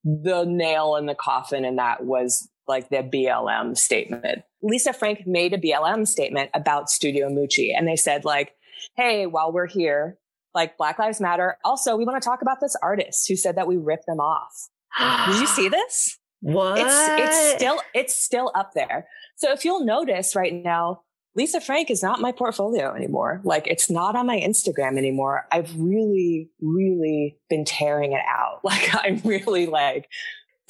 the 0.04 0.44
nail 0.44 0.96
in 0.96 1.06
the 1.06 1.14
coffin 1.14 1.64
in 1.64 1.76
that 1.76 2.04
was 2.04 2.48
like 2.72 2.88
the 2.88 2.96
BLM 2.96 3.76
statement. 3.76 4.42
Lisa 4.62 4.94
Frank 4.94 5.26
made 5.26 5.52
a 5.52 5.58
BLM 5.58 6.08
statement 6.08 6.50
about 6.54 6.88
Studio 6.88 7.28
Mucci 7.28 7.76
and 7.76 7.86
they 7.86 7.96
said 7.96 8.24
like, 8.24 8.54
hey, 8.96 9.26
while 9.26 9.52
we're 9.52 9.66
here, 9.66 10.18
like 10.54 10.78
Black 10.78 10.98
Lives 10.98 11.20
Matter. 11.20 11.58
Also, 11.64 11.96
we 11.96 12.04
want 12.04 12.20
to 12.22 12.26
talk 12.26 12.42
about 12.42 12.60
this 12.60 12.76
artist 12.82 13.28
who 13.28 13.36
said 13.36 13.56
that 13.56 13.66
we 13.66 13.76
ripped 13.76 14.06
them 14.06 14.20
off. 14.20 14.68
Did 15.26 15.40
you 15.40 15.46
see 15.46 15.68
this? 15.68 16.18
What? 16.40 16.78
It's 16.78 17.08
it's 17.20 17.54
still 17.54 17.80
it's 17.94 18.16
still 18.16 18.50
up 18.54 18.72
there. 18.74 19.06
So 19.36 19.52
if 19.52 19.64
you'll 19.64 19.84
notice 19.84 20.34
right 20.34 20.52
now, 20.52 21.02
Lisa 21.34 21.60
Frank 21.60 21.90
is 21.90 22.02
not 22.02 22.20
my 22.20 22.32
portfolio 22.32 22.94
anymore. 22.94 23.40
Like 23.44 23.66
it's 23.66 23.88
not 23.88 24.16
on 24.16 24.26
my 24.26 24.38
Instagram 24.38 24.98
anymore. 24.98 25.46
I've 25.50 25.74
really, 25.78 26.50
really 26.60 27.38
been 27.48 27.64
tearing 27.64 28.12
it 28.12 28.22
out. 28.26 28.60
Like 28.64 28.90
I'm 28.94 29.20
really 29.24 29.66
like 29.66 30.08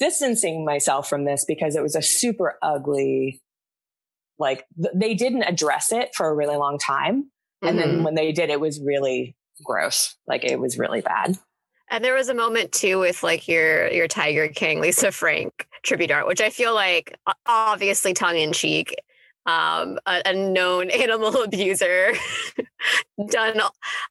distancing 0.03 0.65
myself 0.65 1.07
from 1.07 1.23
this 1.25 1.45
because 1.47 1.75
it 1.75 1.81
was 1.81 1.95
a 1.95 2.01
super 2.01 2.57
ugly, 2.61 3.41
like 4.37 4.65
th- 4.81 4.93
they 4.95 5.13
didn't 5.13 5.43
address 5.43 5.91
it 5.91 6.09
for 6.15 6.27
a 6.27 6.33
really 6.35 6.57
long 6.57 6.77
time. 6.77 7.31
And 7.61 7.79
then 7.79 7.99
Mhm. 7.99 8.03
when 8.03 8.15
they 8.15 8.31
did, 8.33 8.49
it 8.49 8.59
was 8.59 8.81
really 8.81 9.35
gross. 9.63 10.15
Like 10.27 10.43
it 10.43 10.59
was 10.59 10.77
really 10.77 10.99
bad. 11.01 11.37
And 11.89 12.03
there 12.03 12.15
was 12.15 12.27
a 12.27 12.33
moment 12.33 12.71
too 12.73 12.99
with 12.99 13.23
like 13.23 13.47
your 13.47 13.87
your 13.91 14.07
Tiger 14.07 14.47
King 14.49 14.81
Lisa 14.81 15.11
Frank 15.11 15.67
tribute 15.83 16.11
art, 16.11 16.27
which 16.27 16.41
I 16.41 16.49
feel 16.49 16.73
like 16.73 17.17
obviously 17.45 18.13
tongue 18.13 18.37
in 18.37 18.51
cheek, 18.51 18.95
um, 19.45 19.99
a, 20.05 20.21
a 20.25 20.33
known 20.33 20.89
animal 21.03 21.43
abuser 21.43 22.13
done 23.29 23.61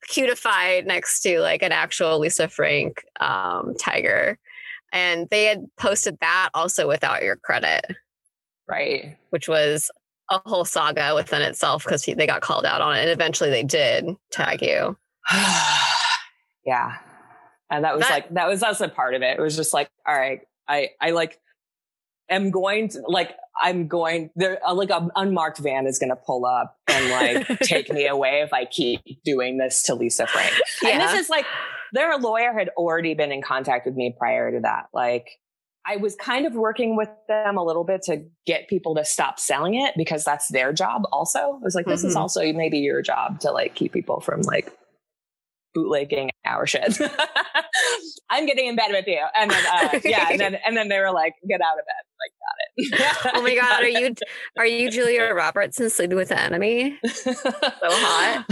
cutified 0.09 0.87
next 0.87 1.21
to 1.23 1.41
like 1.41 1.63
an 1.63 1.73
actual 1.73 2.19
Lisa 2.19 2.49
Frank 2.49 3.05
um, 3.21 3.75
tiger, 3.79 4.39
and 4.93 5.29
they 5.31 5.45
had 5.45 5.65
posted 5.79 6.19
that 6.21 6.51
also 6.55 6.87
without 6.87 7.23
your 7.23 7.37
credit, 7.37 7.85
Right. 8.69 9.17
which 9.31 9.49
was 9.49 9.91
a 10.31 10.41
whole 10.47 10.65
saga 10.65 11.15
within 11.15 11.43
itself 11.43 11.85
because 11.85 12.05
they 12.05 12.27
got 12.27 12.41
called 12.43 12.65
out 12.65 12.81
on 12.81 12.97
it, 12.97 13.01
and 13.01 13.11
eventually 13.11 13.51
they 13.51 13.63
did 13.65 14.07
tag 14.31 14.63
you. 14.63 14.97
yeah. 16.65 16.97
And 17.71 17.85
that 17.85 17.95
was 17.95 18.03
That- 18.03 18.11
like 18.11 18.35
that 18.35 18.49
was 18.49 18.63
also 18.63 18.89
part 18.89 19.15
of 19.15 19.23
it. 19.23 19.39
It 19.39 19.43
was 19.43 19.57
just 19.57 19.73
like, 19.75 19.89
all 20.07 20.15
right, 20.17 20.41
I 20.69 20.91
I 21.01 21.11
like 21.11 21.39
am 22.31 22.51
going 22.51 22.89
to 22.91 23.01
like 23.07 23.35
I'm 23.63 23.89
going 23.89 24.31
there 24.37 24.59
like 24.73 24.91
an 24.91 25.11
unmarked 25.17 25.59
van 25.59 25.87
is 25.87 25.99
going 25.99 26.11
to 26.11 26.17
pull 26.17 26.45
up 26.47 26.77
and 26.89 27.11
like 27.11 27.59
take 27.63 27.91
me 27.93 28.07
away 28.07 28.41
if 28.43 28.53
I 28.53 28.65
keep 28.65 29.01
doing 29.25 29.59
this 29.59 29.83
to 29.85 29.95
Lisa 29.95 30.27
Frank. 30.27 30.53
And 30.85 31.01
this 31.01 31.15
is 31.19 31.31
like 31.31 31.47
their 31.93 32.17
lawyer 32.19 32.53
had 32.53 32.71
already 32.77 33.15
been 33.15 33.31
in 33.33 33.43
contact 33.43 33.87
with 33.87 33.95
me 33.95 34.15
prior 34.19 34.51
to 34.51 34.61
that. 34.61 34.87
Like 34.93 35.29
I 35.87 35.97
was 35.97 36.15
kind 36.17 36.47
of 36.47 36.55
working 36.55 36.97
with 36.97 37.09
them 37.29 37.57
a 37.57 37.65
little 37.65 37.85
bit 37.85 38.03
to 38.05 38.25
get 38.47 38.69
people 38.69 38.95
to 38.95 39.05
stop 39.05 39.39
selling 39.41 39.75
it 39.75 39.95
because 39.97 40.25
that's 40.25 40.49
their 40.49 40.73
job 40.73 41.03
also. 41.13 41.39
I 41.39 41.59
was 41.63 41.75
like, 41.75 41.87
this 41.87 42.05
is 42.05 42.15
Mhm. 42.15 42.21
also 42.21 42.53
maybe 42.53 42.79
your 42.79 43.03
job 43.03 43.41
to 43.41 43.51
like 43.51 43.75
keep 43.75 43.93
people 43.93 44.21
from 44.21 44.43
like 44.43 44.73
bootlegging 45.75 46.31
our 46.45 46.67
shit. 46.67 46.99
I'm 48.31 48.47
getting 48.47 48.67
in 48.67 48.77
bed 48.77 48.91
with 48.93 49.07
you. 49.07 49.21
And 49.37 49.51
then 49.51 49.65
uh, 49.73 50.01
yeah, 50.05 50.29
and 50.31 50.39
then 50.41 50.55
and 50.65 50.77
then 50.77 50.89
they 50.89 50.99
were 51.01 51.11
like, 51.13 51.35
get 51.49 51.61
out 51.61 51.79
of 51.79 51.85
bed. 51.85 52.05
Like, 52.23 52.99
got 53.01 53.33
it. 53.33 53.35
Oh 53.37 53.43
my 53.43 53.55
god, 53.57 53.83
are 53.83 53.89
you 53.89 54.15
are 54.59 54.67
you 54.67 54.91
Julia 54.91 55.33
Roberts 55.35 55.81
in 55.81 55.91
Sleeping 55.91 56.17
with 56.17 56.29
the 56.29 56.41
Enemy? 56.41 56.97
so 57.07 57.33
hot. 57.83 58.45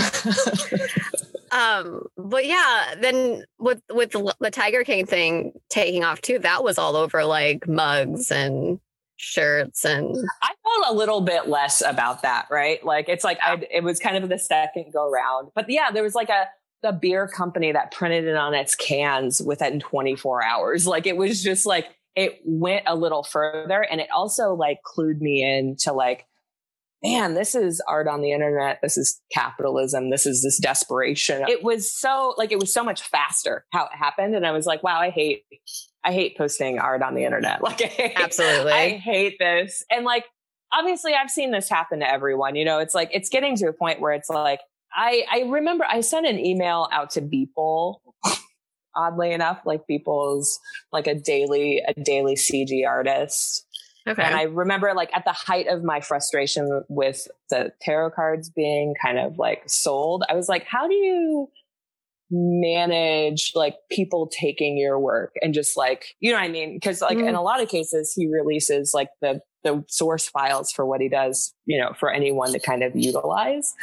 Um, 1.53 2.03
but 2.17 2.47
yeah, 2.47 2.95
then 3.01 3.45
with 3.59 3.83
with 3.91 4.13
the, 4.13 4.35
the 4.41 4.51
Tiger 4.51 4.85
King 4.85 5.07
thing 5.07 5.53
taking 5.69 6.05
off 6.05 6.21
too, 6.21 6.39
that 6.41 6.63
was 6.63 6.79
all 6.79 6.97
over 6.97 7.25
like 7.25 7.67
mugs 7.69 8.31
and 8.31 8.81
shirts 9.17 9.85
and 9.85 10.17
I 10.43 10.49
felt 10.63 10.95
a 10.95 10.97
little 10.97 11.21
bit 11.21 11.47
less 11.47 11.83
about 11.83 12.23
that, 12.23 12.47
right? 12.51 12.83
Like 12.85 13.09
it's 13.09 13.25
like 13.25 13.39
I 13.43 13.63
it 13.71 13.85
was 13.85 13.99
kind 13.99 14.23
of 14.23 14.29
the 14.31 14.39
second 14.39 14.93
go 14.93 15.11
round. 15.11 15.51
But 15.55 15.69
yeah, 15.69 15.91
there 15.91 16.03
was 16.03 16.15
like 16.15 16.31
a 16.31 16.49
the 16.83 16.93
beer 16.93 17.29
company 17.29 17.73
that 17.73 17.93
printed 17.93 18.25
it 18.25 18.37
on 18.37 18.55
its 18.55 18.75
cans 18.75 19.43
within 19.43 19.81
24 19.81 20.43
hours. 20.43 20.87
Like 20.87 21.07
it 21.07 21.17
was 21.17 21.43
just 21.43 21.67
like 21.67 21.89
it 22.17 22.41
went 22.45 22.85
a 22.87 22.97
little 22.97 23.23
further 23.23 23.83
and 23.83 24.01
it 24.01 24.09
also 24.11 24.55
like 24.55 24.79
clued 24.83 25.21
me 25.21 25.43
in 25.43 25.77
to 25.77 25.93
like 25.93 26.27
man, 27.03 27.35
this 27.35 27.55
is 27.55 27.81
art 27.89 28.09
on 28.09 28.21
the 28.21 28.33
internet. 28.33 28.79
This 28.83 28.97
is 28.97 29.21
capitalism. 29.33 30.11
This 30.11 30.27
is 30.27 30.43
this 30.43 30.59
desperation. 30.59 31.45
It 31.49 31.63
was 31.63 31.91
so 31.93 32.35
like 32.37 32.53
it 32.53 32.59
was 32.59 32.73
so 32.73 32.85
much 32.85 33.03
faster 33.03 33.65
how 33.73 33.85
it 33.85 33.97
happened 33.97 34.35
and 34.35 34.47
I 34.47 34.53
was 34.53 34.67
like, 34.67 34.83
wow, 34.83 35.01
I 35.01 35.11
hate 35.11 35.45
I 36.05 36.13
hate 36.13 36.37
posting 36.37 36.79
art 36.79 37.03
on 37.03 37.15
the 37.15 37.25
internet. 37.25 37.61
Like 37.71 37.83
I 37.83 37.87
hate, 37.87 38.13
Absolutely. 38.17 38.73
I 38.73 38.89
hate 38.97 39.37
this. 39.39 39.85
And 39.91 40.05
like, 40.05 40.25
obviously 40.73 41.15
I've 41.15 41.31
seen 41.31 41.51
this 41.51 41.69
happen 41.69 42.01
to 42.01 42.11
everyone, 42.11 42.57
you 42.57 42.65
know, 42.65 42.79
it's 42.79 42.95
like, 42.95 43.11
it's 43.13 43.29
getting 43.29 43.57
to 43.57 43.69
a 43.69 43.73
point 43.73 44.01
where 44.01 44.13
it's 44.13 44.31
like, 44.31 44.61
I, 44.95 45.25
I 45.31 45.41
remember 45.49 45.85
I 45.89 46.01
sent 46.01 46.27
an 46.27 46.39
email 46.39 46.89
out 46.91 47.11
to 47.11 47.23
Beeple, 47.23 47.99
oddly 48.97 49.33
enough, 49.33 49.61
like 49.65 49.83
Beeple's 49.89 50.59
like 50.91 51.07
a 51.07 51.15
daily, 51.15 51.83
a 51.87 51.95
daily 51.95 52.35
CG 52.35 52.87
artist. 52.87 53.67
Okay. 54.11 54.23
And 54.23 54.35
I 54.35 54.43
remember 54.43 54.93
like 54.95 55.11
at 55.15 55.25
the 55.25 55.33
height 55.33 55.67
of 55.69 55.83
my 55.85 56.01
frustration 56.01 56.83
with 56.89 57.27
the 57.51 57.73
tarot 57.81 58.11
cards 58.11 58.51
being 58.51 58.95
kind 59.03 59.19
of 59.19 59.39
like 59.39 59.63
sold, 59.69 60.25
I 60.29 60.35
was 60.35 60.49
like, 60.49 60.65
how 60.65 60.87
do 60.89 60.95
you 60.95 61.49
manage 62.33 63.53
like 63.57 63.75
people 63.91 64.29
taking 64.29 64.79
your 64.79 64.99
work 65.01 65.33
and 65.43 65.53
just 65.53 65.77
like, 65.77 66.15
you 66.21 66.31
know 66.31 66.39
what 66.39 66.45
I 66.45 66.49
mean? 66.49 66.79
Cause 66.81 67.01
like 67.03 67.19
in 67.19 67.25
Mhm. 67.27 67.39
a 67.39 67.43
lot 67.43 67.61
of 67.61 67.69
cases, 67.69 68.13
he 68.15 68.29
releases 68.29 68.93
like 68.95 69.09
the, 69.21 69.41
the 69.65 69.85
source 69.89 70.29
files 70.29 70.71
for 70.71 70.87
what 70.87 71.01
he 71.01 71.09
does, 71.09 71.53
you 71.67 71.79
know, 71.79 71.93
for 71.99 72.11
anyone 72.11 72.53
to 72.53 72.61
kind 72.61 72.83
of 72.85 72.93
utilize. 72.95 73.75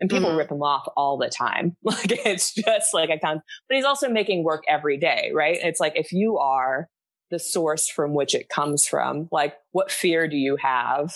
And 0.00 0.10
people 0.10 0.30
Mhm. 0.30 0.36
rip 0.36 0.50
him 0.50 0.62
off 0.62 0.86
all 0.96 1.16
the 1.16 1.28
time. 1.30 1.76
Like 1.84 2.12
it's 2.26 2.52
just 2.54 2.92
like 2.92 3.08
a 3.10 3.18
ton, 3.18 3.40
but 3.68 3.74
he's 3.76 3.84
also 3.86 4.08
making 4.08 4.44
work 4.44 4.64
every 4.68 4.98
day, 4.98 5.30
right? 5.34 5.58
It's 5.62 5.80
like 5.80 5.94
if 5.96 6.12
you 6.12 6.38
are 6.38 6.88
the 7.30 7.38
source 7.38 7.88
from 7.88 8.14
which 8.14 8.34
it 8.34 8.48
comes 8.48 8.86
from, 8.86 9.28
like 9.32 9.56
what 9.72 9.90
fear 9.90 10.28
do 10.28 10.36
you 10.36 10.56
have? 10.56 11.14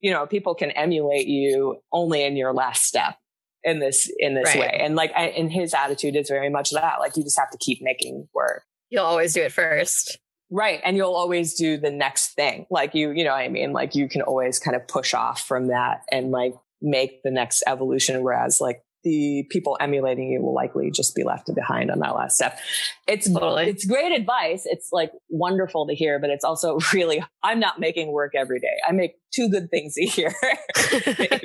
You 0.00 0.12
know, 0.12 0.26
people 0.26 0.54
can 0.54 0.70
emulate 0.72 1.26
you 1.26 1.80
only 1.92 2.24
in 2.24 2.36
your 2.36 2.52
last 2.52 2.84
step 2.84 3.16
in 3.64 3.80
this 3.80 4.10
in 4.18 4.34
this 4.34 4.54
Right. 4.54 4.60
way. 4.60 4.80
And 4.80 4.94
like 4.94 5.12
I, 5.16 5.28
and 5.28 5.50
his 5.50 5.74
attitude 5.74 6.16
is 6.16 6.28
very 6.28 6.50
much 6.50 6.70
that. 6.70 7.00
Like 7.00 7.16
you 7.16 7.22
just 7.22 7.38
have 7.38 7.50
to 7.50 7.58
keep 7.58 7.80
making 7.82 8.28
work. 8.34 8.62
You'll 8.90 9.04
always 9.04 9.32
do 9.32 9.42
it 9.42 9.52
first. 9.52 10.18
Right. 10.50 10.80
And 10.84 10.96
you'll 10.96 11.14
always 11.14 11.54
do 11.54 11.76
the 11.76 11.90
next 11.90 12.34
thing. 12.34 12.66
Like 12.70 12.94
you, 12.94 13.10
you 13.10 13.24
know 13.24 13.32
what 13.32 13.40
I 13.40 13.48
mean? 13.48 13.72
Like 13.72 13.96
you 13.96 14.08
can 14.08 14.22
always 14.22 14.60
kind 14.60 14.76
of 14.76 14.86
push 14.86 15.12
off 15.12 15.40
from 15.40 15.68
that 15.68 16.02
and 16.12 16.30
like 16.30 16.54
make 16.80 17.22
the 17.24 17.32
next 17.32 17.64
evolution. 17.66 18.22
Whereas 18.22 18.60
like 18.60 18.82
the 19.06 19.46
people 19.50 19.76
emulating 19.80 20.32
you 20.32 20.42
will 20.42 20.52
likely 20.52 20.90
just 20.90 21.14
be 21.14 21.22
left 21.22 21.48
behind 21.54 21.92
on 21.92 22.00
that 22.00 22.16
last 22.16 22.34
step. 22.34 22.58
It's 23.06 23.30
Totally. 23.32 23.68
it's 23.68 23.84
great 23.84 24.10
advice. 24.10 24.66
It's 24.66 24.88
like 24.90 25.12
wonderful 25.28 25.86
to 25.86 25.94
hear, 25.94 26.18
but 26.18 26.28
it's 26.28 26.44
also 26.44 26.78
really 26.92 27.24
I'm 27.44 27.60
not 27.60 27.78
making 27.78 28.10
work 28.10 28.32
every 28.34 28.58
day. 28.58 28.74
I 28.86 28.90
make 28.90 29.14
two 29.32 29.48
good 29.48 29.70
things 29.70 29.94
a 29.96 30.06
year. 30.06 30.34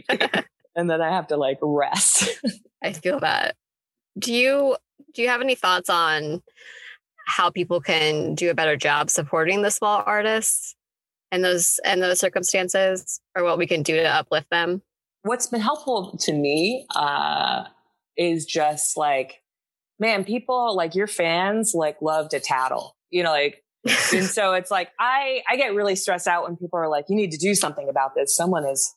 and 0.75 0.89
then 0.89 1.01
I 1.01 1.11
have 1.11 1.27
to 1.27 1.37
like 1.37 1.59
rest. 1.61 2.29
I 2.83 2.93
feel 2.93 3.19
that. 3.19 3.55
Do 4.17 4.33
you 4.33 4.75
do 5.13 5.21
you 5.21 5.27
have 5.27 5.41
any 5.41 5.53
thoughts 5.53 5.89
on 5.89 6.41
how 7.27 7.51
people 7.51 7.79
can 7.79 8.33
do 8.33 8.49
a 8.49 8.55
better 8.55 8.75
job 8.75 9.11
supporting 9.11 9.61
the 9.61 9.69
small 9.69 10.01
artists 10.03 10.75
and 11.31 11.43
those 11.43 11.79
and 11.85 12.01
those 12.01 12.19
circumstances, 12.19 13.21
or 13.35 13.43
what 13.43 13.59
we 13.59 13.67
can 13.67 13.83
do 13.83 13.97
to 13.97 14.07
uplift 14.07 14.49
them? 14.49 14.81
What's 15.23 15.47
been 15.47 15.61
helpful 15.61 16.17
to 16.21 16.33
me 16.33 16.85
uh, 16.95 17.65
is 18.17 18.45
just 18.45 18.97
like, 18.97 19.41
man, 19.99 20.23
people 20.25 20.75
like 20.75 20.95
your 20.95 21.07
fans 21.07 21.73
like 21.75 22.01
love 22.01 22.29
to 22.29 22.39
tattle. 22.39 22.95
You 23.09 23.23
know, 23.23 23.31
like 23.31 23.63
and 24.13 24.25
so 24.25 24.53
it's 24.53 24.71
like 24.71 24.89
I 24.99 25.41
I 25.49 25.55
get 25.57 25.73
really 25.73 25.95
stressed 25.95 26.27
out 26.27 26.43
when 26.43 26.55
people 26.55 26.79
are 26.79 26.89
like, 26.89 27.05
you 27.09 27.15
need 27.15 27.31
to 27.31 27.37
do 27.37 27.55
something 27.55 27.87
about 27.89 28.15
this. 28.15 28.35
Someone 28.35 28.63
has 28.63 28.93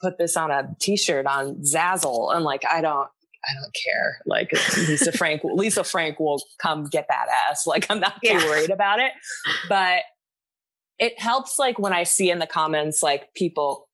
put 0.00 0.16
this 0.18 0.36
on 0.36 0.50
a 0.50 0.76
t-shirt 0.80 1.26
on 1.26 1.56
Zazzle, 1.62 2.34
and 2.34 2.44
like 2.44 2.62
I 2.68 2.80
don't 2.80 3.08
I 3.44 3.54
don't 3.60 3.74
care. 3.84 4.18
Like 4.26 4.52
Lisa 4.88 5.12
Frank, 5.12 5.42
Lisa 5.44 5.84
Frank 5.84 6.18
will 6.20 6.42
come 6.60 6.84
get 6.84 7.06
that 7.08 7.26
ass. 7.50 7.66
Like 7.66 7.86
I'm 7.90 8.00
not 8.00 8.14
too 8.24 8.32
Yeah. 8.32 8.44
worried 8.46 8.70
about 8.70 9.00
it, 9.00 9.12
but 9.68 10.02
it 10.98 11.18
helps 11.20 11.58
like 11.58 11.78
when 11.78 11.92
I 11.92 12.02
see 12.04 12.30
in 12.30 12.38
the 12.38 12.46
comments 12.46 13.02
like 13.02 13.32
people 13.34 13.87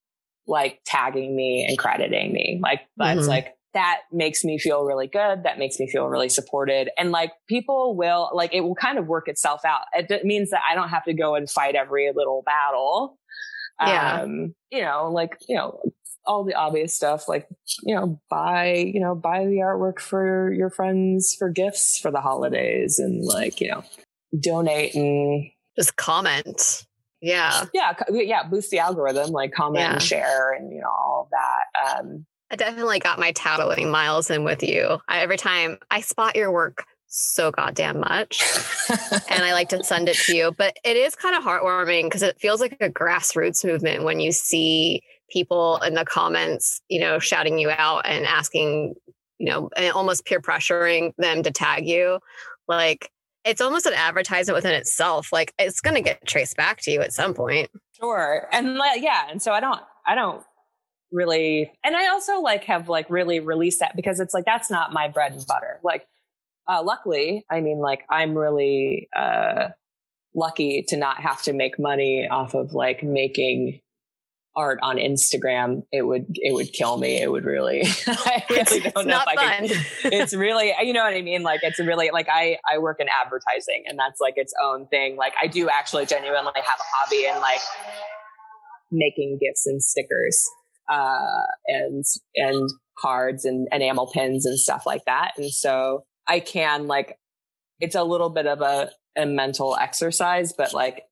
like 0.47 0.79
tagging 0.85 1.35
me 1.35 1.65
and 1.67 1.77
crediting 1.77 2.33
me. 2.33 2.59
Like 2.61 2.81
that's 2.97 3.21
Mhm. 3.21 3.27
like 3.27 3.55
that 3.73 4.01
makes 4.11 4.45
me 4.45 4.57
feel 4.57 4.83
really 4.85 5.07
good. 5.07 5.43
That 5.43 5.59
makes 5.59 5.79
me 5.79 5.89
feel 5.89 6.07
really 6.07 6.29
supported. 6.29 6.89
And 6.97 7.11
like 7.11 7.31
people 7.49 7.95
will 7.95 8.29
like 8.33 8.53
it 8.53 8.61
will 8.61 8.75
kind 8.75 8.97
of 8.97 9.07
work 9.07 9.27
itself 9.27 9.65
out. 9.65 9.81
It 9.93 10.23
means 10.23 10.49
that 10.51 10.61
I 10.69 10.75
don't 10.75 10.89
have 10.89 11.03
to 11.05 11.13
go 11.13 11.35
and 11.35 11.49
fight 11.49 11.75
every 11.75 12.09
little 12.15 12.41
battle. 12.45 13.17
Yeah. 13.81 14.21
Um, 14.21 14.55
you 14.71 14.81
know, 14.81 15.11
like, 15.11 15.35
you 15.49 15.57
know, 15.57 15.81
all 16.25 16.45
the 16.45 16.53
obvious 16.55 16.95
stuff 16.95 17.27
like, 17.27 17.47
you 17.83 17.93
know, 17.93 18.19
buy, 18.29 18.75
you 18.75 19.01
know, 19.01 19.13
buy 19.13 19.45
the 19.45 19.57
artwork 19.57 19.99
for 19.99 20.53
your 20.53 20.69
friends 20.69 21.35
for 21.37 21.49
gifts 21.49 21.99
for 21.99 22.09
the 22.11 22.21
holidays 22.21 22.97
and 22.97 23.25
like, 23.25 23.59
you 23.59 23.67
know, 23.67 23.83
donate 24.39 24.95
and 24.95 25.51
Just 25.77 25.97
comment. 25.97 26.85
Yeah. 27.21 27.65
yeah, 27.73 27.93
yeah, 28.11 28.43
boost 28.47 28.69
the 28.71 28.79
algorithm, 28.79 29.31
like 29.31 29.51
comment 29.51 29.81
Yeah. 29.83 29.93
and 29.93 30.01
share 30.01 30.53
and 30.53 30.71
you 30.71 30.81
know 30.81 30.89
all 30.89 31.29
that. 31.31 31.99
Um, 31.99 32.25
I 32.51 32.55
definitely 32.55 32.99
got 32.99 33.17
my 33.19 33.31
tattling 33.31 33.89
miles 33.89 34.29
in 34.29 34.43
with 34.43 34.61
you. 34.61 34.99
I, 35.07 35.19
every 35.21 35.37
time 35.37 35.79
I 35.89 36.01
spot 36.01 36.35
your 36.35 36.51
work 36.51 36.83
so 37.07 37.49
goddamn 37.51 38.01
much. 38.01 38.43
and 39.29 39.43
I 39.43 39.53
like 39.53 39.69
to 39.69 39.83
send 39.83 40.09
it 40.09 40.17
to 40.17 40.35
you. 40.35 40.53
But 40.55 40.75
it 40.83 40.97
is 40.97 41.15
kind 41.15 41.35
of 41.35 41.43
heartwarming 41.43 42.03
because 42.03 42.21
it 42.21 42.39
feels 42.39 42.59
like 42.59 42.77
a 42.81 42.89
grassroots 42.89 43.63
movement 43.65 44.03
when 44.03 44.19
you 44.19 44.31
see 44.31 45.01
people 45.31 45.77
in 45.77 45.93
the 45.95 46.05
comments, 46.05 46.81
you 46.89 46.99
know, 46.99 47.17
shouting 47.17 47.57
you 47.57 47.71
out 47.71 48.05
and 48.05 48.25
asking, 48.25 48.93
you 49.39 49.49
know, 49.49 49.69
and 49.75 49.91
almost 49.93 50.25
peer 50.25 50.41
pressuring 50.41 51.13
them 51.17 51.41
to 51.43 51.51
tag 51.51 51.87
you. 51.87 52.19
Like 52.67 53.09
it's 53.45 53.61
almost 53.61 53.85
an 53.85 53.93
advertisement 53.93 54.55
within 54.55 54.73
itself. 54.73 55.31
Like 55.31 55.53
it's 55.59 55.79
going 55.79 55.95
to 55.95 56.01
get 56.01 56.25
traced 56.25 56.57
back 56.57 56.81
to 56.81 56.91
you 56.91 57.01
at 57.01 57.13
some 57.13 57.33
point. 57.33 57.69
sure, 57.99 58.47
and 58.51 58.75
like, 58.75 59.01
yeah, 59.01 59.27
and 59.29 59.41
so 59.41 59.51
I 59.51 59.59
don't, 59.59 59.79
I 60.05 60.15
don't 60.15 60.43
really, 61.11 61.71
and 61.83 61.95
I 61.95 62.07
also 62.07 62.41
like 62.41 62.65
have 62.65 62.89
like 62.89 63.09
really 63.09 63.39
released 63.39 63.79
that 63.79 63.95
because 63.95 64.19
it's 64.19 64.33
like 64.33 64.45
that's 64.45 64.69
not 64.69 64.91
my 64.91 65.07
bread 65.07 65.33
and 65.33 65.45
butter. 65.47 65.79
Like, 65.83 66.05
uh, 66.67 66.81
luckily, 66.83 67.45
I 67.49 67.61
mean, 67.61 67.77
like 67.77 68.03
I'm 68.09 68.35
really 68.35 69.07
uh, 69.15 69.69
lucky 70.33 70.83
to 70.89 70.97
not 70.97 71.21
have 71.21 71.41
to 71.43 71.53
make 71.53 71.79
money 71.79 72.27
off 72.29 72.55
of 72.55 72.73
like 72.73 73.03
making 73.03 73.79
art 74.55 74.79
on 74.81 74.97
Instagram. 74.97 75.83
It 75.91 76.03
would, 76.03 76.25
it 76.33 76.53
would 76.53 76.71
kill 76.73 76.97
me. 76.97 77.21
It 77.21 77.31
would 77.31 77.45
really, 77.45 77.83
I 78.07 78.43
really 78.49 78.79
don't 78.79 78.93
it's 78.97 79.05
know 79.05 79.21
if 79.25 79.27
I 79.27 79.67
could. 79.67 79.85
it's 80.13 80.33
really 80.33 80.73
you 80.81 80.93
know 80.93 81.03
what 81.03 81.13
i 81.13 81.21
mean 81.21 81.43
like 81.43 81.61
it's 81.63 81.79
really 81.79 82.09
like 82.11 82.27
i 82.29 82.57
i 82.71 82.77
work 82.77 82.97
in 82.99 83.07
advertising 83.07 83.83
and 83.87 83.97
that's 83.97 84.19
like 84.19 84.35
its 84.37 84.53
own 84.63 84.87
thing 84.87 85.15
like 85.15 85.33
i 85.41 85.47
do 85.47 85.69
actually 85.69 86.05
genuinely 86.05 86.51
have 86.55 86.79
a 86.79 86.83
hobby 86.95 87.25
in 87.25 87.41
like 87.41 87.59
making 88.91 89.37
GIFs 89.41 89.65
and 89.65 89.81
stickers 89.81 90.43
uh 90.89 91.43
and 91.67 92.03
and 92.35 92.69
cards 92.97 93.45
and 93.45 93.67
enamel 93.71 94.09
pins 94.11 94.45
and 94.45 94.57
stuff 94.57 94.85
like 94.85 95.03
that 95.05 95.31
and 95.37 95.51
so 95.51 96.05
i 96.27 96.39
can 96.39 96.87
like 96.87 97.17
it's 97.79 97.95
a 97.95 98.03
little 98.03 98.29
bit 98.29 98.47
of 98.47 98.61
a, 98.61 98.89
a 99.17 99.25
mental 99.25 99.75
exercise 99.79 100.53
but 100.53 100.73
like 100.73 101.03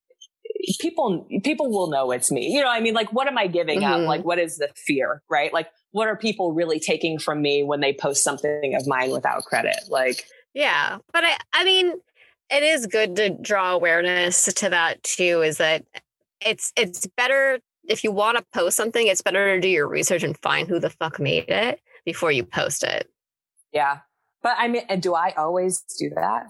people 0.79 1.27
people 1.43 1.69
will 1.69 1.89
know 1.89 2.11
it's 2.11 2.31
me 2.31 2.47
you 2.47 2.61
know 2.61 2.69
i 2.69 2.79
mean 2.79 2.93
like 2.93 3.11
what 3.11 3.27
am 3.27 3.37
i 3.37 3.47
giving 3.47 3.83
up 3.83 3.99
Mhm. 3.99 4.07
like 4.07 4.23
what 4.23 4.39
is 4.39 4.57
the 4.57 4.69
fear 4.75 5.21
right 5.29 5.51
like 5.53 5.67
what 5.91 6.07
are 6.07 6.15
people 6.15 6.53
really 6.53 6.79
taking 6.79 7.19
from 7.19 7.41
me 7.41 7.63
when 7.63 7.81
they 7.81 7.93
post 7.93 8.23
something 8.23 8.73
of 8.75 8.87
mine 8.87 9.11
without 9.11 9.43
credit 9.45 9.75
like 9.89 10.25
Yeah, 10.53 10.97
but 11.11 11.23
I 11.25 11.37
I 11.53 11.63
mean, 11.63 11.93
it 12.49 12.63
is 12.63 12.85
good 12.87 13.15
to 13.17 13.29
draw 13.29 13.71
awareness 13.73 14.45
to 14.53 14.69
that 14.69 15.01
too. 15.03 15.41
Is 15.41 15.57
that 15.57 15.83
it's 16.41 16.71
it's 16.75 17.07
better 17.17 17.59
if 17.87 18.03
you 18.03 18.11
want 18.11 18.37
to 18.37 18.45
post 18.53 18.77
something, 18.77 19.07
it's 19.07 19.21
better 19.21 19.55
to 19.55 19.59
do 19.61 19.67
your 19.67 19.87
research 19.87 20.23
and 20.23 20.37
find 20.39 20.67
who 20.67 20.79
the 20.79 20.89
fuck 20.91 21.19
made 21.19 21.49
it 21.49 21.79
before 22.05 22.31
you 22.31 22.43
post 22.43 22.83
it. 22.83 23.07
yeah 23.71 23.99
but 24.41 24.55
i 24.57 24.67
mean 24.67 24.83
and 24.89 25.01
do 25.01 25.13
i 25.15 25.31
always 25.37 25.81
do 25.99 26.09
that 26.15 26.45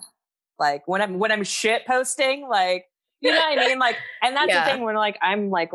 like 0.60 0.82
when 0.88 1.02
i'm 1.02 1.20
when 1.20 1.32
i'm 1.32 1.44
shit 1.44 1.86
posting 1.88 2.48
like 2.50 2.86
you 3.24 3.32
know 3.32 3.38
what 3.50 3.60
i 3.60 3.68
mean 3.68 3.80
like 3.80 3.96
and 4.22 4.36
that's 4.36 4.50
Yeah. 4.50 4.66
the 4.66 4.72
thing 4.72 4.84
when 4.84 4.96
like 4.96 5.18
i'm 5.22 5.50
like 5.50 5.72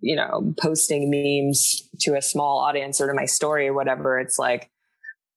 you 0.00 0.16
know 0.16 0.54
posting 0.60 1.10
memes 1.10 1.88
to 2.00 2.16
a 2.16 2.22
small 2.22 2.58
audience 2.58 3.00
or 3.00 3.06
to 3.08 3.14
my 3.14 3.24
story 3.26 3.68
or 3.68 3.74
whatever 3.74 4.18
it's 4.18 4.38
like 4.38 4.70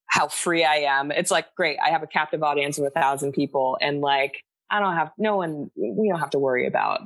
how 0.09 0.27
free 0.27 0.63
i 0.63 0.75
am 0.75 1.11
it's 1.11 1.31
like 1.31 1.53
great 1.55 1.77
i 1.83 1.89
have 1.89 2.03
a 2.03 2.07
captive 2.07 2.43
audience 2.43 2.77
of 2.77 2.85
a 2.85 2.89
thousand 2.89 3.33
people 3.33 3.77
and 3.81 4.01
like 4.01 4.43
i 4.71 4.79
don't 4.79 4.95
have 4.95 5.11
no 5.17 5.35
one 5.37 5.69
we 5.75 6.07
don't 6.09 6.19
have 6.19 6.29
to 6.29 6.39
worry 6.39 6.65
about 6.67 7.01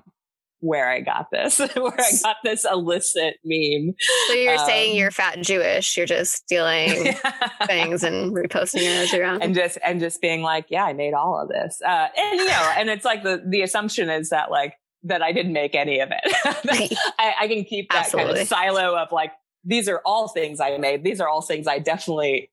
where 0.62 0.90
i 0.90 1.02
got 1.02 1.28
this 1.32 1.60
where 1.76 2.00
i 2.00 2.12
got 2.24 2.38
this 2.44 2.66
illicit 2.66 3.36
meme 3.44 3.94
So 4.28 4.34
you're 4.34 4.58
saying 4.60 4.92
Um, 4.94 4.98
you're 4.98 5.12
Fat 5.12 5.42
Jewish, 5.42 5.98
you're 5.98 6.06
just 6.06 6.34
stealing 6.34 7.14
things 7.66 8.04
and 8.04 8.34
reposting 8.34 8.82
it 8.82 9.04
as 9.04 9.12
your 9.14 9.26
own. 9.26 9.42
and 9.42 9.54
just 9.54 9.78
and 9.84 10.00
just 10.00 10.22
being 10.22 10.42
like, 10.42 10.68
yeah, 10.70 10.86
I 10.86 10.94
made 10.94 11.14
all 11.14 11.42
of 11.42 11.50
this, 11.50 11.82
uh, 11.86 12.08
and 12.18 12.40
you 12.40 12.48
know, 12.48 12.74
and 12.78 12.90
it's 12.90 13.04
like 13.06 13.24
the 13.24 13.44
the 13.46 13.62
assumption 13.62 14.10
is 14.10 14.30
that 14.30 14.50
like 14.52 14.76
that 15.04 15.22
I 15.22 15.32
didn't 15.32 15.54
make 15.54 15.74
any 15.76 16.00
of 16.00 16.10
it. 16.12 16.22
I, 17.20 17.34
I 17.42 17.48
can 17.48 17.64
keep 17.64 17.90
that 17.92 18.12
kind 18.12 18.30
of 18.30 18.48
silo 18.48 18.96
of 18.96 19.12
like 19.12 19.32
these 19.64 19.88
are 19.90 20.02
all 20.06 20.28
things 20.28 20.60
I 20.60 20.78
made. 20.78 21.04
These 21.04 21.20
are 21.22 21.28
all 21.28 21.42
things 21.42 21.68
I 21.68 21.80
definitely 21.80 22.50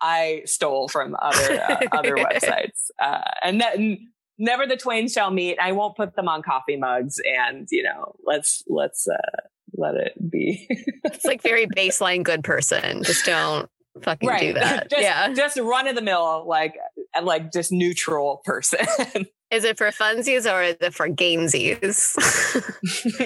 I 0.00 0.42
stole 0.44 0.88
from 0.88 1.16
other 1.20 1.60
uh, 1.62 1.76
other 1.92 2.16
websites, 2.16 2.90
uh, 3.02 3.20
and 3.42 3.60
that. 3.60 3.76
and 3.76 3.98
Never 4.38 4.66
the 4.66 4.76
twain 4.76 5.08
shall 5.08 5.30
meet. 5.30 5.58
I 5.58 5.72
won't 5.72 5.96
put 5.96 6.14
them 6.16 6.28
on 6.28 6.42
coffee 6.42 6.76
mugs, 6.76 7.16
and 7.38 7.66
you 7.70 7.82
know, 7.82 8.14
let's 8.24 8.62
let's 8.68 9.06
uh, 9.08 9.40
let 9.74 9.94
it 9.94 10.12
be. 10.30 10.66
it's 11.04 11.24
like 11.24 11.42
very 11.42 11.66
baseline 11.66 12.22
good 12.22 12.44
person. 12.44 13.02
Just 13.02 13.24
don't 13.24 13.68
fucking 14.02 14.28
do 14.38 14.52
that. 14.54 14.90
just, 14.90 15.02
yeah. 15.02 15.32
just 15.32 15.58
run 15.58 15.88
of 15.88 15.94
the 15.94 16.02
mill, 16.02 16.46
like 16.46 16.74
like 17.22 17.52
just 17.52 17.72
neutral 17.72 18.42
person. 18.44 18.86
Is 19.52 19.62
it 19.62 19.78
for 19.78 19.86
funsies 19.92 20.52
or 20.52 20.60
is 20.60 20.76
it 20.80 20.92
for 20.92 21.08
gamesies? 21.08 21.94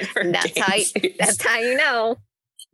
For 0.09 0.23
That's 0.31 0.59
how 0.59 0.75
you- 0.75 1.15
That's 1.19 1.43
how 1.43 1.59
you 1.59 1.75
know. 1.77 2.17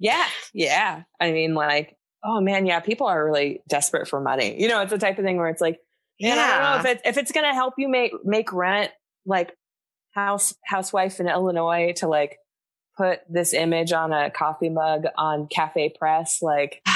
yeah, 0.01 0.27
yeah. 0.53 1.05
I 1.21 1.31
mean, 1.31 1.55
like, 1.55 1.97
oh 2.25 2.41
man, 2.41 2.67
yeah. 2.67 2.81
People 2.81 3.07
are 3.07 3.25
really 3.25 3.61
desperate 3.69 4.09
for 4.09 4.21
money. 4.21 4.61
You 4.61 4.67
know, 4.67 4.83
it's 4.83 4.91
the 4.91 4.99
type 4.99 5.17
of 5.19 5.25
thing 5.25 5.37
where 5.37 5.47
it's 5.47 5.61
like, 5.61 5.79
man, 6.21 6.39
I 6.39 6.51
don't 6.51 6.85
know 6.85 6.91
if 6.91 6.97
it 6.97 7.03
if 7.05 7.17
it's 7.19 7.33
gonna 7.33 7.55
help 7.55 7.75
you 7.79 7.89
make 7.89 8.13
make 8.25 8.53
rent, 8.53 8.91
like 9.25 9.57
house 10.13 10.55
housewife 10.65 11.21
in 11.21 11.29
Illinois 11.29 11.93
to 11.97 12.09
like 12.09 12.39
put 12.97 13.21
this 13.29 13.53
image 13.53 13.93
on 13.93 14.13
a 14.13 14.31
coffee 14.31 14.71
mug 14.71 15.05
on 15.17 15.47
Cafe 15.49 15.95
Press, 15.99 16.43
like. 16.43 16.83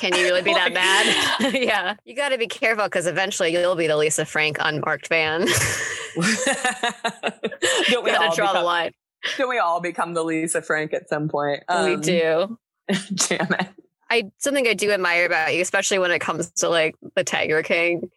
Can 0.00 0.16
you 0.16 0.24
really 0.24 0.42
be 0.42 0.52
that 0.52 0.74
bad? 0.74 1.54
yeah. 1.62 1.94
You 2.04 2.16
got 2.16 2.30
to 2.30 2.38
be 2.38 2.48
careful 2.48 2.84
because 2.86 3.06
eventually 3.06 3.52
you'll 3.52 3.76
be 3.76 3.86
the 3.86 3.96
Lisa 3.96 4.24
Frank 4.24 4.56
unmarked 4.58 5.06
fan. 5.06 5.42
don't 6.16 8.02
we 8.02 8.10
got 8.10 8.24
all 8.24 8.30
to 8.30 8.36
draw 8.36 8.52
the 8.52 8.62
line. 8.62 8.90
don't 9.38 9.48
we 9.48 9.58
all 9.58 9.80
become 9.80 10.14
the 10.14 10.24
Lisa 10.24 10.60
Frank 10.60 10.92
at 10.92 11.08
some 11.08 11.28
point? 11.28 11.62
we 11.68 11.74
Um, 11.74 12.00
do. 12.00 12.58
Damn 12.88 13.52
it. 13.52 13.68
I 14.10 14.30
something 14.38 14.66
I 14.66 14.74
do 14.74 14.90
admire 14.90 15.24
about 15.24 15.54
you, 15.54 15.62
especially 15.62 15.98
when 16.00 16.10
it 16.10 16.18
comes 16.18 16.50
to 16.50 16.68
like 16.68 16.96
the 17.14 17.22
Tiger 17.22 17.62
King 17.62 18.10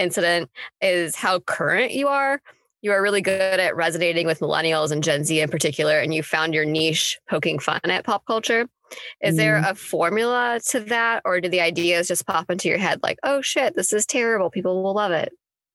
incident, 0.00 0.50
is 0.80 1.14
how 1.16 1.40
current 1.40 1.92
you 1.92 2.08
are. 2.08 2.40
you 2.82 2.92
are 2.92 3.02
really 3.02 3.20
good 3.20 3.60
at 3.60 3.76
resonating 3.76 4.26
with 4.26 4.40
millennials 4.40 4.90
and 4.90 5.04
Gen 5.04 5.22
Z 5.22 5.38
in 5.38 5.50
particular, 5.50 5.98
and 5.98 6.14
you 6.14 6.22
found 6.22 6.54
your 6.54 6.64
niche 6.64 7.18
poking 7.28 7.58
fun 7.58 7.78
at 7.84 8.04
pop 8.06 8.24
culture. 8.24 8.66
Is 9.20 9.36
there 9.36 9.60
Mm. 9.60 9.70
a 9.70 9.74
formula 9.74 10.60
to 10.70 10.80
that, 10.80 11.20
or 11.26 11.42
do 11.42 11.50
the 11.50 11.60
ideas 11.60 12.08
just 12.08 12.26
pop 12.26 12.50
into 12.50 12.68
your 12.70 12.78
head 12.78 13.00
like, 13.02 13.18
oh 13.22 13.42
shit, 13.42 13.76
this 13.76 13.92
is 13.92 14.06
terrible. 14.06 14.48
People 14.50 14.82
will 14.82 14.94
love 14.94 15.12
it? 15.12 15.30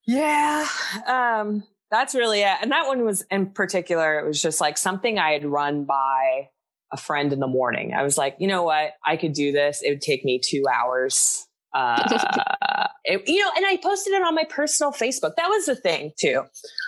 Yeah. 0.07 0.67
Um, 1.05 1.63
that's 1.91 2.15
really 2.15 2.41
it. 2.41 2.57
And 2.61 2.71
that 2.71 2.87
one 2.87 3.05
was 3.05 3.23
in 3.29 3.51
particular, 3.51 4.19
it 4.19 4.25
was 4.25 4.41
just 4.41 4.59
like 4.59 4.75
something 4.77 5.19
I 5.19 5.31
had 5.33 5.45
run 5.45 5.85
by 5.85 6.49
a 6.91 6.97
friend 6.97 7.31
in 7.31 7.39
the 7.39 7.47
morning. 7.47 7.93
I 7.93 8.01
was 8.03 8.17
like, 8.17 8.35
you 8.39 8.47
know 8.47 8.63
what? 8.63 8.93
I 9.05 9.15
could 9.15 9.33
do 9.33 9.51
this. 9.51 9.81
It 9.83 9.91
would 9.91 10.01
take 10.01 10.25
me 10.25 10.39
two 10.43 10.63
hours. 10.73 11.44
Uh, 11.75 12.87
it- 13.05 13.27
you 13.27 13.41
know, 13.41 13.51
and 13.55 13.65
I 13.65 13.77
posted 13.77 14.13
it 14.13 14.23
on 14.23 14.33
my 14.33 14.45
personal 14.45 14.91
Facebook. 14.91 15.35
That 15.35 15.49
was 15.49 15.65
the 15.65 15.75
thing 15.75 16.11
too. 16.19 16.43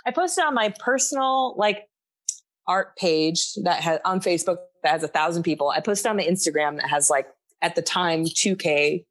I 0.06 0.10
posted 0.10 0.44
on 0.44 0.54
my 0.54 0.72
personal 0.80 1.54
like 1.56 1.84
art 2.66 2.96
page 2.96 3.54
that 3.64 3.80
has 3.82 4.00
on 4.04 4.20
Facebook 4.20 4.56
that 4.82 4.92
has 4.92 5.02
a 5.02 5.08
thousand 5.08 5.42
people. 5.42 5.70
I 5.70 5.80
posted 5.80 6.06
on 6.08 6.16
my 6.16 6.24
Instagram 6.24 6.76
that 6.80 6.88
has 6.88 7.10
like 7.10 7.26
at 7.62 7.74
the 7.74 7.82
time 7.82 8.24
2K 8.24 9.04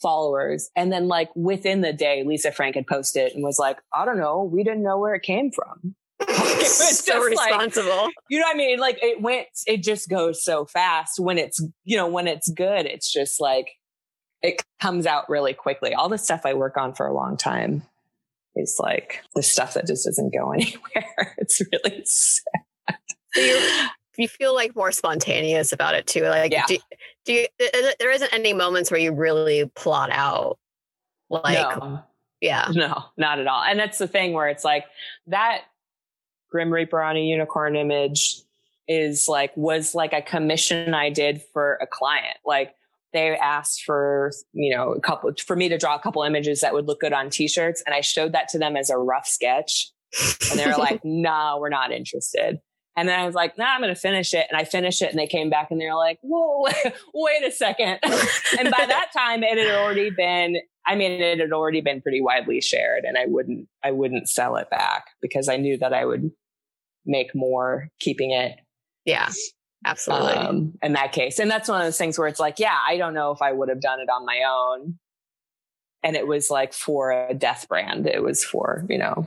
followers. 0.00 0.70
And 0.76 0.92
then 0.92 1.08
like 1.08 1.30
within 1.34 1.80
the 1.80 1.92
day, 1.92 2.22
Lisa 2.24 2.52
Frank 2.52 2.76
had 2.76 2.86
posted 2.86 3.32
and 3.32 3.42
was 3.42 3.58
like, 3.58 3.78
I 3.92 4.04
don't 4.04 4.18
know, 4.18 4.44
we 4.44 4.62
didn't 4.62 4.82
know 4.82 4.98
where 4.98 5.14
it 5.14 5.22
came 5.22 5.50
from. 5.50 5.94
was 6.28 6.78
so 7.04 7.12
just 7.14 7.36
like- 7.36 7.50
responsible. 7.50 8.08
You 8.28 8.38
know 8.38 8.46
what 8.46 8.54
I 8.54 8.58
mean? 8.58 8.78
Like 8.78 8.98
it 9.02 9.20
went, 9.20 9.46
it 9.66 9.82
just 9.82 10.08
goes 10.08 10.44
so 10.44 10.66
fast 10.66 11.18
when 11.18 11.38
it's, 11.38 11.60
you 11.84 11.96
know, 11.96 12.06
when 12.08 12.26
it's 12.28 12.48
good, 12.50 12.86
it's 12.86 13.10
just 13.12 13.40
like, 13.40 13.68
it 14.42 14.62
comes 14.80 15.06
out 15.06 15.28
really 15.28 15.52
quickly. 15.54 15.94
All 15.94 16.08
the 16.08 16.18
stuff 16.18 16.42
I 16.44 16.54
work 16.54 16.76
on 16.76 16.94
for 16.94 17.06
a 17.06 17.12
long 17.14 17.36
time 17.36 17.82
is 18.56 18.76
like 18.78 19.22
the 19.34 19.42
stuff 19.42 19.74
that 19.74 19.86
just 19.86 20.04
doesn't 20.04 20.32
go 20.32 20.50
anywhere. 20.52 21.34
It's 21.38 21.60
really 21.72 22.02
sad. 22.04 22.44
So 23.34 23.42
you 23.42 23.86
you 24.16 24.26
feel 24.26 24.54
like 24.54 24.74
more 24.74 24.90
spontaneous 24.90 25.70
about 25.72 25.94
it 25.94 26.06
too. 26.06 26.22
Like, 26.24 26.50
Yeah. 26.50 26.64
do, 26.66 26.78
do 27.26 27.32
you? 27.34 27.46
there- 28.00 28.10
isn't 28.10 28.32
any 28.32 28.52
moments 28.54 28.90
where 28.90 28.98
you 28.98 29.12
really 29.12 29.66
plot 29.76 30.08
out. 30.10 30.58
Like, 31.28 31.58
no. 31.78 32.00
yeah, 32.40 32.68
No, 32.72 33.04
not 33.18 33.38
at 33.38 33.46
all. 33.46 33.62
And 33.62 33.78
that's 33.78 33.98
the 33.98 34.08
thing 34.08 34.32
where 34.32 34.48
it's 34.48 34.64
like 34.64 34.86
that 35.26 35.64
Grim 36.50 36.72
Reaper 36.72 37.00
on 37.02 37.16
a 37.16 37.20
unicorn 37.20 37.76
image 37.76 38.40
is 38.88 39.28
like, 39.28 39.54
was 39.56 39.94
like 39.94 40.14
a 40.14 40.22
commission 40.22 40.94
I 40.94 41.10
did 41.10 41.42
for 41.52 41.74
a 41.82 41.86
client. 41.86 42.38
Like 42.46 42.74
they 43.12 43.36
asked 43.36 43.82
for, 43.84 44.30
you 44.52 44.74
know, 44.74 44.92
a 44.92 45.00
couple, 45.00 45.30
for 45.44 45.56
me 45.56 45.68
to 45.68 45.78
draw 45.78 45.94
a 45.94 46.00
couple 46.00 46.22
images 46.22 46.60
that 46.60 46.74
would 46.74 46.86
look 46.86 47.00
good 47.00 47.12
on 47.12 47.30
t-shirts. 47.30 47.82
And 47.86 47.94
I 47.94 48.00
showed 48.00 48.32
that 48.32 48.48
to 48.48 48.58
them 48.58 48.76
as 48.76 48.90
a 48.90 48.98
rough 48.98 49.26
sketch. 49.26 49.90
And 50.50 50.58
they 50.58 50.66
were 50.66 50.72
like, 50.78 51.00
no, 51.04 51.58
we're 51.60 51.68
not 51.68 51.92
interested. 51.92 52.58
And 52.96 53.08
then 53.08 53.18
I 53.18 53.24
was 53.26 53.34
like, 53.34 53.56
nah, 53.56 53.66
I'm 53.66 53.80
going 53.80 53.94
to 53.94 54.00
finish 54.00 54.34
it. 54.34 54.46
And 54.50 54.58
I 54.58 54.64
finished 54.64 55.02
it 55.02 55.10
and 55.10 55.18
they 55.18 55.28
came 55.28 55.50
back 55.50 55.68
and 55.70 55.80
they 55.80 55.86
were 55.86 55.94
like, 55.94 56.18
whoa, 56.22 56.66
wait 57.14 57.44
a 57.44 57.52
second. 57.52 57.98
and 58.02 58.70
by 58.70 58.86
that 58.86 59.10
time 59.16 59.42
it 59.44 59.56
had 59.56 59.74
already 59.76 60.10
been, 60.10 60.56
I 60.84 60.96
mean, 60.96 61.12
it 61.12 61.38
had 61.38 61.52
already 61.52 61.80
been 61.80 62.02
pretty 62.02 62.20
widely 62.20 62.60
shared 62.60 63.04
and 63.04 63.16
I 63.16 63.26
wouldn't, 63.26 63.68
I 63.84 63.92
wouldn't 63.92 64.28
sell 64.28 64.56
it 64.56 64.68
back 64.68 65.04
because 65.22 65.48
I 65.48 65.56
knew 65.56 65.78
that 65.78 65.92
I 65.92 66.06
would 66.06 66.30
make 67.06 67.28
more 67.34 67.88
keeping 68.00 68.32
it 68.32 68.58
yeah, 69.08 69.30
absolutely. 69.84 70.32
um, 70.32 70.72
in 70.82 70.92
that 70.94 71.12
case. 71.12 71.38
And 71.38 71.50
that's 71.50 71.68
one 71.68 71.80
of 71.80 71.86
those 71.86 71.98
things 71.98 72.18
where 72.18 72.28
it's 72.28 72.40
like, 72.40 72.58
yeah, 72.58 72.78
I 72.86 72.96
don't 72.96 73.14
know 73.14 73.30
if 73.30 73.42
I 73.42 73.52
would 73.52 73.68
have 73.68 73.80
done 73.80 74.00
it 74.00 74.08
on 74.08 74.24
my 74.26 74.42
own. 74.48 74.98
And 76.02 76.16
it 76.16 76.26
was 76.26 76.50
like 76.50 76.72
for 76.72 77.10
a 77.10 77.34
death 77.34 77.66
brand. 77.68 78.06
It 78.06 78.22
was 78.22 78.44
for, 78.44 78.84
you 78.88 78.98
know, 78.98 79.26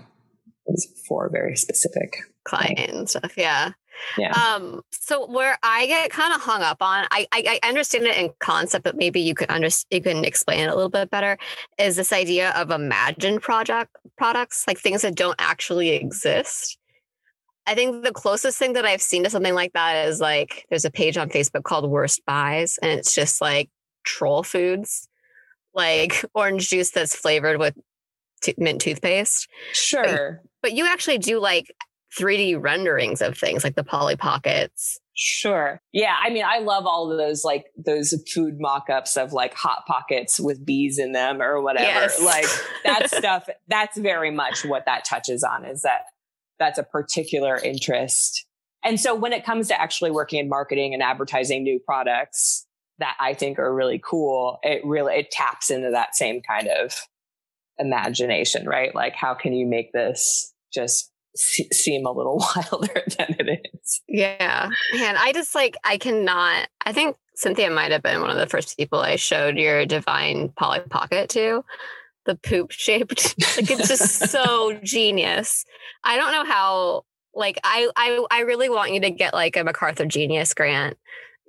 it 0.66 0.72
was 0.72 0.88
for 1.08 1.26
a 1.26 1.30
very 1.30 1.56
specific. 1.56 2.16
client 2.44 2.80
and 2.80 3.10
stuff. 3.10 3.34
Yeah. 3.38 3.72
Yeah. 4.18 4.32
Um, 4.32 4.82
so 4.92 5.28
where 5.28 5.60
I 5.62 5.86
get 5.86 6.10
kind 6.10 6.34
of 6.34 6.42
hung 6.42 6.64
up 6.64 6.82
on, 6.82 7.06
I, 7.12 7.28
I 7.32 7.60
I 7.64 7.68
understand 7.68 8.06
it 8.06 8.18
in 8.18 8.32
concept, 8.40 8.84
but 8.84 8.96
maybe 8.96 9.20
you 9.22 9.36
could 9.36 9.52
under 9.52 9.70
you 9.92 10.02
can 10.02 10.26
explain 10.26 10.62
it 10.62 10.70
a 10.70 10.76
little 10.76 10.90
bit 10.90 11.12
better. 11.12 11.38
Is 11.78 11.98
this 11.98 12.12
idea 12.12 12.50
of 12.52 12.72
imagined 12.72 13.42
project 13.42 13.96
products, 14.18 14.66
like 14.68 14.80
things 14.80 15.04
that 15.04 15.16
don't 15.16 15.36
actually 15.40 15.90
exist? 15.90 16.78
I 17.68 17.76
think 17.76 18.04
the 18.04 18.12
closest 18.12 18.58
thing 18.58 18.74
that 18.74 18.86
I've 18.86 19.02
seen 19.02 19.24
to 19.24 19.30
something 19.30 19.54
like 19.54 19.74
that 19.74 20.08
is 20.08 20.20
like 20.20 20.66
there's 20.70 20.86
a 20.86 20.92
page 20.92 21.18
on 21.18 21.30
Facebook 21.30 21.64
called 21.64 21.90
Worst 21.90 22.22
Buys, 22.26 22.80
and 22.82 22.92
it's 22.92 23.14
just 23.14 23.40
like 23.42 23.70
troll 24.04 24.44
foods, 24.44 25.08
like 25.74 26.26
orange 26.34 26.70
juice 26.70 26.92
that's 26.92 27.16
flavored 27.16 27.60
with 27.60 27.76
mint 28.58 28.82
toothpaste 28.82 29.48
Sure. 29.72 30.42
but 30.64 30.74
you 30.74 30.88
actually 30.88 31.20
do 31.20 31.40
like 31.40 31.72
3D 32.18 32.60
renderings 32.60 33.22
of 33.22 33.38
things 33.38 33.64
like 33.64 33.76
the 33.76 33.84
Polly 33.84 34.16
Pockets. 34.16 35.00
Sure. 35.14 35.80
Yeah. 35.94 36.16
I 36.22 36.30
mean, 36.32 36.44
I 36.44 36.60
love 36.60 36.86
all 36.86 37.12
of 37.12 37.18
those, 37.18 37.44
like 37.44 37.66
those 37.78 38.14
food 38.34 38.56
mock-ups 38.60 39.16
of 39.16 39.32
like 39.32 39.54
hot 39.54 39.86
pockets 39.86 40.40
with 40.40 40.66
bees 40.66 40.98
in 40.98 41.12
them 41.12 41.42
or 41.42 41.62
whatever. 41.62 41.86
Yes. 41.86 42.20
Like 42.22 42.46
that 42.84 43.12
stuff, 43.16 43.48
that's 43.68 43.98
very 43.98 44.32
much 44.32 44.66
what 44.66 44.86
that 44.88 45.06
touches 45.06 45.44
on 45.44 45.64
is 45.64 45.84
that 45.84 46.02
that's 46.62 46.78
a 46.78 46.84
particular 46.84 47.58
interest. 47.58 48.46
And 48.84 49.00
so 49.00 49.16
when 49.16 49.34
it 49.34 49.44
comes 49.44 49.68
to 49.70 49.82
actually 49.82 50.12
working 50.12 50.40
in 50.40 50.48
marketing 50.48 50.94
and 50.94 51.02
advertising 51.02 51.64
new 51.64 51.80
products 51.80 52.68
that 53.00 53.18
I 53.20 53.34
think 53.34 53.58
are 53.58 53.74
really 53.74 54.00
cool, 54.04 54.60
it 54.62 54.86
really, 54.86 55.16
it 55.16 55.32
taps 55.32 55.72
into 55.72 55.90
that 55.90 56.16
same 56.16 56.42
kind 56.48 56.68
of 56.68 56.94
imagination, 57.80 58.68
right? 58.68 58.94
Like 58.94 59.16
how 59.16 59.34
can 59.34 59.54
you 59.54 59.66
make 59.66 59.92
this 59.92 60.54
just 60.72 61.12
seem 61.36 62.06
a 62.06 62.12
little 62.12 62.38
wilder 62.56 63.02
than 63.18 63.36
it 63.40 63.60
is? 63.74 64.02
Yeah. 64.08 64.70
Man, 64.94 65.16
I 65.18 65.34
just 65.34 65.56
like, 65.56 65.78
I 65.84 65.98
cannot, 65.98 66.68
I 66.86 66.94
think 66.94 67.18
Cynthia 67.36 67.72
might 67.72 67.92
have 67.92 68.04
been 68.04 68.22
one 68.22 68.30
of 68.30 68.38
the 68.38 68.46
first 68.46 68.78
people 68.78 69.00
I 69.00 69.16
showed 69.16 69.58
your 69.58 69.88
divine 69.88 70.50
Polly 70.50 70.82
Pocket 70.82 71.28
to. 71.32 71.64
The 72.26 72.36
poop 72.36 72.72
shaped, 72.72 73.36
like 73.58 73.72
it's 73.72 73.88
just 73.88 74.30
so 74.30 74.80
genius. 74.84 75.66
I 76.04 76.18
don't 76.18 76.32
know 76.32 76.46
how, 76.46 77.06
like, 77.34 77.60
I, 77.64 77.90
I, 77.96 78.26
I 78.30 78.40
really 78.42 78.70
want 78.70 78.94
you 78.94 79.00
to 79.02 79.10
get 79.10 79.34
like 79.34 79.58
a 79.58 79.64
MacArthur 79.64 80.06
Genius 80.06 80.54
grant 80.54 80.98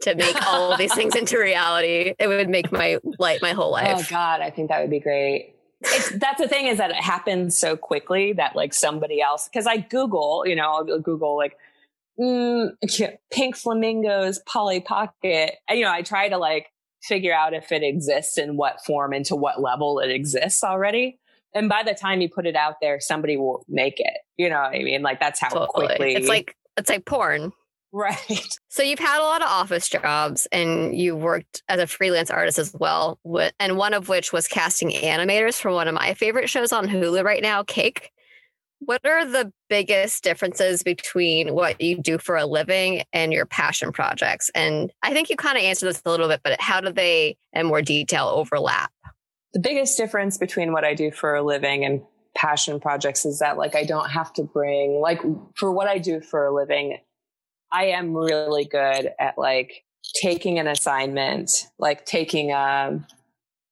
to 0.03 0.15
make 0.15 0.37
all 0.47 0.73
of 0.73 0.79
these 0.79 0.95
things 0.95 1.15
into 1.15 1.39
reality. 1.39 2.15
It 2.19 2.27
would 2.27 2.49
make 2.49 2.73
my 2.73 2.99
life, 3.19 3.41
my 3.43 3.53
whole 3.53 3.71
life. 3.71 3.99
Oh 3.99 4.07
God, 4.09 4.41
I 4.41 4.51
think 4.51 4.71
that 4.71 4.81
would 4.81 4.91
be 4.91 5.01
great. 5.01 5.55
It's, 5.83 6.11
that's 6.19 6.41
the 6.41 6.49
thing 6.49 6.67
is 6.67 6.79
that 6.79 6.91
it 6.91 6.97
happens 6.97 7.59
so 7.59 7.77
quickly 7.77 8.33
that 8.35 8.55
like 8.55 8.73
somebody 8.73 9.21
else, 9.21 9.49
because 9.49 9.67
I 9.67 9.79
Google, 9.79 10.45
you 10.47 10.57
know, 10.57 10.71
I'll 10.71 10.99
Google 10.99 11.37
like 11.37 11.57
mm, 12.19 12.73
pink 13.33 13.57
flamingos, 13.57 14.41
Polly 14.47 14.81
Pocket. 14.81 15.55
And, 15.69 15.79
you 15.79 15.85
know, 15.85 15.93
I 15.93 16.03
try 16.03 16.29
to 16.29 16.39
like 16.39 16.67
figure 17.03 17.35
out 17.35 17.55
if 17.55 17.73
it 17.73 17.83
exists 17.83 18.39
in 18.39 18.57
what 18.57 18.85
form 18.85 19.13
and 19.13 19.25
to 19.27 19.37
what 19.37 19.61
level 19.61 19.99
it 19.99 20.11
exists 20.11 20.63
already. 20.63 21.19
And 21.55 21.69
by 21.69 21.83
the 21.83 21.95
time 21.95 22.21
you 22.21 22.29
put 22.31 22.47
it 22.47 22.57
out 22.57 22.77
there, 22.81 23.01
somebody 23.01 23.37
will 23.37 23.65
make 23.69 23.99
it. 23.99 24.19
You 24.37 24.49
know 24.49 24.61
what 24.61 24.75
I 24.75 24.83
mean? 24.83 25.03
Like 25.03 25.21
that's 25.21 25.41
how 25.41 25.49
Totally. 25.51 25.87
quickly. 25.87 26.15
It's 26.15 26.29
like, 26.29 26.57
it's 26.77 26.89
like 26.89 27.05
porn. 27.05 27.53
right. 27.93 28.17
So 28.69 28.83
you've 28.83 28.99
had 28.99 29.21
a 29.21 29.25
lot 29.25 29.43
of 29.43 29.49
office 29.49 29.87
jobs 29.87 30.49
and 30.51 30.97
you 30.97 31.15
worked 31.15 31.63
as 31.69 31.79
a 31.79 31.87
freelance 31.87 32.31
artist 32.31 32.59
as 32.59 32.73
well. 32.73 33.19
And 33.61 33.77
one 33.77 33.93
of 33.93 34.09
which 34.09 34.33
was 34.33 34.49
casting 34.49 34.93
animators 34.93 35.61
for 35.61 35.71
one 35.71 35.89
of 35.89 35.95
my 35.95 36.15
favorite 36.15 36.49
shows 36.49 36.73
on 36.73 36.89
Hulu 36.89 37.23
right 37.23 37.43
now, 37.43 37.63
Cake. 37.65 38.11
What 38.85 39.07
are 39.07 39.25
the 39.25 39.53
biggest 39.69 40.25
differences 40.25 40.83
between 40.83 41.55
what 41.55 41.81
you 41.81 41.99
do 41.99 42.19
for 42.19 42.37
a 42.37 42.47
living 42.47 43.05
and 43.13 43.33
your 43.33 43.47
passion 43.47 43.93
projects? 43.93 44.51
And 44.55 44.93
I 45.03 45.13
think 45.13 45.31
you 45.31 45.37
kind 45.37 45.57
of 45.57 45.65
answered 45.65 45.87
this 45.87 46.03
a 46.05 46.11
little 46.11 46.29
bit, 46.29 46.41
but 46.43 46.61
how 46.61 46.81
do 46.81 46.93
they 46.93 47.37
in 47.53 47.67
more 47.67 47.83
detail 47.83 48.27
overlap? 48.27 48.91
the 49.53 49.61
biggest 49.61 49.97
difference 49.97 50.39
between 50.39 50.73
what 50.73 50.85
I 50.85 50.95
do 50.95 51.11
for 51.11 51.35
a 51.35 51.43
living 51.43 51.85
and 51.85 52.03
passion 52.35 52.81
projects 52.81 53.27
is 53.27 53.41
that 53.41 53.59
like 53.59 53.75
I 53.75 53.85
don't 53.85 54.11
have 54.11 54.33
to 54.35 54.43
bring 54.43 55.01
like 55.01 55.21
for 55.55 55.71
what 55.71 55.89
I 55.89 55.99
do 55.99 56.21
for 56.21 56.47
a 56.47 56.55
living, 56.55 56.99
I 57.71 57.87
am 57.87 58.15
really 58.15 58.65
good 58.65 59.11
at 59.19 59.37
like 59.37 59.85
taking 60.21 60.59
an 60.59 60.67
assignment, 60.67 61.67
like 61.79 62.07
taking 62.07 62.53
um 62.53 63.07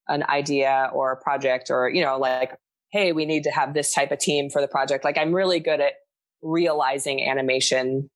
an 0.08 0.24
idea 0.24 0.90
or 0.92 1.12
a 1.12 1.16
project 1.16 1.70
or 1.70 1.88
you 1.88 2.04
know 2.04 2.18
like 2.18 2.58
hey, 2.93 3.12
we 3.12 3.24
need 3.24 3.45
to 3.45 3.51
have 3.51 3.74
this 3.74 3.93
type 3.93 4.11
of 4.11 4.18
team 4.18 4.51
for 4.51 4.61
the 4.61 4.68
project. 4.68 5.05
Like 5.05 5.18
I'm 5.18 5.32
really 5.32 5.61
good 5.61 5.80
at 5.80 5.95
realizing 6.43 7.26
animation 7.28 8.09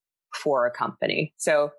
for 0.42 0.66
a 0.66 0.70
company. 0.70 1.32
So 1.36 1.70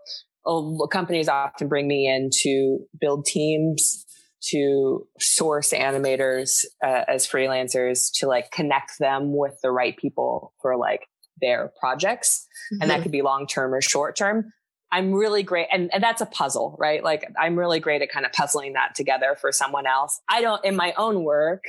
companies 0.91 1.27
often 1.27 1.67
bring 1.67 1.87
me 1.87 2.07
in 2.07 2.29
to 2.43 2.79
build 2.99 3.25
teams 3.25 4.05
to 4.49 5.07
source 5.19 5.73
animators 5.73 6.63
uh, 6.83 7.01
as 7.07 7.27
freelancers 7.27 8.09
to 8.19 8.27
like 8.27 8.51
connect 8.51 8.99
them 8.99 9.35
with 9.35 9.55
the 9.63 9.71
right 9.71 9.97
people 9.97 10.53
for 10.61 10.77
like 10.77 11.07
their 11.41 11.71
projects. 11.79 12.45
And 12.79 12.89
that 12.89 13.01
could 13.01 13.11
be 13.11 13.21
long 13.21 13.47
term 13.47 13.73
or 13.73 13.81
short 13.81 14.15
term 14.15 14.51
i'm 14.91 15.11
really 15.11 15.41
great 15.41 15.67
and, 15.71 15.89
and 15.93 16.03
that's 16.03 16.21
a 16.21 16.25
puzzle 16.27 16.75
right? 16.79 17.03
Like 17.03 17.27
i'm 17.39 17.57
really 17.57 17.79
great 17.79 18.01
at 18.01 18.09
kind 18.09 18.25
of 18.25 18.31
puzzling 18.31 18.73
that 18.73 18.93
together 18.95 19.35
for 19.39 19.51
someone 19.51 19.87
else. 19.87 20.21
I 20.29 20.41
don't 20.41 20.63
in 20.63 20.75
my 20.75 20.93
own 20.97 21.23
work 21.23 21.63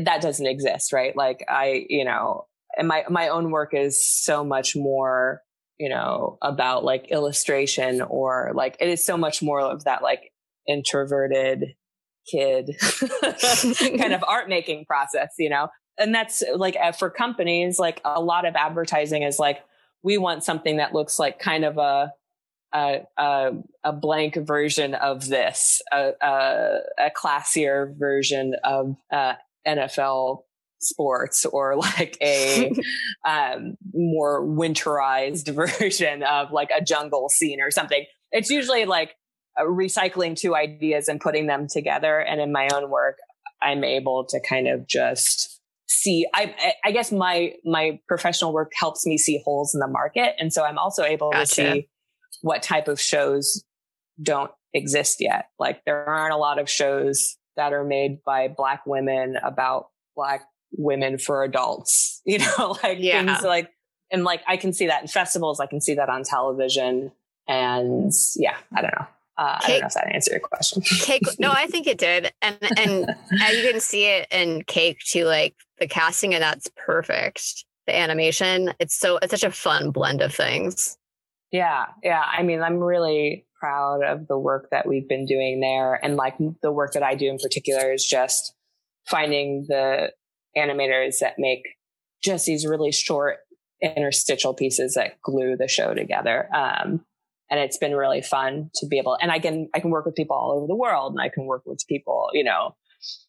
that 0.00 0.22
doesn't 0.22 0.46
exist 0.46 0.92
right? 0.92 1.16
Like 1.16 1.44
i 1.48 1.86
you 1.88 2.04
know 2.04 2.46
and 2.76 2.88
my 2.88 3.04
my 3.08 3.28
own 3.28 3.50
work 3.50 3.74
is 3.74 4.06
so 4.06 4.44
much 4.44 4.74
more 4.76 5.42
you 5.78 5.88
know 5.88 6.38
about 6.42 6.84
like 6.84 7.10
illustration 7.10 8.02
or 8.02 8.52
like 8.54 8.76
it 8.80 8.88
is 8.88 9.04
so 9.04 9.16
much 9.16 9.42
more 9.42 9.60
of 9.60 9.84
that 9.84 10.02
like 10.02 10.32
introverted 10.68 11.74
kid 12.30 12.76
kind 13.98 14.12
of 14.12 14.22
art 14.26 14.48
making 14.48 14.84
process 14.84 15.34
you 15.38 15.50
know? 15.50 15.68
And 15.98 16.14
that's 16.14 16.42
like 16.56 16.76
uh, 16.80 16.92
for 16.92 17.10
companies 17.10 17.78
like 17.78 18.00
a 18.04 18.20
lot 18.20 18.46
of 18.46 18.54
advertising 18.56 19.22
is 19.22 19.38
like 19.38 19.62
we 20.02 20.18
want 20.18 20.42
something 20.42 20.78
that 20.78 20.94
looks 20.94 21.18
like 21.18 21.38
kind 21.38 21.64
of 21.64 21.78
a 21.78 22.12
a, 22.74 23.02
a, 23.18 23.50
a 23.84 23.92
blank 23.92 24.36
version 24.36 24.94
of 24.94 25.28
this, 25.28 25.82
a, 25.92 26.12
a, 26.20 26.78
a 26.98 27.10
classier 27.10 27.94
version 27.98 28.56
of 28.64 28.96
uh, 29.12 29.34
NFL 29.66 30.42
sports 30.80 31.44
or 31.46 31.76
like 31.98 32.16
a 32.20 32.72
um, 33.26 33.76
more 33.92 34.44
winterized 34.44 35.52
version 35.80 36.22
of 36.22 36.52
like 36.52 36.70
a 36.76 36.82
jungle 36.82 37.28
scene 37.28 37.60
or 37.60 37.70
something. 37.70 38.04
It's 38.30 38.50
usually 38.50 38.84
like 38.84 39.14
recycling 39.58 40.36
two 40.36 40.56
ideas 40.56 41.08
and 41.08 41.20
putting 41.20 41.46
them 41.46 41.66
together. 41.68 42.18
And 42.18 42.40
in 42.40 42.52
my 42.52 42.68
own 42.72 42.90
work, 42.90 43.16
I'm 43.60 43.84
able 43.84 44.24
to 44.30 44.40
kind 44.40 44.66
of 44.66 44.86
just 44.88 45.60
see 45.88 46.26
I, 46.34 46.74
I 46.84 46.90
guess 46.90 47.12
my 47.12 47.52
my 47.64 48.00
professional 48.08 48.52
work 48.52 48.72
helps 48.74 49.06
me 49.06 49.18
see 49.18 49.42
holes 49.44 49.74
in 49.74 49.80
the 49.80 49.86
market 49.86 50.34
and 50.38 50.52
so 50.52 50.64
i'm 50.64 50.78
also 50.78 51.02
able 51.04 51.30
gotcha. 51.30 51.44
to 51.44 51.54
see 51.54 51.88
what 52.40 52.62
type 52.62 52.88
of 52.88 52.98
shows 52.98 53.62
don't 54.22 54.50
exist 54.72 55.20
yet 55.20 55.50
like 55.58 55.82
there 55.84 56.08
aren't 56.08 56.32
a 56.32 56.38
lot 56.38 56.58
of 56.58 56.68
shows 56.68 57.36
that 57.56 57.72
are 57.72 57.84
made 57.84 58.22
by 58.24 58.48
black 58.48 58.86
women 58.86 59.36
about 59.42 59.88
black 60.16 60.42
women 60.72 61.18
for 61.18 61.44
adults 61.44 62.20
you 62.26 62.38
know 62.38 62.76
like 62.82 62.98
yeah. 63.00 63.24
things 63.24 63.44
like 63.44 63.70
and 64.10 64.24
like 64.24 64.42
i 64.46 64.56
can 64.56 64.72
see 64.72 64.86
that 64.86 65.02
in 65.02 65.08
festivals 65.08 65.60
i 65.60 65.66
can 65.66 65.80
see 65.80 65.94
that 65.94 66.08
on 66.08 66.22
television 66.22 67.12
and 67.48 68.12
yeah 68.36 68.56
i 68.74 68.80
don't 68.80 68.94
know 68.98 69.06
uh, 69.38 69.58
I 69.62 69.68
don't 69.68 69.80
know 69.80 69.86
if 69.86 69.94
that 69.94 70.14
answered 70.14 70.32
your 70.32 70.40
question. 70.40 70.82
Cake, 71.00 71.22
no, 71.38 71.50
I 71.50 71.66
think 71.66 71.86
it 71.86 71.96
did, 71.96 72.32
and 72.42 72.58
and 72.76 73.16
you 73.30 73.70
can 73.70 73.80
see 73.80 74.04
it 74.04 74.28
in 74.30 74.62
Cake 74.64 74.98
too. 75.00 75.24
Like 75.24 75.54
the 75.78 75.88
casting, 75.88 76.34
and 76.34 76.42
that's 76.42 76.70
perfect. 76.76 77.64
The 77.86 77.96
animation, 77.96 78.74
it's 78.78 78.94
so 78.94 79.16
it's 79.22 79.30
such 79.30 79.42
a 79.42 79.50
fun 79.50 79.90
blend 79.90 80.20
of 80.20 80.34
things. 80.34 80.98
Yeah, 81.52 81.86
yeah. 82.02 82.22
I 82.26 82.42
mean, 82.42 82.62
I'm 82.62 82.78
really 82.78 83.46
proud 83.60 84.02
of 84.02 84.26
the 84.26 84.38
work 84.38 84.68
that 84.70 84.88
we've 84.88 85.08
been 85.08 85.26
doing 85.26 85.60
there, 85.60 85.94
and 86.02 86.16
like 86.16 86.34
the 86.62 86.72
work 86.72 86.94
that 86.94 87.02
I 87.02 87.14
do 87.14 87.28
in 87.28 87.38
particular 87.38 87.92
is 87.92 88.04
just 88.04 88.54
finding 89.06 89.66
the 89.68 90.12
animators 90.56 91.18
that 91.20 91.34
make 91.38 91.62
just 92.24 92.46
these 92.46 92.66
really 92.66 92.92
short 92.92 93.38
interstitial 93.80 94.54
pieces 94.54 94.94
that 94.94 95.20
glue 95.22 95.56
the 95.56 95.68
show 95.68 95.92
together. 95.92 96.48
Um, 96.54 97.04
and 97.52 97.60
it's 97.60 97.76
been 97.76 97.94
really 97.94 98.22
fun 98.22 98.70
to 98.74 98.86
be 98.86 98.98
able 98.98 99.16
and 99.20 99.30
i 99.30 99.38
can 99.38 99.68
i 99.74 99.78
can 99.78 99.90
work 99.90 100.06
with 100.06 100.16
people 100.16 100.34
all 100.34 100.52
over 100.52 100.66
the 100.66 100.74
world 100.74 101.12
and 101.12 101.20
i 101.20 101.28
can 101.28 101.44
work 101.44 101.62
with 101.66 101.84
people 101.86 102.30
you 102.32 102.42
know 102.42 102.74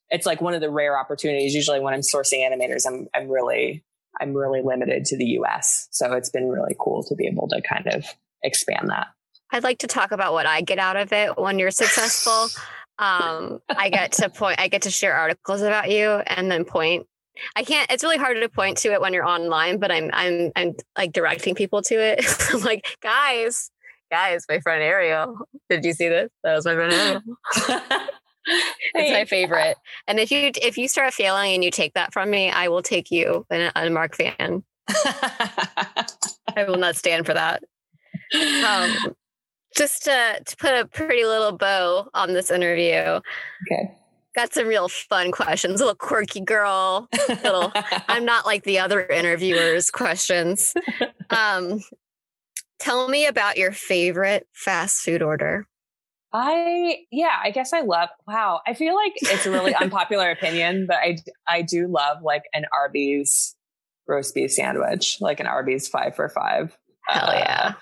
it's 0.09 0.26
like 0.26 0.41
one 0.41 0.53
of 0.53 0.61
the 0.61 0.71
rare 0.71 0.97
opportunities 0.97 1.53
usually 1.53 1.80
when 1.80 1.93
i'm 1.93 1.99
sourcing 2.01 2.39
animators 2.39 2.88
i'm 2.88 3.07
i'm 3.13 3.30
really 3.30 3.84
i'm 4.22 4.34
really 4.34 4.61
limited 4.61 5.05
to 5.05 5.18
the 5.18 5.26
us 5.26 5.88
so 5.91 6.14
it's 6.14 6.30
been 6.30 6.49
really 6.49 6.76
cool 6.80 7.03
to 7.03 7.16
be 7.16 7.28
able 7.28 7.47
to 7.47 7.61
kind 7.61 7.88
of 7.88 8.05
expand 8.43 8.89
that 8.89 9.07
i'd 9.51 9.64
like 9.64 9.80
to 9.80 9.88
talk 9.88 10.11
about 10.11 10.34
what 10.34 10.45
i 10.45 10.61
get 10.61 10.80
out 10.80 10.95
of 10.95 11.11
it 11.14 11.38
when 11.38 11.59
you're 11.59 11.72
successful 11.72 12.47
um, 12.99 13.59
i 13.70 13.89
get 13.89 14.11
to 14.11 14.30
point 14.30 14.59
i 14.59 14.68
get 14.68 14.84
to 14.84 14.91
share 14.91 15.16
articles 15.16 15.61
about 15.61 15.89
you 15.89 16.09
and 16.09 16.51
then 16.51 16.66
point 16.66 17.07
I 17.55 17.64
can't. 17.64 17.91
It's 17.91 18.03
really 18.03 18.18
hard 18.18 18.38
to 18.39 18.49
point 18.49 18.78
to 18.80 18.93
it 18.93 19.01
when 19.01 19.14
you're 19.14 19.26
online, 19.26 19.80
but 19.80 19.91
I'm 19.91 20.09
I'm 20.14 20.51
I'm 20.55 20.74
like 20.97 21.14
directing 21.14 21.55
people 21.55 21.82
to 21.82 21.95
it. 21.95 22.24
I'm 22.53 22.61
like, 22.61 22.97
guys, 23.01 23.72
guys, 24.11 24.45
my 24.47 24.59
friend 24.59 24.84
Ariel. 24.84 25.38
Did 25.70 25.84
you 25.84 25.93
see 25.93 26.09
this? 26.09 26.30
That 26.43 26.55
was 26.55 26.66
my 26.66 26.76
friend 26.76 26.93
Ariel. 26.93 27.22
it's 28.93 29.11
my 29.11 29.25
favorite. 29.25 29.77
And 30.07 30.19
if 30.19 30.31
you 30.31 30.51
if 30.61 30.77
you 30.77 30.87
start 30.87 31.13
failing 31.13 31.53
and 31.53 31.63
you 31.63 31.71
take 31.71 31.93
that 31.93 32.13
from 32.13 32.29
me, 32.29 32.49
I 32.49 32.67
will 32.67 32.81
take 32.81 33.11
you 33.11 33.45
an 33.49 33.71
unmarked 33.75 34.15
fan. 34.15 34.63
I 34.89 36.65
will 36.67 36.77
not 36.77 36.95
stand 36.95 37.25
for 37.25 37.33
that. 37.33 37.63
Um, 38.35 39.15
just 39.77 40.05
to, 40.05 40.41
to 40.43 40.57
put 40.57 40.73
a 40.73 40.87
pretty 40.87 41.23
little 41.23 41.51
bow 41.51 42.09
on 42.15 42.33
this 42.33 42.49
interview. 42.49 42.95
Okay. 42.95 43.95
Got 44.35 44.53
some 44.53 44.67
real 44.67 44.87
fun 44.87 45.31
questions. 45.31 45.81
A 45.81 45.83
little 45.83 45.95
quirky 45.95 46.41
girl. 46.41 47.09
Little. 47.29 47.71
I'm 48.07 48.25
not 48.25 48.47
like 48.47 48.63
the 48.63 48.79
other 48.79 49.05
interviewers' 49.05 49.91
questions. 49.91 50.73
Um, 51.29 51.81
Tell 52.83 53.07
me 53.07 53.27
about 53.27 53.55
your 53.55 53.71
favorite 53.71 54.45
fast 54.51 55.03
food 55.03 55.21
order. 55.21 55.65
I 56.34 57.05
yeah, 57.11 57.38
I 57.43 57.51
guess 57.51 57.73
I 57.73 57.81
love. 57.81 58.09
Wow, 58.27 58.61
I 58.65 58.73
feel 58.73 58.95
like 58.95 59.13
it's 59.17 59.45
a 59.45 59.51
really 59.51 59.75
unpopular 59.79 60.31
opinion, 60.31 60.88
but 60.88 60.97
I 60.97 61.17
I 61.47 61.61
do 61.61 61.88
love 61.88 62.23
like 62.23 62.43
an 62.53 62.65
Arby's 62.73 63.55
roast 64.07 64.34
beef 64.34 64.51
sandwich, 64.51 65.17
like 65.21 65.39
an 65.39 65.45
Arby's 65.45 65.88
five 65.88 66.15
for 66.15 66.27
five. 66.29 66.75
Hell 67.07 67.29
uh, 67.29 67.34
yeah. 67.34 67.73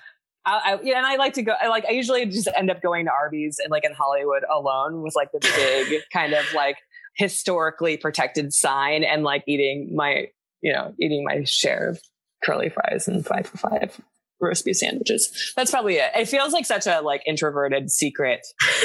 I, 0.44 0.60
I, 0.64 0.80
yeah, 0.82 0.98
and 0.98 1.06
I 1.06 1.16
like 1.16 1.34
to 1.34 1.42
go. 1.42 1.54
I 1.60 1.68
like 1.68 1.86
I 1.86 1.92
usually 1.92 2.26
just 2.26 2.48
end 2.54 2.70
up 2.70 2.82
going 2.82 3.06
to 3.06 3.12
Arby's 3.12 3.58
and 3.58 3.70
like 3.70 3.84
in 3.84 3.92
Hollywood 3.92 4.42
alone 4.52 5.02
with 5.02 5.14
like 5.16 5.32
the 5.32 5.40
big 5.40 6.02
kind 6.12 6.34
of 6.34 6.44
like 6.54 6.76
historically 7.16 7.96
protected 7.96 8.52
sign 8.52 9.02
and 9.02 9.22
like 9.22 9.44
eating 9.46 9.94
my 9.94 10.26
you 10.60 10.72
know 10.72 10.94
eating 11.00 11.24
my 11.24 11.44
share 11.44 11.88
of 11.88 12.02
curly 12.44 12.68
fries 12.68 13.08
and 13.08 13.24
five 13.24 13.46
for 13.46 13.56
five 13.56 14.00
roast 14.42 14.64
beef 14.64 14.76
sandwiches. 14.76 15.52
That's 15.56 15.70
probably 15.70 15.96
it. 15.96 16.10
It 16.14 16.28
feels 16.28 16.52
like 16.52 16.66
such 16.66 16.86
a 16.86 17.00
like 17.00 17.22
introverted 17.26 17.90
secret. 17.90 18.46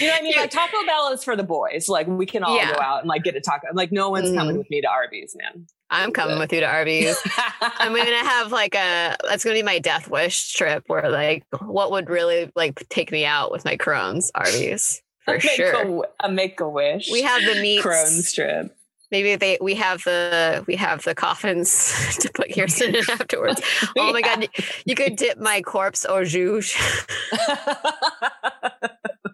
you 0.00 0.06
know 0.06 0.12
what 0.12 0.20
I 0.20 0.22
mean? 0.22 0.36
Like 0.36 0.50
Taco 0.50 0.86
Bell 0.86 1.12
is 1.12 1.24
for 1.24 1.36
the 1.36 1.42
boys. 1.42 1.88
Like 1.88 2.06
we 2.06 2.26
can 2.26 2.42
all 2.44 2.56
yeah. 2.56 2.72
go 2.72 2.80
out 2.80 3.00
and 3.00 3.08
like 3.08 3.24
get 3.24 3.36
a 3.36 3.40
taco. 3.40 3.66
Like 3.74 3.92
no 3.92 4.10
one's 4.10 4.30
mm. 4.30 4.36
coming 4.36 4.56
with 4.56 4.70
me 4.70 4.80
to 4.80 4.88
Arby's, 4.88 5.36
man. 5.36 5.66
I'm 5.90 6.12
coming 6.12 6.38
with 6.38 6.52
you 6.52 6.60
to 6.60 6.66
Arby's. 6.66 7.18
I'm 7.60 7.94
gonna 7.94 8.28
have 8.28 8.52
like 8.52 8.74
a 8.74 9.16
that's 9.28 9.44
gonna 9.44 9.56
be 9.56 9.62
my 9.62 9.78
death 9.78 10.08
wish 10.08 10.52
trip 10.52 10.84
where 10.86 11.10
like 11.10 11.44
what 11.60 11.90
would 11.90 12.08
really 12.08 12.52
like 12.54 12.88
take 12.88 13.10
me 13.10 13.24
out 13.24 13.50
with 13.50 13.64
my 13.64 13.76
Crohn's 13.76 14.30
Arby's 14.34 15.02
for 15.24 15.34
make 15.34 15.42
sure. 15.42 16.02
A, 16.20 16.26
a 16.26 16.32
make 16.32 16.60
a 16.60 16.68
wish. 16.68 17.10
We 17.10 17.22
have 17.22 17.42
the 17.42 17.60
meat 17.60 17.82
Crohn's 17.82 18.32
trip. 18.32 18.74
Maybe 19.10 19.36
they 19.36 19.58
we 19.60 19.74
have 19.76 20.04
the 20.04 20.64
we 20.66 20.76
have 20.76 21.02
the 21.04 21.14
coffins 21.14 22.16
to 22.20 22.30
put 22.32 22.52
Kirsten 22.54 22.94
in 22.94 23.04
afterwards. 23.10 23.60
Oh 23.96 24.12
my 24.12 24.20
god, 24.20 24.48
you 24.84 24.94
could 24.94 25.16
dip 25.16 25.38
my 25.38 25.62
corpse 25.62 26.04
au 26.06 26.24
juge. 26.24 26.76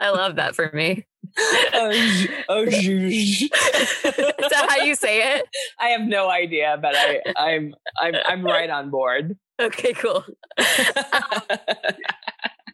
I 0.00 0.10
love 0.10 0.36
that 0.36 0.54
for 0.54 0.70
me. 0.72 1.06
Oh, 1.36 2.26
oh 2.48 2.66
juge. 2.66 3.42
Is 3.42 3.50
that 3.50 4.66
how 4.68 4.84
you 4.84 4.94
say 4.94 5.36
it? 5.36 5.48
I 5.80 5.88
have 5.88 6.02
no 6.02 6.30
idea, 6.30 6.78
but 6.80 6.94
I 6.96 7.20
I'm 7.36 7.74
I'm 7.98 8.14
I'm 8.26 8.44
right 8.44 8.70
on 8.70 8.90
board. 8.90 9.36
Okay, 9.60 9.92
cool. 9.94 10.24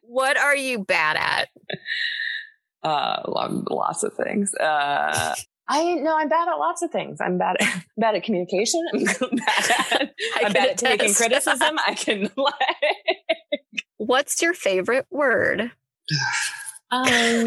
what 0.03 0.37
are 0.37 0.57
you 0.57 0.85
bad 0.85 1.17
at? 1.17 1.49
Uh, 2.83 3.23
lots 3.27 4.03
of 4.03 4.15
things. 4.15 4.55
Uh, 4.55 5.35
I 5.73 5.95
know 5.95 6.17
I'm 6.19 6.29
bad 6.29 6.49
at 6.49 6.55
lots 6.55 6.83
of 6.83 6.91
things. 6.91 7.21
I'm 7.21 7.39
bad 7.39 7.57
at 7.61 7.85
bad 7.97 8.17
at 8.17 8.25
communication. 8.25 8.81
I'm 8.93 9.05
bad 9.37 9.71
at 9.93 10.15
I'm 10.43 10.53
bad 10.53 10.69
at 10.71 10.79
taking 10.79 11.15
criticism. 11.15 11.79
I 11.87 11.95
can 11.95 12.29
like 12.37 12.55
What's 13.97 14.43
your 14.43 14.53
favorite 14.53 15.07
word? 15.11 15.71
Um 16.91 17.47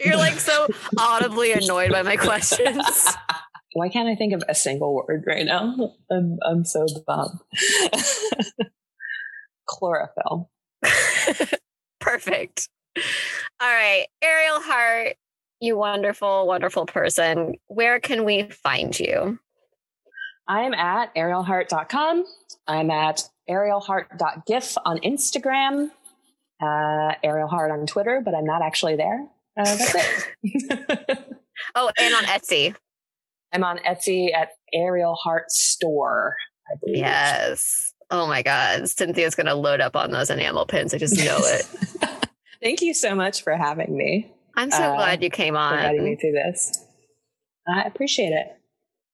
You're 0.00 0.18
like 0.18 0.38
so 0.38 0.68
audibly 0.98 1.52
annoyed 1.52 1.92
by 1.92 2.02
my 2.02 2.16
questions. 2.16 3.16
Why 3.72 3.88
can't 3.88 4.08
I 4.08 4.14
think 4.14 4.34
of 4.34 4.42
a 4.46 4.54
single 4.54 4.94
word 4.94 5.24
right 5.26 5.46
now? 5.46 5.94
I'm 6.10 6.38
I'm 6.44 6.64
so 6.66 6.84
bummed. 7.06 7.40
Chlorophyll. 9.66 10.50
Perfect. 12.00 12.68
All 13.60 13.72
right. 13.72 14.06
Ariel 14.20 14.60
Hart, 14.60 15.16
you 15.60 15.76
wonderful, 15.76 16.46
wonderful 16.46 16.86
person. 16.86 17.54
Where 17.66 18.00
can 18.00 18.24
we 18.24 18.44
find 18.44 18.98
you? 18.98 19.38
I'm 20.48 20.74
at 20.74 21.14
arielhart.com. 21.14 22.24
I'm 22.66 22.90
at 22.90 23.22
arielhart.gif 23.48 24.76
on 24.84 24.98
Instagram, 24.98 25.90
uh, 26.60 27.14
arielhart 27.24 27.72
on 27.72 27.86
Twitter, 27.86 28.20
but 28.24 28.34
I'm 28.34 28.44
not 28.44 28.62
actually 28.62 28.96
there. 28.96 29.26
Uh, 29.58 29.64
that's 29.64 29.94
it. 29.94 31.18
oh, 31.74 31.90
and 31.98 32.14
on 32.14 32.24
Etsy. 32.24 32.74
I'm 33.52 33.64
on 33.64 33.78
Etsy 33.78 34.34
at 34.34 34.50
Ariel 34.72 35.14
Hart 35.14 35.50
Store. 35.50 36.36
Yes. 36.84 37.94
Oh 38.10 38.26
my 38.26 38.42
God. 38.42 38.88
Cynthia's 38.88 39.34
going 39.34 39.46
to 39.46 39.54
load 39.54 39.80
up 39.80 39.96
on 39.96 40.10
those 40.10 40.30
enamel 40.30 40.66
pins. 40.66 40.94
I 40.94 40.98
just 40.98 41.16
know 41.16 41.38
it. 41.40 41.64
Thank 42.62 42.82
you 42.82 42.94
so 42.94 43.14
much 43.14 43.42
for 43.42 43.56
having 43.56 43.96
me. 43.96 44.32
I'm 44.54 44.70
so 44.70 44.82
uh, 44.82 44.96
glad 44.96 45.22
you 45.22 45.30
came 45.30 45.56
on. 45.56 45.76
Guiding 45.76 46.04
me 46.04 46.16
through 46.16 46.32
this. 46.32 46.84
I 47.68 47.82
appreciate 47.82 48.32
it. 48.32 48.56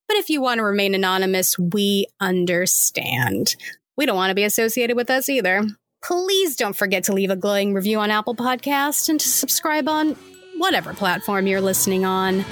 But 0.08 0.18
if 0.18 0.30
you 0.30 0.42
want 0.42 0.60
to 0.60 0.64
remain 0.64 0.96
anonymous, 0.96 1.58
we 1.58 2.06
understand. 2.20 3.56
We 3.98 4.06
don't 4.06 4.16
want 4.16 4.30
to 4.30 4.36
be 4.36 4.44
associated 4.44 4.96
with 4.96 5.10
us 5.10 5.28
either. 5.28 5.64
Please 6.04 6.56
don't 6.56 6.76
forget 6.76 7.04
to 7.06 7.14
leave 7.14 7.32
a 7.32 7.36
glowing 7.36 7.74
review 7.74 8.00
on 8.00 8.12
Apple 8.12 8.36
Podcasts 8.36 9.10
and 9.10 9.20
to 9.20 9.28
subscribe 9.28 9.90
on 9.90 10.16
whatever 10.58 10.94
platform 10.94 11.48
you're 11.48 11.62
listening 11.62 12.06
on. 12.06 12.44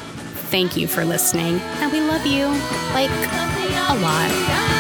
Thank 0.50 0.76
you 0.76 0.88
for 0.88 1.06
listening, 1.06 1.60
and 1.60 1.92
we 1.92 2.02
love 2.02 2.26
you 2.26 2.48
like 2.94 3.10
a 3.90 4.00
lot. 4.02 4.77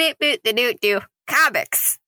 It, 0.00 0.18
boot 0.18 0.40
the 0.44 0.52
doot 0.52 0.80
do. 0.80 1.00
Comics. 1.26 1.99